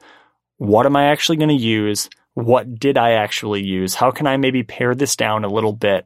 What 0.57 0.85
am 0.85 0.97
I 0.97 1.13
actually 1.13 1.37
going 1.37 1.57
to 1.57 1.65
use? 1.65 2.11
What 2.35 2.81
did 2.81 2.99
I 2.99 3.13
actually 3.13 3.65
use? 3.65 3.95
How 3.95 4.11
can 4.11 4.27
I 4.27 4.37
maybe 4.37 4.65
pare 4.65 4.97
this 4.97 5.15
down 5.15 5.45
a 5.45 5.49
little 5.49 5.73
bit 5.73 6.05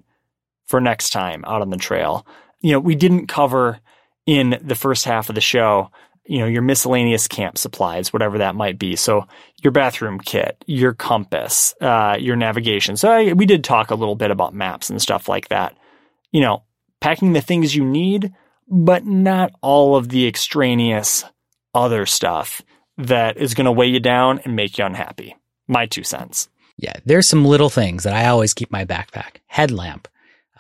for 0.67 0.83
next 0.83 1.15
time 1.15 1.47
out 1.47 1.63
on 1.63 1.71
the 1.71 1.79
trail? 1.79 2.27
You 2.61 2.73
know, 2.73 2.81
we 2.81 2.95
didn't 2.95 3.29
cover 3.29 3.81
in 4.27 4.61
the 4.63 4.77
first 4.77 5.07
half 5.07 5.31
of 5.31 5.35
the 5.35 5.41
show 5.41 5.91
you 6.25 6.39
know, 6.39 6.47
your 6.47 6.63
miscellaneous 6.63 7.27
camp 7.27 7.59
supplies, 7.59 8.13
whatever 8.13 8.39
that 8.39 8.55
might 8.55 8.79
be. 8.79 8.97
So 8.97 9.27
your 9.63 9.73
bathroom 9.73 10.21
kit, 10.21 10.63
your 10.67 10.93
compass, 10.93 11.75
uh, 11.81 12.17
your 12.19 12.37
navigation. 12.37 12.97
So 12.97 13.11
I, 13.11 13.33
we 13.33 13.47
did 13.47 13.65
talk 13.65 13.91
a 13.91 13.97
little 13.97 14.15
bit 14.15 14.31
about 14.31 14.55
maps 14.55 14.89
and 14.91 15.03
stuff 15.03 15.29
like 15.29 15.49
that. 15.49 15.77
You 16.31 16.41
know, 16.41 16.63
packing 17.01 17.33
the 17.33 17.41
things 17.41 17.75
you 17.75 17.85
need, 17.85 18.33
but 18.69 19.05
not 19.05 19.53
all 19.61 19.97
of 19.97 20.09
the 20.09 20.27
extraneous 20.27 21.25
other 21.75 22.07
stuff 22.07 22.63
that 22.97 23.37
is 23.37 23.55
going 23.55 23.65
to 23.65 23.73
weigh 23.73 23.89
you 23.89 24.01
down 24.01 24.39
and 24.45 24.55
make 24.55 24.79
you 24.79 24.85
unhappy. 24.85 25.37
My 25.67 25.87
two 25.87 26.05
cents. 26.05 26.49
Yeah, 26.77 26.95
there's 27.05 27.27
some 27.27 27.45
little 27.45 27.71
things 27.71 28.05
that 28.05 28.15
I 28.15 28.27
always 28.27 28.55
keep 28.55 28.71
my 28.71 28.85
backpack: 28.85 29.37
headlamp, 29.47 30.09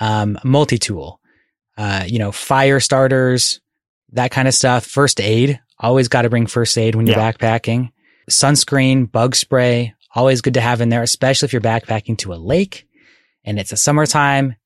um, 0.00 0.38
multi-tool, 0.44 1.20
uh, 1.76 2.04
you 2.06 2.18
know, 2.18 2.32
fire 2.32 2.80
starters, 2.80 3.60
that 4.12 4.30
kind 4.30 4.48
of 4.48 4.54
stuff. 4.54 4.84
First 4.86 5.20
aid, 5.20 5.60
always 5.78 6.08
got 6.08 6.22
to 6.22 6.30
bring 6.30 6.46
first 6.46 6.76
aid 6.78 6.94
when 6.94 7.06
you're 7.06 7.18
yeah. 7.18 7.32
backpacking. 7.32 7.90
Sunscreen, 8.30 9.10
bug 9.10 9.34
spray, 9.34 9.94
always 10.14 10.40
good 10.40 10.54
to 10.54 10.60
have 10.60 10.80
in 10.80 10.88
there, 10.88 11.02
especially 11.02 11.46
if 11.46 11.52
you're 11.52 11.62
backpacking 11.62 12.18
to 12.18 12.32
a 12.32 12.36
lake 12.36 12.86
and 13.44 13.58
it's 13.58 13.72
a 13.72 13.76
summertime. 13.76 14.56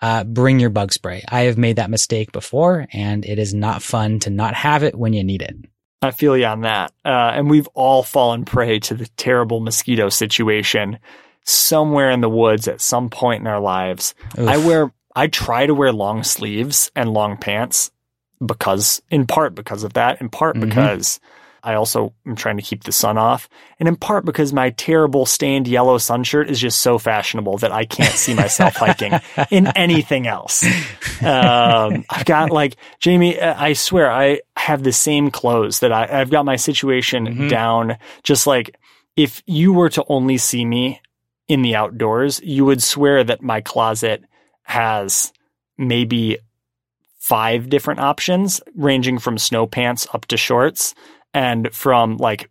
Uh, 0.00 0.24
bring 0.24 0.58
your 0.58 0.70
bug 0.70 0.92
spray. 0.92 1.22
I 1.28 1.42
have 1.42 1.56
made 1.56 1.76
that 1.76 1.90
mistake 1.90 2.32
before 2.32 2.86
and 2.92 3.24
it 3.24 3.38
is 3.38 3.54
not 3.54 3.82
fun 3.82 4.18
to 4.20 4.30
not 4.30 4.54
have 4.54 4.82
it 4.82 4.96
when 4.96 5.12
you 5.12 5.22
need 5.22 5.42
it. 5.42 5.54
I 6.00 6.10
feel 6.10 6.36
you 6.36 6.46
on 6.46 6.62
that. 6.62 6.92
Uh, 7.04 7.30
and 7.34 7.48
we've 7.48 7.68
all 7.74 8.02
fallen 8.02 8.44
prey 8.44 8.80
to 8.80 8.94
the 8.94 9.06
terrible 9.16 9.60
mosquito 9.60 10.08
situation 10.08 10.98
somewhere 11.44 12.10
in 12.10 12.20
the 12.20 12.28
woods 12.28 12.66
at 12.66 12.80
some 12.80 13.10
point 13.10 13.42
in 13.42 13.46
our 13.46 13.60
lives. 13.60 14.14
Oof. 14.36 14.48
I 14.48 14.56
wear, 14.58 14.92
I 15.14 15.28
try 15.28 15.66
to 15.66 15.74
wear 15.74 15.92
long 15.92 16.24
sleeves 16.24 16.90
and 16.96 17.12
long 17.12 17.36
pants 17.36 17.92
because, 18.44 19.02
in 19.10 19.26
part 19.26 19.54
because 19.54 19.84
of 19.84 19.94
that, 19.94 20.20
in 20.20 20.28
part 20.28 20.56
mm-hmm. 20.56 20.68
because 20.68 21.20
I 21.64 21.74
also 21.74 22.12
am 22.26 22.34
trying 22.34 22.56
to 22.56 22.62
keep 22.62 22.82
the 22.82 22.92
sun 22.92 23.16
off, 23.16 23.48
and 23.78 23.88
in 23.88 23.94
part 23.94 24.24
because 24.24 24.52
my 24.52 24.70
terrible 24.70 25.26
stained 25.26 25.68
yellow 25.68 25.96
sun 25.98 26.24
shirt 26.24 26.50
is 26.50 26.58
just 26.58 26.80
so 26.80 26.98
fashionable 26.98 27.58
that 27.58 27.70
I 27.70 27.84
can't 27.84 28.14
see 28.14 28.34
myself 28.34 28.74
hiking 28.76 29.12
in 29.50 29.68
anything 29.68 30.26
else. 30.26 30.64
Um, 31.22 32.04
I've 32.10 32.24
got 32.24 32.50
like 32.50 32.76
Jamie, 32.98 33.40
I 33.40 33.74
swear 33.74 34.10
I 34.10 34.40
have 34.56 34.82
the 34.82 34.92
same 34.92 35.30
clothes 35.30 35.80
that 35.80 35.92
I, 35.92 36.06
have 36.06 36.30
got 36.30 36.44
my 36.44 36.56
situation 36.56 37.26
mm-hmm. 37.26 37.48
down. 37.48 37.96
Just 38.24 38.46
like 38.48 38.76
if 39.14 39.42
you 39.46 39.72
were 39.72 39.90
to 39.90 40.04
only 40.08 40.38
see 40.38 40.64
me 40.64 41.00
in 41.46 41.62
the 41.62 41.76
outdoors, 41.76 42.40
you 42.42 42.64
would 42.64 42.82
swear 42.82 43.22
that 43.22 43.42
my 43.42 43.60
closet 43.60 44.24
has 44.62 45.32
maybe 45.78 46.38
five 47.22 47.68
different 47.68 48.00
options, 48.00 48.60
ranging 48.74 49.16
from 49.16 49.38
snow 49.38 49.64
pants 49.64 50.08
up 50.12 50.26
to 50.26 50.36
shorts 50.36 50.92
and 51.32 51.72
from 51.72 52.16
like 52.16 52.50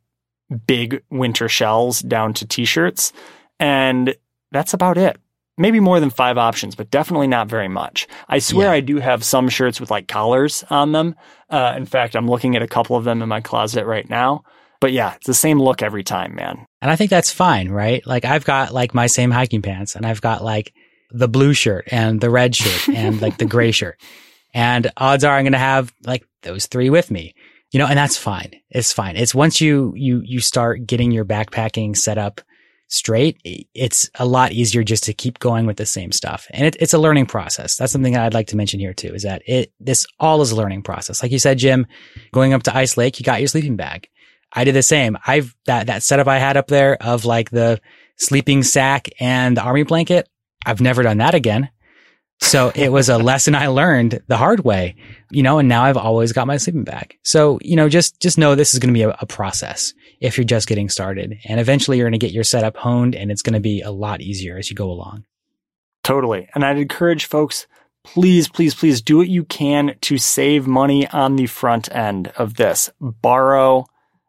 big 0.66 1.04
winter 1.12 1.50
shells 1.50 2.00
down 2.00 2.34
to 2.34 2.48
t-shirts. 2.48 3.12
And 3.60 4.16
that's 4.54 4.74
about 4.74 4.98
it. 4.98 5.18
Maybe 5.58 5.82
more 5.82 6.00
than 6.00 6.10
five 6.10 6.38
options, 6.38 6.76
but 6.76 6.90
definitely 6.90 7.28
not 7.28 7.50
very 7.50 7.68
much. 7.68 8.08
I 8.30 8.40
swear 8.40 8.68
yeah. 8.68 8.74
I 8.74 8.80
do 8.80 9.00
have 9.00 9.26
some 9.26 9.50
shirts 9.50 9.82
with 9.82 9.92
like 9.92 10.08
collars 10.08 10.64
on 10.70 10.94
them. 10.94 11.16
Uh, 11.50 11.74
in 11.76 11.86
fact, 11.86 12.16
I'm 12.16 12.30
looking 12.30 12.56
at 12.56 12.64
a 12.64 12.68
couple 12.68 12.96
of 12.96 13.04
them 13.04 13.22
in 13.22 13.28
my 13.28 13.42
closet 13.42 13.86
right 13.86 14.10
now. 14.10 14.46
But 14.80 14.94
yeah, 14.94 15.16
it's 15.16 15.28
the 15.28 15.34
same 15.34 15.62
look 15.62 15.84
every 15.84 16.06
time, 16.06 16.34
man. 16.34 16.66
And 16.82 16.90
I 16.90 16.96
think 16.96 17.10
that's 17.10 17.32
fine, 17.32 17.70
right? 17.70 18.08
Like 18.08 18.24
I've 18.24 18.46
got 18.46 18.74
like 18.74 18.94
my 18.94 19.08
same 19.08 19.32
hiking 19.32 19.62
pants 19.62 19.98
and 19.98 20.06
I've 20.06 20.22
got 20.22 20.42
like 20.46 20.74
the 21.12 21.28
blue 21.28 21.54
shirt 21.54 21.90
and 21.92 22.22
the 22.22 22.30
red 22.30 22.56
shirt 22.56 22.96
and 22.96 23.22
like 23.22 23.38
the 23.38 23.46
gray 23.46 23.72
shirt. 23.72 24.00
And 24.54 24.91
odds 24.97 25.24
are 25.24 25.36
I'm 25.36 25.43
going 25.43 25.54
to 25.54 25.58
have 25.58 25.93
like 26.06 26.26
those 26.43 26.68
three 26.68 26.89
with 26.89 27.12
me, 27.12 27.34
you 27.72 27.80
know, 27.80 27.88
and 27.88 27.97
that's 27.97 28.18
fine. 28.18 28.52
It's 28.70 28.91
fine. 28.93 29.16
It's 29.16 29.36
once 29.36 29.62
you, 29.62 29.93
you, 29.95 30.22
you 30.24 30.39
start 30.39 30.86
getting 30.86 31.12
your 31.12 31.26
backpacking 31.26 31.95
set 31.95 32.18
up 32.18 32.41
straight, 32.88 33.39
it's 33.74 34.10
a 34.16 34.26
lot 34.26 34.52
easier 34.52 34.84
just 34.84 35.06
to 35.06 35.14
keep 35.14 35.39
going 35.39 35.66
with 35.66 35.78
the 35.78 35.86
same 35.86 36.12
stuff. 36.12 36.47
And 36.52 36.66
it, 36.66 36.76
it's 36.80 36.93
a 36.93 36.99
learning 36.99 37.28
process. 37.28 37.78
That's 37.78 37.93
something 37.93 38.14
that 38.14 38.24
I'd 38.24 38.34
like 38.34 38.47
to 38.47 38.58
mention 38.58 38.82
here 38.82 38.93
too, 38.93 39.14
is 39.14 39.24
that 39.24 39.41
it, 39.45 39.72
this 39.80 40.06
all 40.20 40.41
is 40.41 40.52
a 40.52 40.58
learning 40.58 40.84
process. 40.84 41.24
Like 41.24 41.32
you 41.32 41.39
said, 41.39 41.58
Jim, 41.58 41.88
going 42.34 42.54
up 42.54 42.64
to 42.64 42.76
Ice 42.76 42.97
Lake, 42.97 43.20
you 43.20 43.24
got 43.24 43.39
your 43.39 43.47
sleeping 43.47 43.78
bag. 43.78 44.10
I 44.54 44.66
did 44.66 44.76
the 44.76 44.84
same. 44.84 45.18
I've 45.26 45.56
that, 45.66 45.88
that 45.88 46.04
setup 46.04 46.28
I 46.28 46.38
had 46.38 46.58
up 46.58 46.68
there 46.68 47.02
of 47.02 47.24
like 47.24 47.49
the 47.49 47.80
sleeping 48.18 48.64
sack 48.64 49.08
and 49.20 49.56
the 49.56 49.62
army 49.62 49.84
blanket. 49.84 50.28
I've 50.66 50.82
never 50.82 51.02
done 51.02 51.20
that 51.20 51.34
again. 51.34 51.70
So 52.42 52.72
it 52.76 52.92
was 52.92 53.08
a 53.08 53.18
lesson 53.18 53.56
I 53.56 53.68
learned 53.68 54.22
the 54.28 54.36
hard 54.36 54.66
way, 54.66 54.96
you 55.30 55.42
know, 55.42 55.60
and 55.60 55.70
now 55.70 55.84
I've 55.84 55.96
always 55.96 56.34
got 56.34 56.48
my 56.48 56.58
sleeping 56.58 56.84
bag. 56.84 57.18
So, 57.24 57.60
you 57.62 57.76
know, 57.76 57.88
just, 57.88 58.20
just 58.20 58.38
know 58.38 58.56
this 58.56 58.74
is 58.74 58.80
going 58.80 58.94
to 58.94 58.98
be 58.98 59.04
a, 59.04 59.16
a 59.20 59.26
process 59.26 59.94
if 60.20 60.38
you're 60.38 60.44
just 60.44 60.68
getting 60.68 60.89
started 60.89 61.38
and 61.46 61.60
eventually 61.60 61.98
you're 61.98 62.10
going 62.10 62.20
to 62.20 62.26
get 62.26 62.34
your 62.34 62.44
setup 62.44 62.76
honed 62.76 63.16
and 63.16 63.32
it's 63.32 63.42
going 63.42 63.54
to 63.54 63.62
be 63.62 63.82
a 63.82 63.92
lot 63.92 64.22
easier 64.22 64.58
as 64.58 64.70
you 64.70 64.76
go 64.76 64.92
along. 64.92 65.24
Totally. 66.04 66.50
And 66.54 66.66
I'd 66.66 66.78
encourage 66.78 67.26
folks, 67.26 67.68
please, 68.04 68.50
please, 68.50 68.74
please 68.76 69.02
do 69.02 69.18
what 69.18 69.30
you 69.30 69.46
can 69.46 69.96
to 70.02 70.18
save 70.18 70.68
money 70.68 71.08
on 71.08 71.36
the 71.36 71.46
front 71.46 71.94
end 71.96 72.34
of 72.36 72.56
this. 72.56 72.89
Borrow, 73.00 73.86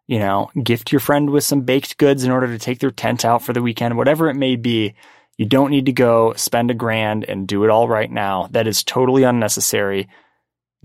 you 0.06 0.18
know, 0.18 0.50
gift 0.62 0.92
your 0.92 1.00
friend 1.00 1.30
with 1.30 1.44
some 1.44 1.62
baked 1.62 1.96
goods 1.96 2.24
in 2.24 2.30
order 2.30 2.46
to 2.46 2.58
take 2.58 2.78
their 2.78 2.90
tent 2.90 3.24
out 3.24 3.42
for 3.42 3.52
the 3.52 3.62
weekend, 3.62 3.96
whatever 3.96 4.28
it 4.28 4.36
may 4.36 4.56
be. 4.56 4.94
You 5.38 5.46
don't 5.46 5.70
need 5.70 5.86
to 5.86 5.92
go 5.92 6.34
spend 6.34 6.70
a 6.70 6.74
grand 6.74 7.24
and 7.24 7.48
do 7.48 7.64
it 7.64 7.70
all 7.70 7.88
right 7.88 8.10
now. 8.10 8.48
That 8.50 8.66
is 8.66 8.84
totally 8.84 9.22
unnecessary. 9.22 10.08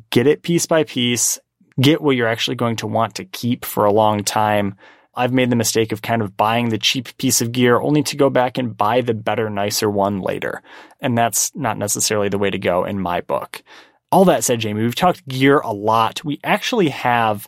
Get 0.09 0.27
it 0.27 0.41
piece 0.41 0.65
by 0.65 0.83
piece. 0.83 1.39
Get 1.79 2.01
what 2.01 2.15
you're 2.15 2.27
actually 2.27 2.55
going 2.55 2.77
to 2.77 2.87
want 2.87 3.15
to 3.15 3.25
keep 3.25 3.65
for 3.65 3.85
a 3.85 3.91
long 3.91 4.23
time. 4.23 4.75
I've 5.13 5.33
made 5.33 5.49
the 5.49 5.55
mistake 5.55 5.91
of 5.91 6.01
kind 6.01 6.21
of 6.21 6.37
buying 6.37 6.69
the 6.69 6.77
cheap 6.77 7.17
piece 7.17 7.41
of 7.41 7.51
gear 7.51 7.79
only 7.79 8.03
to 8.03 8.15
go 8.15 8.29
back 8.29 8.57
and 8.57 8.77
buy 8.77 9.01
the 9.01 9.15
better, 9.15 9.49
nicer 9.49 9.89
one 9.89 10.21
later. 10.21 10.61
And 11.01 11.17
that's 11.17 11.55
not 11.55 11.77
necessarily 11.77 12.29
the 12.29 12.37
way 12.37 12.51
to 12.51 12.59
go 12.59 12.85
in 12.85 12.99
my 12.99 13.21
book. 13.21 13.63
All 14.11 14.25
that 14.25 14.43
said, 14.43 14.59
Jamie, 14.59 14.83
we've 14.83 14.95
talked 14.95 15.27
gear 15.27 15.59
a 15.59 15.73
lot. 15.73 16.23
We 16.23 16.39
actually 16.43 16.89
have 16.89 17.47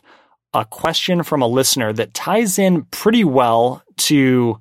a 0.52 0.64
question 0.64 1.22
from 1.22 1.42
a 1.42 1.46
listener 1.46 1.92
that 1.92 2.12
ties 2.12 2.58
in 2.58 2.82
pretty 2.86 3.22
well 3.22 3.82
to 3.96 4.58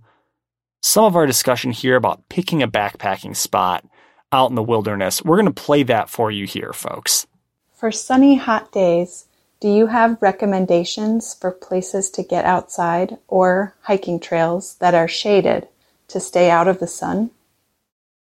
some 0.82 1.05
of 1.05 1.15
our 1.15 1.25
discussion 1.25 1.71
here 1.71 1.95
about 1.95 2.27
picking 2.30 2.63
a 2.63 2.67
backpacking 2.67 3.36
spot 3.36 3.86
out 4.32 4.49
in 4.49 4.55
the 4.55 4.63
wilderness. 4.63 5.23
We're 5.23 5.38
going 5.38 5.53
to 5.53 5.63
play 5.63 5.84
that 5.84 6.09
for 6.09 6.32
you 6.32 6.45
here, 6.45 6.73
folks. 6.73 7.27
For 7.73 7.91
sunny, 7.91 8.36
hot 8.36 8.71
days, 8.71 9.25
do 9.59 9.67
you 9.67 9.88
have 9.88 10.21
recommendations 10.21 11.34
for 11.34 11.51
places 11.51 12.09
to 12.11 12.23
get 12.23 12.45
outside 12.45 13.17
or 13.27 13.75
hiking 13.82 14.19
trails 14.19 14.75
that 14.75 14.95
are 14.95 15.07
shaded 15.07 15.67
to 16.09 16.19
stay 16.19 16.49
out 16.49 16.67
of 16.67 16.80
the 16.80 16.88
sun? 16.88 17.32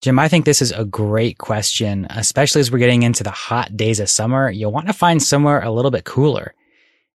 Jim, 0.00 0.18
I 0.18 0.28
think 0.28 0.44
this 0.44 0.62
is 0.62 0.70
a 0.70 0.84
great 0.84 1.38
question, 1.38 2.06
especially 2.10 2.60
as 2.60 2.70
we're 2.70 2.78
getting 2.78 3.02
into 3.02 3.24
the 3.24 3.30
hot 3.30 3.76
days 3.76 4.00
of 4.00 4.08
summer. 4.08 4.48
You'll 4.48 4.72
want 4.72 4.86
to 4.86 4.92
find 4.92 5.22
somewhere 5.22 5.60
a 5.60 5.72
little 5.72 5.90
bit 5.90 6.04
cooler. 6.04 6.54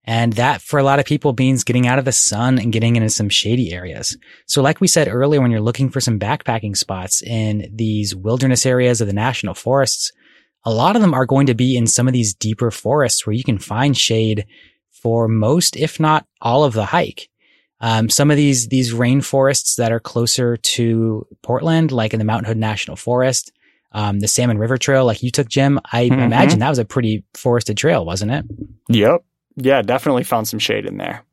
And 0.06 0.34
that 0.34 0.62
for 0.62 0.80
a 0.80 0.84
lot 0.84 0.99
of 0.99 1.06
people 1.06 1.34
means 1.38 1.64
getting 1.64 1.88
out 1.88 1.99
of 1.99 2.06
the 2.06 2.12
sun 2.12 2.60
and 2.60 2.74
getting 2.74 2.97
into 2.97 3.10
some 3.10 3.30
shady 3.30 3.72
areas. 3.72 4.18
So 4.47 4.62
like 4.62 4.82
we 4.82 4.88
said 4.88 5.08
earlier, 5.08 5.41
when 5.41 5.51
you're 5.51 5.62
looking 5.62 5.89
for 5.89 6.01
some 6.01 6.20
backpacking 6.20 6.76
spots 6.76 7.22
in 7.22 7.70
these 7.74 8.14
wilderness 8.14 8.66
areas 8.66 8.99
of 8.99 9.08
the 9.08 9.14
national 9.14 9.54
forests, 9.54 10.12
a 10.66 10.74
lot 10.74 10.95
of 10.95 11.01
them 11.01 11.14
are 11.14 11.26
going 11.26 11.47
to 11.47 11.54
be 11.54 11.78
in 11.78 11.88
some 11.88 12.08
of 12.08 12.14
these 12.14 12.34
deeper 12.34 12.70
forests 12.70 13.26
where 13.26 13.34
you 13.34 13.43
can 13.43 13.58
find 13.58 13.97
shade 13.97 14.45
for 14.91 15.28
most, 15.28 15.76
if 15.78 15.99
not 15.99 16.26
all 16.41 16.64
of 16.64 16.74
the 16.74 16.86
hike. 16.86 17.30
Um, 17.80 18.10
some 18.10 18.32
of 18.32 18.38
these, 18.38 18.70
these 18.70 18.93
rainforests 18.93 19.76
that 19.76 19.91
are 19.91 19.99
closer 19.99 20.56
to 20.56 21.28
Portland, 21.41 21.91
like 21.91 22.14
in 22.14 22.20
the 22.20 22.26
Mount 22.26 22.45
Hood 22.47 22.58
National 22.58 22.95
Forest, 22.95 23.51
um, 23.91 24.20
the 24.20 24.28
Salmon 24.28 24.58
River 24.58 24.78
Trail, 24.78 25.06
like 25.06 25.22
you 25.22 25.32
took, 25.32 25.49
Jim, 25.49 25.80
I 25.91 26.08
mm-hmm. 26.08 26.20
imagine 26.20 26.60
that 26.60 26.70
was 26.70 26.80
a 26.80 26.86
pretty 26.86 27.26
forested 27.34 27.78
trail, 27.78 28.06
wasn't 28.06 28.32
it? 28.32 28.45
Yep. 28.89 29.24
Yeah, 29.56 29.82
definitely 29.82 30.24
found 30.24 30.47
some 30.47 30.60
shade 30.60 30.86
in 30.86 30.97
there. 30.97 31.24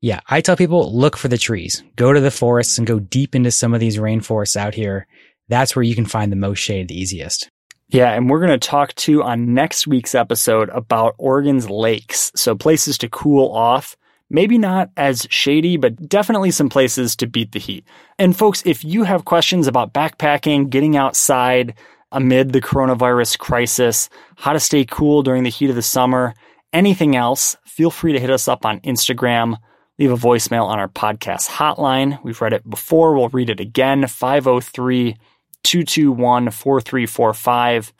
Yeah, 0.00 0.20
I 0.28 0.40
tell 0.40 0.56
people 0.56 0.96
look 0.96 1.16
for 1.16 1.28
the 1.28 1.38
trees. 1.38 1.82
Go 1.96 2.12
to 2.12 2.20
the 2.20 2.30
forests 2.30 2.78
and 2.78 2.86
go 2.86 2.98
deep 2.98 3.34
into 3.34 3.50
some 3.50 3.74
of 3.74 3.80
these 3.80 3.98
rainforests 3.98 4.56
out 4.56 4.74
here. 4.74 5.06
That's 5.48 5.76
where 5.76 5.82
you 5.82 5.94
can 5.94 6.06
find 6.06 6.32
the 6.32 6.36
most 6.36 6.58
shade 6.58 6.88
the 6.88 6.98
easiest. 6.98 7.50
Yeah, 7.88 8.12
and 8.12 8.30
we're 8.30 8.38
going 8.40 8.58
to 8.58 8.68
talk 8.68 8.94
too 8.94 9.22
on 9.22 9.52
next 9.52 9.86
week's 9.86 10.14
episode 10.14 10.68
about 10.70 11.16
Oregon's 11.18 11.68
lakes. 11.68 12.30
So 12.36 12.54
places 12.54 12.96
to 12.98 13.08
cool 13.08 13.52
off. 13.52 13.96
Maybe 14.30 14.58
not 14.58 14.90
as 14.96 15.26
shady, 15.28 15.76
but 15.76 16.08
definitely 16.08 16.52
some 16.52 16.68
places 16.68 17.16
to 17.16 17.26
beat 17.26 17.50
the 17.50 17.58
heat. 17.58 17.84
And 18.16 18.36
folks, 18.36 18.62
if 18.64 18.84
you 18.84 19.02
have 19.02 19.24
questions 19.24 19.66
about 19.66 19.92
backpacking, 19.92 20.70
getting 20.70 20.96
outside 20.96 21.74
amid 22.12 22.52
the 22.52 22.60
coronavirus 22.60 23.38
crisis, 23.38 24.08
how 24.36 24.52
to 24.52 24.60
stay 24.60 24.84
cool 24.84 25.24
during 25.24 25.42
the 25.42 25.50
heat 25.50 25.68
of 25.68 25.76
the 25.76 25.82
summer, 25.82 26.34
anything 26.72 27.16
else, 27.16 27.56
feel 27.64 27.90
free 27.90 28.12
to 28.12 28.20
hit 28.20 28.30
us 28.30 28.48
up 28.48 28.64
on 28.64 28.80
Instagram. 28.80 29.56
Leave 29.98 30.12
a 30.12 30.16
voicemail 30.16 30.66
on 30.66 30.78
our 30.78 30.88
podcast 30.88 31.48
hotline. 31.48 32.22
We've 32.22 32.40
read 32.40 32.52
it 32.52 32.68
before. 32.68 33.14
We'll 33.14 33.28
read 33.28 33.50
it 33.50 33.60
again. 33.60 34.06
503 34.06 35.16
221 35.62 36.50
4345 36.50 37.92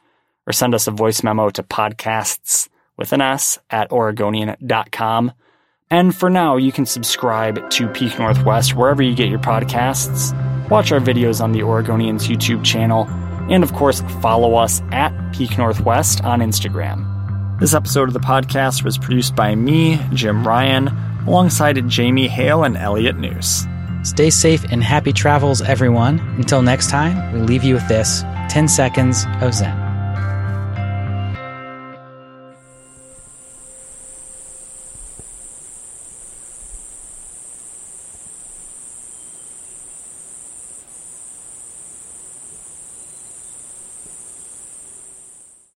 or 0.46 0.52
send 0.52 0.74
us 0.74 0.86
a 0.86 0.90
voice 0.90 1.22
memo 1.22 1.50
to 1.50 1.62
podcasts 1.62 2.68
with 2.96 3.12
an 3.12 3.20
S 3.20 3.58
at 3.70 3.90
Oregonian.com. 3.90 5.32
And 5.90 6.14
for 6.14 6.30
now, 6.30 6.56
you 6.56 6.72
can 6.72 6.86
subscribe 6.86 7.70
to 7.70 7.88
Peak 7.88 8.18
Northwest 8.18 8.74
wherever 8.74 9.02
you 9.02 9.14
get 9.14 9.28
your 9.28 9.40
podcasts, 9.40 10.32
watch 10.70 10.92
our 10.92 11.00
videos 11.00 11.40
on 11.40 11.52
the 11.52 11.60
Oregonians 11.60 12.28
YouTube 12.28 12.64
channel, 12.64 13.06
and 13.50 13.64
of 13.64 13.72
course, 13.72 14.00
follow 14.20 14.54
us 14.54 14.80
at 14.92 15.12
Peak 15.32 15.58
Northwest 15.58 16.22
on 16.24 16.40
Instagram. 16.40 17.19
This 17.60 17.74
episode 17.74 18.08
of 18.08 18.14
the 18.14 18.20
podcast 18.20 18.84
was 18.84 18.96
produced 18.96 19.36
by 19.36 19.54
me, 19.54 20.00
Jim 20.14 20.48
Ryan, 20.48 20.88
alongside 21.26 21.86
Jamie 21.90 22.26
Hale 22.26 22.64
and 22.64 22.74
Elliot 22.74 23.18
Njus. 23.18 23.66
Stay 24.06 24.30
safe 24.30 24.64
and 24.70 24.82
happy 24.82 25.12
travels, 25.12 25.60
everyone. 25.60 26.20
Until 26.38 26.62
next 26.62 26.88
time, 26.88 27.34
we 27.34 27.40
leave 27.40 27.62
you 27.62 27.74
with 27.74 27.86
this 27.86 28.22
10 28.48 28.66
seconds 28.66 29.26
of 29.42 29.52
Zen. 29.52 29.89